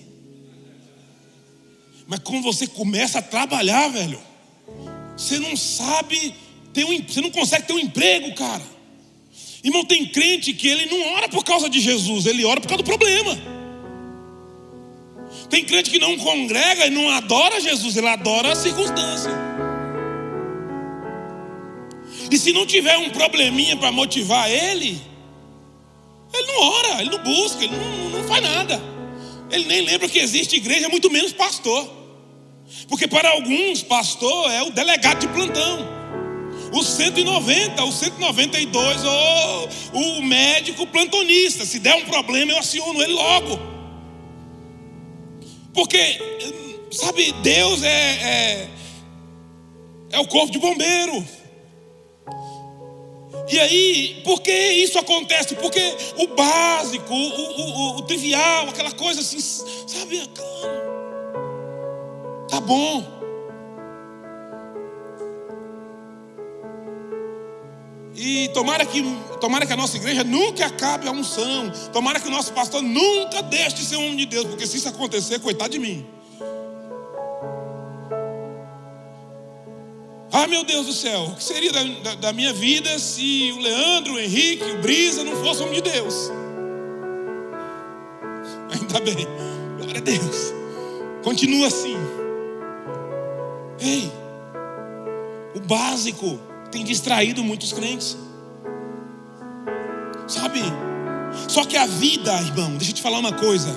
Mas 2.08 2.20
quando 2.20 2.44
você 2.44 2.68
começa 2.68 3.20
a 3.20 3.22
trabalhar, 3.24 3.90
velho, 3.90 4.20
você 5.18 5.40
não 5.40 5.58
sabe 5.58 6.34
ter 6.72 6.86
um, 6.86 7.02
você 7.02 7.22
não 7.22 7.32
consegue 7.32 7.66
ter 7.66 7.74
um 7.74 7.80
emprego, 7.80 8.36
cara. 8.36 8.64
Irmão, 9.64 9.84
tem 9.84 10.06
crente 10.06 10.54
que 10.54 10.68
ele 10.68 10.86
não 10.86 11.16
ora 11.16 11.28
por 11.28 11.44
causa 11.44 11.68
de 11.68 11.80
Jesus, 11.82 12.28
ele 12.28 12.46
ora 12.46 12.62
por 12.62 12.68
causa 12.68 12.84
do 12.84 12.88
problema. 12.88 13.57
Tem 15.50 15.64
crente 15.64 15.90
que 15.90 16.00
não 16.00 16.18
congrega 16.18 16.88
e 16.88 16.90
não 16.90 17.10
adora 17.10 17.60
Jesus, 17.62 17.96
ele 17.96 18.08
adora 18.08 18.52
a 18.52 18.56
circunstância. 18.56 19.32
E 22.30 22.38
se 22.38 22.52
não 22.52 22.66
tiver 22.66 22.98
um 22.98 23.10
probleminha 23.10 23.78
para 23.78 23.92
motivar 23.92 24.50
ele, 24.50 25.02
ele 26.34 26.48
não 26.48 26.62
ora, 26.62 27.02
ele 27.02 27.10
não 27.10 27.24
busca, 27.24 27.64
ele 27.64 27.76
não, 27.76 28.10
não 28.10 28.24
faz 28.28 28.42
nada. 28.44 28.82
Ele 29.50 29.66
nem 29.66 29.82
lembra 29.82 30.10
que 30.10 30.20
existe 30.20 30.58
igreja, 30.58 30.90
muito 30.90 31.10
menos 31.10 31.32
pastor. 31.32 31.90
Porque 32.90 33.08
para 33.08 33.30
alguns, 33.30 33.82
pastor 33.82 34.52
é 34.52 34.64
o 34.64 34.72
delegado 34.72 35.20
de 35.20 35.28
plantão. 35.30 35.98
O 36.74 36.84
190, 36.84 37.82
o 37.84 37.92
192, 37.92 39.04
ou 39.06 39.70
o 39.94 40.22
médico 40.22 40.86
plantonista. 40.88 41.66
Se 41.66 41.80
der 41.80 41.96
um 41.96 42.06
problema, 42.06 42.52
eu 42.52 42.60
aciono 42.60 43.02
ele 43.02 43.14
logo. 43.14 43.77
Porque, 45.78 46.18
sabe, 46.90 47.32
Deus 47.44 47.84
é, 47.84 47.88
é, 47.88 48.70
é 50.10 50.20
o 50.20 50.28
corpo 50.28 50.52
de 50.52 50.58
bombeiro. 50.58 51.24
E 53.48 53.60
aí, 53.60 54.22
por 54.24 54.42
que 54.42 54.52
isso 54.52 54.98
acontece? 54.98 55.54
Porque 55.54 55.80
o 56.18 56.30
básico, 56.30 57.14
o, 57.14 57.62
o, 57.62 57.98
o 57.98 58.02
trivial, 58.02 58.70
aquela 58.70 58.92
coisa 58.94 59.22
assim, 59.22 59.40
sabe? 59.40 60.28
Tá 62.50 62.60
bom. 62.60 63.17
E 68.18 68.50
tomara 68.50 68.84
que, 68.84 69.04
tomara 69.40 69.64
que 69.64 69.72
a 69.72 69.78
nossa 69.78 69.96
igreja 69.96 70.24
nunca 70.24 70.66
acabe 70.66 71.08
a 71.08 71.12
unção. 71.12 71.72
Tomara 71.94 72.20
que 72.20 72.28
o 72.28 72.32
nosso 72.32 72.52
pastor 72.52 72.82
nunca 72.82 73.44
deixe 73.44 73.76
de 73.76 73.86
ser 73.86 73.98
um 73.98 74.06
homem 74.06 74.18
de 74.18 74.26
Deus. 74.26 74.46
Porque 74.46 74.66
se 74.66 74.78
isso 74.78 74.90
acontecer, 74.90 75.40
coitado 75.40 75.70
de 75.70 75.78
mim. 75.78 76.04
Ah, 80.32 80.48
meu 80.48 80.64
Deus 80.64 80.88
do 80.88 80.94
céu, 80.94 81.26
o 81.26 81.36
que 81.36 81.44
seria 81.44 81.72
da, 81.72 81.84
da, 81.84 82.16
da, 82.16 82.34
minha 82.34 82.52
vida 82.54 82.98
se 82.98 83.54
o 83.56 83.60
Leandro, 83.60 84.14
o 84.14 84.20
Henrique, 84.20 84.64
o 84.64 84.82
Brisa 84.82 85.24
não 85.24 85.36
fossem 85.44 85.68
homem 85.68 85.82
de 85.82 85.92
Deus? 85.92 86.32
Ainda 88.72 89.00
bem, 89.00 89.28
glória 89.78 90.00
a 90.00 90.04
Deus. 90.04 90.54
Continua 91.24 91.68
assim. 91.68 91.96
Ei, 93.80 94.12
o 95.56 95.60
básico 95.60 96.40
tem 96.72 96.84
distraído 96.84 97.44
muitos 97.44 97.74
crentes. 97.74 98.18
Sabe? 100.28 100.62
Só 101.48 101.64
que 101.64 101.78
a 101.78 101.86
vida, 101.86 102.34
irmão, 102.42 102.72
deixa 102.72 102.92
eu 102.92 102.96
te 102.96 103.02
falar 103.02 103.20
uma 103.20 103.34
coisa. 103.34 103.70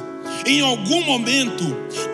Em 0.47 0.61
algum 0.61 1.05
momento, 1.05 1.64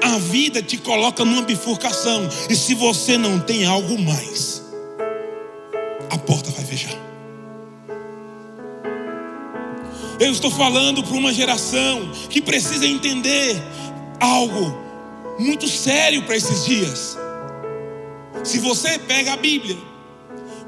a 0.02 0.18
vida 0.18 0.62
te 0.62 0.76
coloca 0.76 1.24
numa 1.24 1.42
bifurcação. 1.42 2.28
E 2.50 2.54
se 2.54 2.74
você 2.74 3.16
não 3.16 3.38
tem 3.40 3.64
algo 3.64 3.98
mais, 3.98 4.62
a 6.10 6.18
porta 6.18 6.50
vai 6.50 6.64
fechar. 6.64 6.94
Eu 10.18 10.32
estou 10.32 10.50
falando 10.50 11.02
para 11.02 11.14
uma 11.14 11.32
geração 11.32 12.10
que 12.30 12.40
precisa 12.40 12.86
entender 12.86 13.62
algo 14.18 14.86
muito 15.38 15.68
sério 15.68 16.22
para 16.22 16.36
esses 16.36 16.64
dias. 16.64 17.18
Se 18.42 18.58
você 18.58 18.98
pega 18.98 19.34
a 19.34 19.36
Bíblia, 19.36 19.76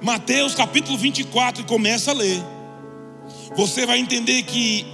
Mateus 0.00 0.54
capítulo 0.54 0.96
24 0.96 1.62
e 1.62 1.64
começa 1.64 2.12
a 2.12 2.14
ler, 2.14 2.40
você 3.56 3.84
vai 3.84 3.98
entender 3.98 4.42
que 4.44 4.86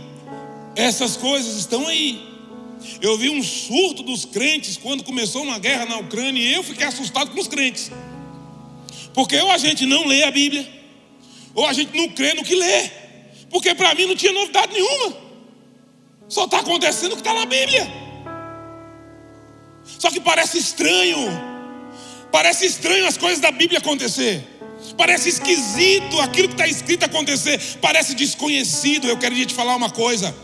essas 0.75 1.17
coisas 1.17 1.57
estão 1.57 1.87
aí. 1.87 2.33
Eu 3.01 3.17
vi 3.19 3.31
um 3.31 3.43
surto 3.43 4.03
dos 4.03 4.25
crentes 4.25 4.77
quando 4.77 5.05
começou 5.05 5.43
uma 5.43 5.59
guerra 5.59 5.87
na 5.87 5.99
Ucrânia 5.99 6.41
e 6.41 6.55
eu 6.55 6.63
fiquei 6.63 6.87
assustado 6.87 7.31
com 7.31 7.41
os 7.41 7.49
crentes. 7.49 7.91
Porque 9.13 9.39
ou 9.39 9.51
a 9.51 9.59
gente 9.59 9.87
não 9.87 10.07
lê 10.07 10.25
a 10.25 10.31
Bíblia, 10.31 10.69
ou 11.55 11.67
a 11.67 11.73
gente 11.73 11.97
não 11.97 12.09
crê 12.09 12.35
no 12.35 12.43
que 12.43 12.55
lê. 12.55 12.91
Porque 13.51 13.75
para 13.75 13.95
mim 13.95 14.07
não 14.07 14.17
tinha 14.17 14.33
novidade 14.33 14.73
nenhuma. 14.73 15.17
Só 16.29 16.47
está 16.47 16.61
acontecendo 16.61 17.13
o 17.13 17.15
que 17.17 17.21
está 17.21 17.35
na 17.35 17.47
Bíblia. 17.47 17.87
Só 19.99 20.11
que 20.11 20.21
parece 20.21 20.59
estranho. 20.59 21.19
Parece 22.33 22.67
estranho 22.67 23.07
as 23.07 23.17
coisas 23.17 23.39
da 23.39 23.53
Bíblia 23.53 23.79
acontecer. 23.79 24.54
Parece 24.97 25.29
esquisito 25.29 26.21
aquilo 26.21 26.49
que 26.49 26.55
está 26.55 26.67
escrito 26.67 27.05
acontecer. 27.05 27.79
Parece 27.81 28.15
desconhecido. 28.15 29.07
Eu 29.07 29.19
quero 29.19 29.35
te 29.35 29.55
falar 29.55 29.77
uma 29.77 29.91
coisa. 29.91 30.35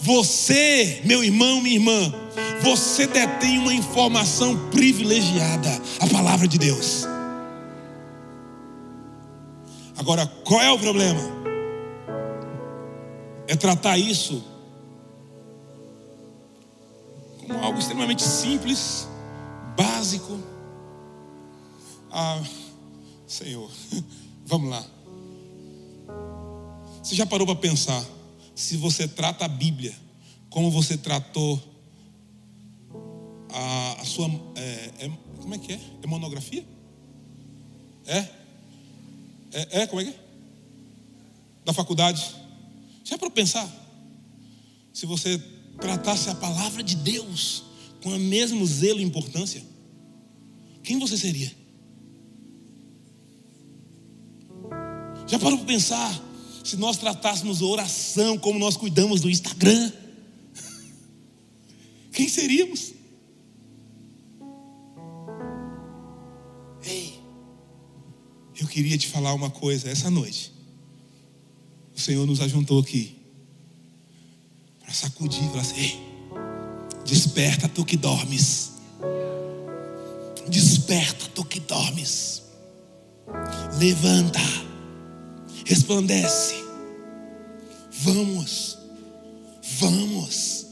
Você, 0.00 1.00
meu 1.04 1.24
irmão, 1.24 1.60
minha 1.60 1.76
irmã, 1.76 2.14
você 2.60 3.06
detém 3.06 3.58
uma 3.58 3.72
informação 3.72 4.70
privilegiada, 4.70 5.70
a 6.00 6.06
palavra 6.06 6.46
de 6.46 6.58
Deus. 6.58 7.06
Agora, 9.96 10.26
qual 10.44 10.60
é 10.60 10.70
o 10.70 10.78
problema? 10.78 11.20
É 13.46 13.56
tratar 13.56 13.98
isso 13.98 14.44
como 17.50 17.64
algo 17.64 17.78
extremamente 17.78 18.22
simples, 18.22 19.08
básico. 19.76 20.38
Ah, 22.12 22.40
Senhor, 23.30 23.70
vamos 24.44 24.70
lá. 24.70 24.86
Você 27.02 27.14
já 27.14 27.24
parou 27.24 27.46
para 27.46 27.56
pensar? 27.56 28.04
se 28.60 28.76
você 28.76 29.08
trata 29.08 29.46
a 29.46 29.48
Bíblia 29.48 29.94
como 30.50 30.70
você 30.70 30.96
tratou 30.98 31.60
a, 33.48 34.00
a 34.00 34.04
sua. 34.04 34.28
É, 34.54 34.90
é, 35.06 35.10
como 35.38 35.54
é 35.54 35.58
que 35.58 35.72
é? 35.72 35.80
É 36.02 36.06
monografia? 36.06 36.64
É? 38.06 38.18
É, 39.52 39.82
é? 39.82 39.86
Como 39.86 40.02
é 40.02 40.04
que 40.04 40.10
é? 40.10 40.20
Da 41.64 41.72
faculdade. 41.72 42.22
Já 43.02 43.16
para 43.16 43.30
pensar? 43.30 43.68
Se 44.92 45.06
você 45.06 45.38
tratasse 45.80 46.28
a 46.28 46.34
palavra 46.34 46.82
de 46.82 46.96
Deus 46.96 47.64
com 48.02 48.10
o 48.10 48.18
mesmo 48.18 48.66
zelo 48.66 49.00
e 49.00 49.04
importância, 49.04 49.62
quem 50.82 50.98
você 50.98 51.16
seria? 51.16 51.50
Já 55.30 55.38
parou 55.38 55.58
para 55.58 55.66
pensar 55.68 56.24
se 56.64 56.76
nós 56.76 56.96
tratássemos 56.96 57.62
oração 57.62 58.36
como 58.36 58.58
nós 58.58 58.76
cuidamos 58.76 59.20
do 59.20 59.30
Instagram? 59.30 59.92
Quem 62.12 62.28
seríamos? 62.28 62.92
Ei, 66.82 67.14
eu 68.60 68.66
queria 68.66 68.98
te 68.98 69.06
falar 69.06 69.32
uma 69.32 69.50
coisa 69.50 69.88
essa 69.88 70.10
noite. 70.10 70.52
O 71.94 72.00
Senhor 72.00 72.26
nos 72.26 72.40
ajuntou 72.40 72.80
aqui 72.80 73.16
para 74.80 74.92
sacudir 74.92 75.48
falar 75.50 75.60
assim: 75.60 75.80
Ei, 75.80 76.00
desperta 77.04 77.68
tu 77.68 77.84
que 77.84 77.96
dormes. 77.96 78.72
Desperta 80.48 81.26
tu 81.32 81.44
que 81.44 81.60
dormes. 81.60 82.42
Levanta 83.78 84.69
resplandece. 85.70 86.64
Vamos, 88.02 88.76
vamos, 89.78 90.66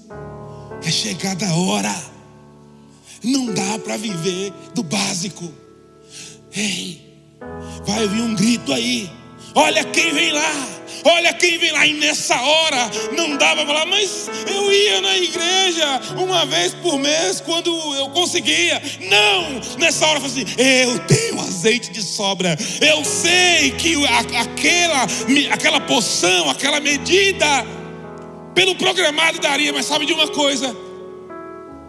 é 0.84 0.90
chegada 0.90 1.46
a 1.46 1.55
hora. 1.55 1.94
Não 3.22 3.46
dá 3.55 3.78
para 3.78 3.96
viver 3.96 4.53
do 4.74 4.82
básico. 4.82 5.53
Ei, 6.53 7.16
vai 7.86 8.09
vir 8.09 8.22
um 8.22 8.34
grito 8.34 8.72
aí. 8.72 9.09
Olha 9.55 9.84
quem 9.84 10.12
vem 10.12 10.32
lá. 10.32 10.78
Olha 11.11 11.32
quem 11.32 11.56
vem 11.56 11.72
lá, 11.72 11.86
e 11.86 11.94
nessa 11.94 12.38
hora 12.38 12.90
não 13.16 13.36
dava 13.38 13.64
para 13.64 13.66
falar, 13.66 13.86
mas 13.86 14.30
eu 14.46 14.70
ia 14.70 15.00
na 15.00 15.16
igreja 15.16 16.00
uma 16.18 16.44
vez 16.44 16.74
por 16.74 16.98
mês 16.98 17.40
quando 17.40 17.70
eu 17.94 18.11
conseguia. 18.11 18.82
Não, 19.00 19.78
nessa 19.78 20.06
hora 20.06 20.18
eu 20.18 20.28
falei 20.28 20.44
assim: 20.44 20.54
eu 20.59 20.98
tenho 21.06 21.40
azeite 21.40 21.90
de 21.90 22.02
sobra, 22.02 22.59
eu 22.82 23.02
sei 23.06 23.70
que 23.70 23.94
aquela, 24.06 25.06
aquela 25.50 25.80
poção, 25.80 26.50
aquela 26.50 26.78
medida, 26.78 27.46
pelo 28.54 28.74
programado 28.74 29.38
daria, 29.38 29.72
mas 29.72 29.86
sabe 29.86 30.04
de 30.04 30.12
uma 30.12 30.28
coisa? 30.28 30.88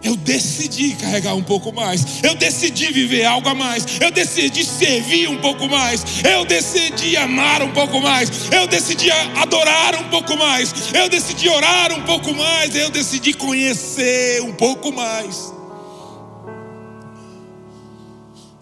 Eu 0.02 0.16
decidi 0.16 0.95
carregar 0.95 1.36
um 1.36 1.43
pouco 1.43 1.74
mais. 1.74 2.24
Eu 2.24 2.34
decidi 2.36 2.91
viver 2.91 3.26
algo 3.26 3.50
a 3.50 3.54
mais. 3.54 4.00
Eu 4.00 4.10
decidi 4.12 4.64
servir 4.64 5.30
um 5.30 5.38
pouco 5.41 5.68
mais. 5.68 6.04
Eu 6.24 6.45
decidi 6.45 7.18
amar 7.18 7.62
um 7.62 7.72
pouco 7.74 8.00
mais. 8.00 8.30
Eu 8.50 8.66
decidi 8.66 9.12
adorar 9.12 9.95
um 9.95 10.10
pouco 10.10 10.38
mais. 10.38 10.74
Eu 10.93 11.10
decidi 11.10 11.50
orar 11.50 11.91
um 11.91 12.04
pouco 12.04 12.34
mais. 12.34 12.76
Eu 12.76 12.89
decidi 12.89 13.34
conhecer 13.34 14.41
um 14.41 14.54
pouco 14.54 14.91
mais. 14.91 15.52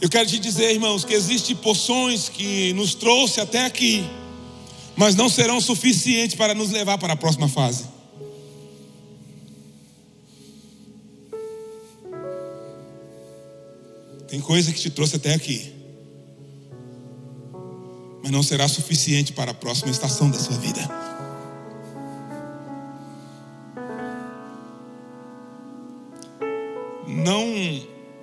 Eu 0.02 0.10
quero 0.10 0.28
te 0.28 0.40
dizer, 0.40 0.72
irmãos, 0.74 1.04
que 1.04 1.14
existem 1.14 1.56
poções 1.56 2.30
que 2.30 2.74
nos 2.74 2.96
trouxe 2.96 3.42
até 3.42 3.66
aqui, 3.66 4.08
mas 4.96 5.16
não 5.16 5.28
serão 5.30 5.60
suficientes 5.62 6.36
para 6.36 6.54
nos 6.54 6.72
levar 6.72 6.98
para 6.98 7.14
a 7.14 7.18
próxima 7.18 7.48
fase. 7.48 7.97
Tem 14.28 14.42
coisa 14.42 14.72
que 14.74 14.80
te 14.80 14.90
trouxe 14.90 15.16
até 15.16 15.34
aqui, 15.34 15.74
mas 18.22 18.32
não 18.32 18.44
será 18.44 18.68
suficiente 18.68 19.32
para 19.32 19.52
a 19.52 19.54
próxima 19.54 19.90
estação 19.90 20.30
da 20.30 20.38
sua 20.38 20.58
vida. 20.58 20.82
Não, 27.08 27.46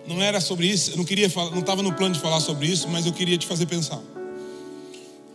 não 0.06 0.22
era 0.22 0.40
sobre 0.40 0.66
isso. 0.66 0.90
Eu 0.90 0.98
não 0.98 1.04
queria 1.04 1.30
falar, 1.30 1.50
não 1.52 1.60
estava 1.60 1.82
no 1.82 1.92
plano 1.94 2.14
de 2.14 2.20
falar 2.20 2.40
sobre 2.40 2.66
isso, 2.66 2.86
mas 2.88 3.06
eu 3.06 3.12
queria 3.12 3.38
te 3.38 3.46
fazer 3.46 3.64
pensar. 3.64 4.00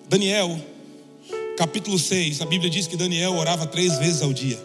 Daniel, 0.07 0.59
capítulo 1.57 1.97
6, 1.97 2.41
a 2.41 2.45
Bíblia 2.45 2.69
diz 2.69 2.85
que 2.85 2.95
Daniel 2.95 3.33
orava 3.33 3.65
três 3.65 3.97
vezes 3.97 4.21
ao 4.21 4.31
dia. 4.31 4.59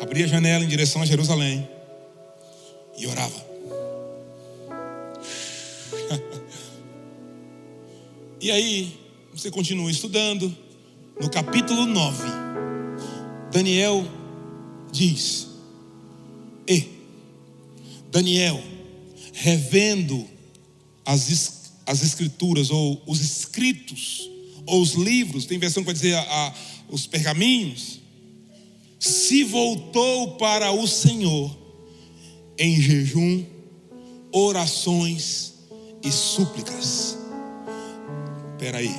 Abria 0.00 0.24
a 0.24 0.28
janela 0.28 0.64
em 0.64 0.68
direção 0.68 1.02
a 1.02 1.06
Jerusalém 1.06 1.68
e 2.98 3.06
orava. 3.06 3.53
E 8.44 8.50
aí, 8.50 9.00
você 9.32 9.50
continua 9.50 9.90
estudando. 9.90 10.54
No 11.18 11.30
capítulo 11.30 11.86
9, 11.86 12.22
Daniel 13.50 14.06
diz: 14.92 15.48
E 16.68 16.86
Daniel, 18.10 18.62
revendo 19.32 20.28
as, 21.06 21.72
as 21.86 22.02
escrituras, 22.02 22.70
ou 22.70 23.02
os 23.06 23.22
escritos, 23.22 24.28
ou 24.66 24.82
os 24.82 24.92
livros, 24.92 25.46
tem 25.46 25.58
versão 25.58 25.82
que 25.82 25.86
vai 25.86 25.94
dizer 25.94 26.12
a, 26.12 26.20
a, 26.20 26.54
os 26.90 27.06
pergaminhos, 27.06 27.98
se 29.00 29.42
voltou 29.42 30.32
para 30.32 30.70
o 30.70 30.86
Senhor 30.86 31.50
em 32.58 32.78
jejum, 32.78 33.42
orações 34.30 35.54
e 36.02 36.12
súplicas 36.12 37.13
Espera 38.64 38.78
aí. 38.78 38.98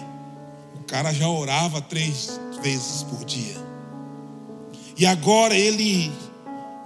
O 0.76 0.84
cara 0.84 1.12
já 1.12 1.28
orava 1.28 1.82
três 1.82 2.40
vezes 2.62 3.02
por 3.02 3.26
dia. 3.26 3.56
E 4.96 5.08
agora 5.08 5.56
ele 5.56 6.12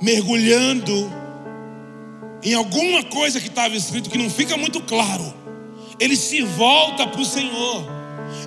mergulhando 0.01 1.11
em 2.41 2.53
alguma 2.53 3.03
coisa 3.03 3.37
que 3.41 3.49
estava 3.49 3.75
escrito 3.75 4.09
que 4.09 4.17
não 4.17 4.29
fica 4.29 4.55
muito 4.55 4.79
claro. 4.79 5.33
Ele 5.99 6.15
se 6.15 6.41
volta 6.41 7.05
para 7.05 7.19
o 7.19 7.25
Senhor 7.25 7.85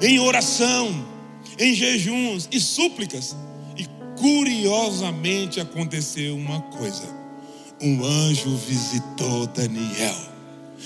em 0.01 0.18
oração, 0.18 1.05
em 1.59 1.74
jejuns 1.74 2.49
e 2.51 2.59
súplicas. 2.59 3.37
E 3.76 3.87
curiosamente 4.18 5.61
aconteceu 5.61 6.35
uma 6.35 6.62
coisa: 6.62 7.05
um 7.83 8.03
anjo 8.03 8.57
visitou 8.57 9.47
Daniel 9.49 10.16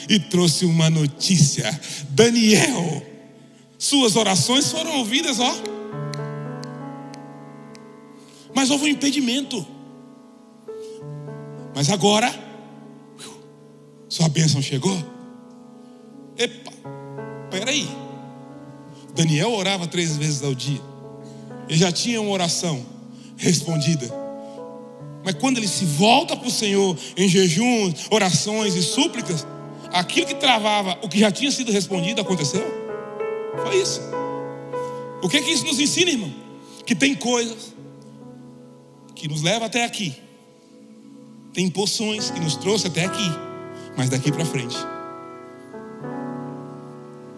e 0.08 0.18
trouxe 0.18 0.66
uma 0.66 0.90
notícia. 0.90 1.70
Daniel, 2.10 3.14
suas 3.86 4.16
orações 4.16 4.70
foram 4.70 4.98
ouvidas, 4.98 5.38
ó. 5.38 5.54
Mas 8.54 8.70
houve 8.70 8.86
um 8.86 8.88
impedimento. 8.88 9.64
Mas 11.74 11.90
agora, 11.90 12.34
sua 14.08 14.28
bênção 14.28 14.60
chegou. 14.60 14.96
Epa, 16.36 16.72
peraí. 17.50 17.88
Daniel 19.14 19.52
orava 19.52 19.86
três 19.86 20.16
vezes 20.16 20.42
ao 20.42 20.54
dia. 20.54 20.80
Ele 21.68 21.78
já 21.78 21.92
tinha 21.92 22.20
uma 22.20 22.30
oração 22.30 22.84
respondida. 23.36 24.08
Mas 25.24 25.34
quando 25.34 25.58
ele 25.58 25.68
se 25.68 25.84
volta 25.84 26.36
para 26.36 26.48
o 26.48 26.50
Senhor 26.50 26.96
em 27.16 27.28
jejum, 27.28 27.92
orações 28.10 28.74
e 28.74 28.82
súplicas, 28.82 29.46
aquilo 29.92 30.26
que 30.26 30.34
travava 30.34 30.98
o 31.02 31.08
que 31.08 31.18
já 31.18 31.30
tinha 31.30 31.50
sido 31.50 31.70
respondido 31.70 32.20
aconteceu. 32.20 32.85
Foi 33.62 33.76
isso. 33.76 34.00
O 35.22 35.28
que, 35.28 35.40
que 35.40 35.50
isso 35.50 35.64
nos 35.66 35.78
ensina, 35.78 36.10
irmão? 36.10 36.32
Que 36.84 36.94
tem 36.94 37.14
coisas 37.14 37.74
que 39.14 39.28
nos 39.28 39.42
levam 39.42 39.66
até 39.66 39.84
aqui. 39.84 40.14
Tem 41.52 41.68
poções 41.70 42.30
que 42.30 42.38
nos 42.38 42.56
trouxe 42.56 42.86
até 42.86 43.04
aqui. 43.04 43.30
Mas 43.96 44.10
daqui 44.10 44.30
para 44.30 44.44
frente. 44.44 44.76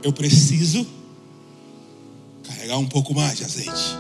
Eu 0.03 0.12
preciso 0.12 0.87
carregar 2.45 2.79
um 2.79 2.87
pouco 2.87 3.14
mais 3.14 3.39
de 3.39 3.45
azeite. 3.45 3.97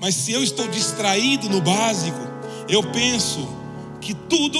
Mas 0.00 0.14
se 0.14 0.32
eu 0.32 0.42
estou 0.42 0.68
distraído 0.68 1.48
no 1.48 1.62
básico, 1.62 2.18
eu 2.68 2.82
penso 2.92 3.48
que 4.00 4.12
tudo 4.12 4.58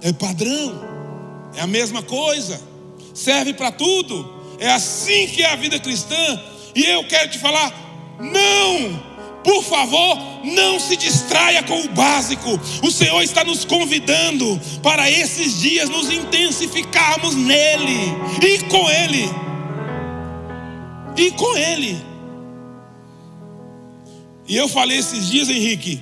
é 0.00 0.12
padrão. 0.12 0.91
É 1.56 1.60
a 1.60 1.66
mesma 1.66 2.02
coisa, 2.02 2.60
serve 3.14 3.52
para 3.54 3.70
tudo. 3.70 4.42
É 4.58 4.70
assim 4.70 5.26
que 5.26 5.42
é 5.42 5.52
a 5.52 5.56
vida 5.56 5.78
cristã. 5.78 6.40
E 6.74 6.84
eu 6.84 7.04
quero 7.04 7.30
te 7.30 7.38
falar: 7.38 7.72
não, 8.18 9.02
por 9.44 9.62
favor, 9.64 10.18
não 10.44 10.78
se 10.78 10.96
distraia 10.96 11.62
com 11.62 11.80
o 11.80 11.88
básico. 11.88 12.48
O 12.82 12.90
Senhor 12.90 13.20
está 13.22 13.44
nos 13.44 13.64
convidando 13.64 14.60
para 14.82 15.10
esses 15.10 15.60
dias 15.60 15.88
nos 15.88 16.10
intensificarmos 16.10 17.34
nele 17.34 18.14
e 18.42 18.58
com 18.64 18.88
Ele. 18.88 19.28
E 21.16 21.30
com 21.32 21.56
Ele. 21.56 22.00
E 24.46 24.56
eu 24.56 24.68
falei 24.68 24.98
esses 24.98 25.30
dias, 25.30 25.48
Henrique, 25.48 26.00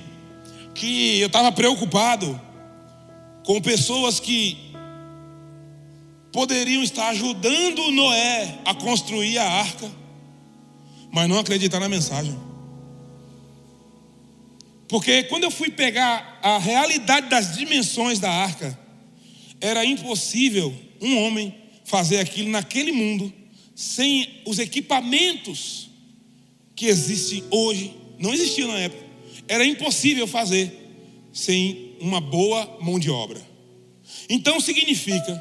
que 0.73 1.19
eu 1.19 1.27
estava 1.27 1.51
preocupado 1.51 2.39
com 3.43 3.61
pessoas 3.61 4.19
que 4.19 4.70
poderiam 6.31 6.81
estar 6.81 7.09
ajudando 7.09 7.91
Noé 7.91 8.59
a 8.65 8.73
construir 8.73 9.37
a 9.37 9.49
arca, 9.49 9.91
mas 11.11 11.27
não 11.27 11.39
acreditar 11.39 11.79
na 11.79 11.89
mensagem. 11.89 12.37
Porque 14.87 15.23
quando 15.23 15.43
eu 15.43 15.51
fui 15.51 15.69
pegar 15.69 16.39
a 16.41 16.57
realidade 16.57 17.29
das 17.29 17.55
dimensões 17.55 18.19
da 18.19 18.29
arca, 18.29 18.77
era 19.59 19.85
impossível 19.85 20.73
um 21.01 21.17
homem 21.23 21.55
fazer 21.85 22.19
aquilo 22.19 22.49
naquele 22.49 22.91
mundo 22.91 23.31
sem 23.75 24.41
os 24.45 24.59
equipamentos 24.59 25.89
que 26.75 26.87
existem 26.87 27.43
hoje, 27.49 27.93
não 28.19 28.33
existiam 28.33 28.67
na 28.67 28.79
época. 28.79 29.03
Era 29.47 29.65
impossível 29.65 30.27
fazer 30.27 30.71
sem 31.33 31.95
uma 31.99 32.19
boa 32.19 32.77
mão 32.81 32.99
de 32.99 33.09
obra. 33.09 33.41
Então 34.29 34.59
significa 34.59 35.33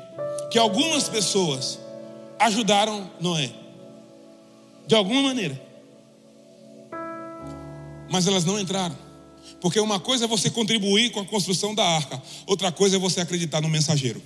que 0.50 0.58
algumas 0.58 1.08
pessoas 1.08 1.78
ajudaram 2.38 3.10
Noé, 3.20 3.52
de 4.86 4.94
alguma 4.94 5.22
maneira, 5.22 5.60
mas 8.10 8.26
elas 8.26 8.44
não 8.44 8.58
entraram. 8.58 8.96
Porque 9.60 9.78
uma 9.78 10.00
coisa 10.00 10.24
é 10.24 10.28
você 10.28 10.50
contribuir 10.50 11.10
com 11.10 11.20
a 11.20 11.24
construção 11.24 11.74
da 11.74 11.84
arca, 11.84 12.20
outra 12.46 12.72
coisa 12.72 12.96
é 12.96 12.98
você 12.98 13.20
acreditar 13.20 13.60
no 13.60 13.68
mensageiro. 13.68 14.20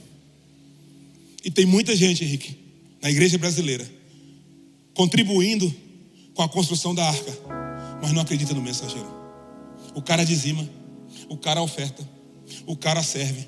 E 1.44 1.50
tem 1.50 1.66
muita 1.66 1.94
gente, 1.94 2.24
Henrique, 2.24 2.56
na 3.02 3.10
igreja 3.10 3.36
brasileira, 3.36 3.86
contribuindo 4.94 5.74
com 6.34 6.42
a 6.42 6.48
construção 6.48 6.94
da 6.94 7.06
arca, 7.06 7.38
mas 8.00 8.12
não 8.12 8.22
acredita 8.22 8.54
no 8.54 8.62
mensageiro. 8.62 9.08
O 9.94 10.00
cara 10.00 10.24
dizima, 10.24 10.66
o 11.28 11.36
cara 11.36 11.60
oferta, 11.60 12.08
o 12.66 12.76
cara 12.76 13.02
serve, 13.02 13.46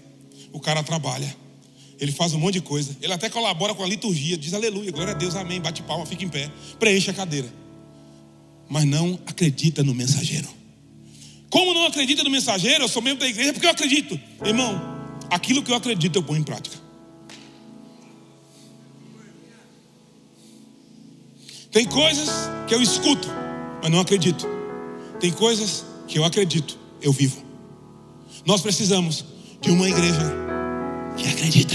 o 0.53 0.61
cara 0.61 0.83
trabalha, 0.83 1.35
ele 1.99 2.13
faz 2.13 2.35
um 2.35 2.39
monte 2.39 2.55
de 2.55 2.61
coisa, 2.61 2.97
ele 3.01 3.13
até 3.13 3.29
colabora 3.29 3.75
com 3.75 3.83
a 3.83 3.87
liturgia, 3.87 4.37
diz 4.37 4.53
aleluia, 4.53 4.91
glória 4.91 5.13
a 5.13 5.17
Deus, 5.17 5.35
amém, 5.35 5.61
bate 5.61 5.83
palma, 5.83 6.05
fica 6.05 6.25
em 6.25 6.29
pé, 6.29 6.51
preenche 6.79 7.11
a 7.11 7.15
cadeira, 7.15 7.53
mas 8.69 8.85
não 8.85 9.19
acredita 9.27 9.83
no 9.83 9.95
mensageiro. 9.95 10.49
Como 11.49 11.73
não 11.73 11.87
acredita 11.87 12.23
no 12.25 12.31
mensageiro? 12.31 12.85
Eu 12.85 12.89
sou 12.89 13.01
membro 13.01 13.21
da 13.21 13.29
igreja 13.29 13.53
porque 13.53 13.67
eu 13.67 13.71
acredito, 13.71 14.21
irmão. 14.45 14.95
Aquilo 15.31 15.63
que 15.63 15.71
eu 15.71 15.77
acredito 15.77 16.17
eu 16.17 16.23
ponho 16.23 16.41
em 16.41 16.45
prática. 16.45 16.77
Tem 21.71 21.85
coisas 21.87 22.29
que 22.67 22.75
eu 22.75 22.83
escuto, 22.83 23.29
mas 23.83 23.91
não 23.91 24.01
acredito. 24.01 24.47
Tem 25.21 25.33
coisas 25.33 25.85
que 26.09 26.19
eu 26.19 26.25
acredito, 26.25 26.79
eu 27.01 27.13
vivo. 27.13 27.43
Nós 28.45 28.61
precisamos 28.61 29.25
de 29.61 29.71
uma 29.71 29.89
igreja 29.89 30.56
que 31.17 31.29
acredita. 31.29 31.75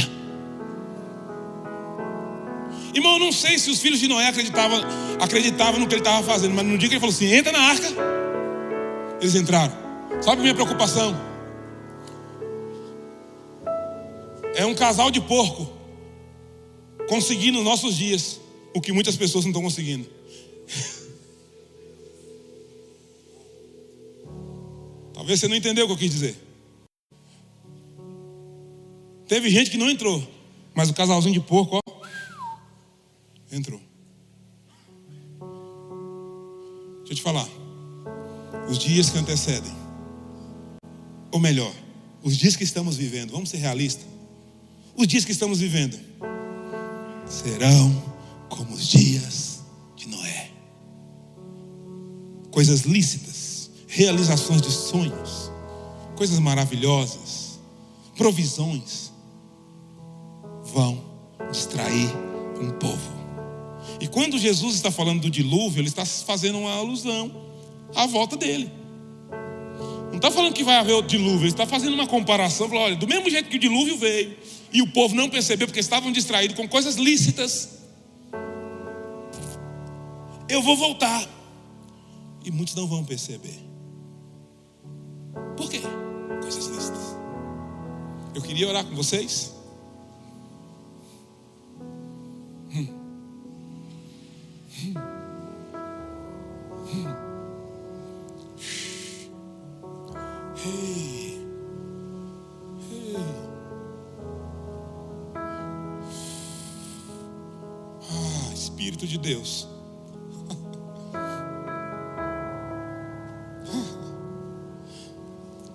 Irmão, 2.93 3.17
não 3.17 3.31
sei 3.31 3.57
se 3.57 3.69
os 3.69 3.79
filhos 3.79 3.99
de 3.99 4.07
Noé 4.07 4.27
acreditavam, 4.27 4.81
acreditavam 5.19 5.79
no 5.79 5.87
que 5.87 5.93
ele 5.93 6.01
estava 6.01 6.21
fazendo, 6.25 6.53
mas 6.53 6.65
no 6.65 6.77
dia 6.77 6.89
que 6.89 6.95
ele 6.95 6.99
falou 6.99 7.13
assim: 7.13 7.33
entra 7.33 7.51
na 7.51 7.59
arca, 7.59 7.87
eles 9.21 9.35
entraram. 9.35 9.73
Sabe 10.21 10.39
a 10.39 10.41
minha 10.43 10.53
preocupação? 10.53 11.19
É 14.55 14.65
um 14.65 14.75
casal 14.75 15.09
de 15.09 15.21
porco 15.21 15.71
conseguindo 17.07 17.57
nos 17.59 17.65
nossos 17.65 17.95
dias 17.95 18.41
o 18.73 18.81
que 18.81 18.91
muitas 18.91 19.15
pessoas 19.15 19.45
não 19.45 19.51
estão 19.51 19.63
conseguindo. 19.63 20.05
Talvez 25.13 25.39
você 25.39 25.47
não 25.47 25.55
entendeu 25.55 25.85
o 25.85 25.87
que 25.87 25.93
eu 25.93 25.97
quis 25.97 26.11
dizer. 26.11 26.35
Teve 29.32 29.49
gente 29.49 29.71
que 29.71 29.77
não 29.77 29.89
entrou, 29.89 30.21
mas 30.75 30.89
o 30.89 30.93
casalzinho 30.93 31.34
de 31.34 31.39
porco, 31.39 31.77
ó, 31.77 32.05
entrou. 33.49 33.79
Deixa 36.97 37.13
eu 37.13 37.15
te 37.15 37.21
falar. 37.21 37.47
Os 38.69 38.77
dias 38.77 39.09
que 39.09 39.17
antecedem, 39.17 39.71
ou 41.32 41.39
melhor, 41.39 41.73
os 42.21 42.36
dias 42.36 42.57
que 42.57 42.65
estamos 42.65 42.97
vivendo, 42.97 43.32
vamos 43.32 43.49
ser 43.49 43.59
realistas. 43.59 44.05
Os 44.97 45.07
dias 45.07 45.23
que 45.23 45.32
estamos 45.32 45.59
vivendo 45.59 45.97
serão 47.25 48.03
como 48.49 48.73
os 48.73 48.86
dias 48.86 49.61
de 49.95 50.09
Noé. 50.09 50.51
Coisas 52.51 52.82
lícitas, 52.82 53.71
realizações 53.88 54.61
de 54.61 54.71
sonhos, 54.71 55.49
coisas 56.17 56.38
maravilhosas, 56.38 57.61
provisões 58.17 59.11
vão 60.74 61.01
distrair 61.51 62.09
um 62.59 62.72
povo. 62.72 63.22
E 63.99 64.07
quando 64.07 64.38
Jesus 64.38 64.76
está 64.76 64.91
falando 64.91 65.22
do 65.22 65.30
dilúvio, 65.30 65.82
ele 65.82 65.88
está 65.88 66.05
fazendo 66.05 66.57
uma 66.59 66.74
alusão 66.74 67.32
à 67.95 68.05
volta 68.07 68.38
dele. 68.38 68.72
Não 70.09 70.17
está 70.17 70.30
falando 70.30 70.53
que 70.53 70.63
vai 70.63 70.76
haver 70.76 70.93
outro 70.93 71.17
dilúvio, 71.17 71.41
ele 71.41 71.47
está 71.49 71.65
fazendo 71.65 71.93
uma 71.93 72.07
comparação, 72.07 72.67
falando, 72.67 72.86
olha, 72.86 72.95
do 72.95 73.07
mesmo 73.07 73.30
jeito 73.30 73.49
que 73.49 73.55
o 73.55 73.59
dilúvio 73.59 73.97
veio, 73.97 74.36
e 74.74 74.82
o 74.82 74.88
povo 74.91 75.15
não 75.15 75.30
percebeu 75.30 75.67
porque 75.67 75.80
estavam 75.80 76.11
distraídos 76.11 76.55
com 76.55 76.67
coisas 76.67 76.95
lícitas, 76.95 77.80
eu 80.49 80.61
vou 80.61 80.76
voltar. 80.76 81.26
E 82.43 82.51
muitos 82.51 82.76
não 82.76 82.88
vão 82.88 83.05
perceber. 83.05 83.57
Por 85.55 85.69
quê? 85.69 85.80
Coisas 86.41 86.65
lícitas. 86.67 87.15
Eu 88.34 88.41
queria 88.41 88.67
orar 88.67 88.84
com 88.84 88.95
vocês. 88.95 89.53
Hey. 94.82 94.95
Hey. 100.57 101.38
Ah, 108.09 108.53
Espírito 108.53 109.05
de 109.05 109.19
Deus. 109.19 109.67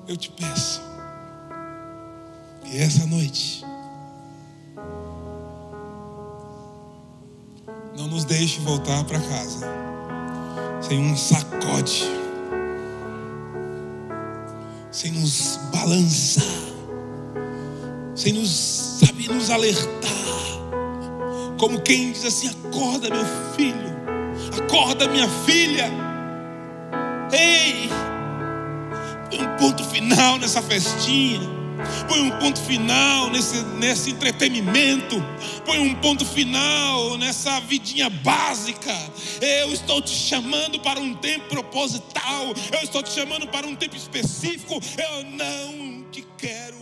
Eu 0.09 0.17
te 0.17 0.31
peço 0.31 0.83
que 2.65 2.77
essa 2.77 3.07
noite 3.07 3.66
deixe 8.39 8.61
voltar 8.61 9.03
para 9.05 9.19
casa. 9.19 9.67
Sem 10.83 10.99
um 10.99 11.17
sacode, 11.17 12.05
sem 14.91 15.11
nos 15.13 15.59
balançar, 15.73 16.45
sem 18.15 18.35
nos, 18.35 18.51
sabe, 19.01 19.29
nos 19.29 19.51
alertar, 19.51 20.13
como 21.59 21.81
quem 21.81 22.13
diz 22.13 22.27
assim: 22.27 22.49
acorda, 22.49 23.09
meu 23.09 23.25
filho, 23.57 23.97
acorda, 24.63 25.09
minha 25.09 25.29
filha, 25.47 25.91
ei, 27.33 27.89
um 29.41 29.57
ponto 29.57 29.83
final 29.85 30.39
nessa 30.39 30.61
festinha. 30.61 31.56
Põe 32.09 32.21
um 32.21 32.31
ponto 32.39 32.61
final 32.61 33.31
nesse, 33.31 33.63
nesse 33.79 34.11
entretenimento. 34.11 35.17
Põe 35.65 35.79
um 35.79 35.95
ponto 35.97 36.25
final 36.25 37.17
nessa 37.19 37.61
vidinha 37.61 38.09
básica. 38.09 38.93
Eu 39.41 39.73
estou 39.73 40.01
te 40.01 40.11
chamando 40.11 40.81
para 40.81 41.01
um 41.01 41.15
tempo 41.15 41.49
proposital. 41.49 42.47
Eu 42.73 42.83
estou 42.83 43.03
te 43.03 43.11
chamando 43.11 43.47
para 43.49 43.67
um 43.67 43.75
tempo 43.75 43.97
específico. 43.97 44.75
Eu 44.75 45.25
não 45.25 46.11
te 46.11 46.27
quero 46.39 46.77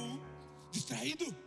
distraído. 0.70 1.43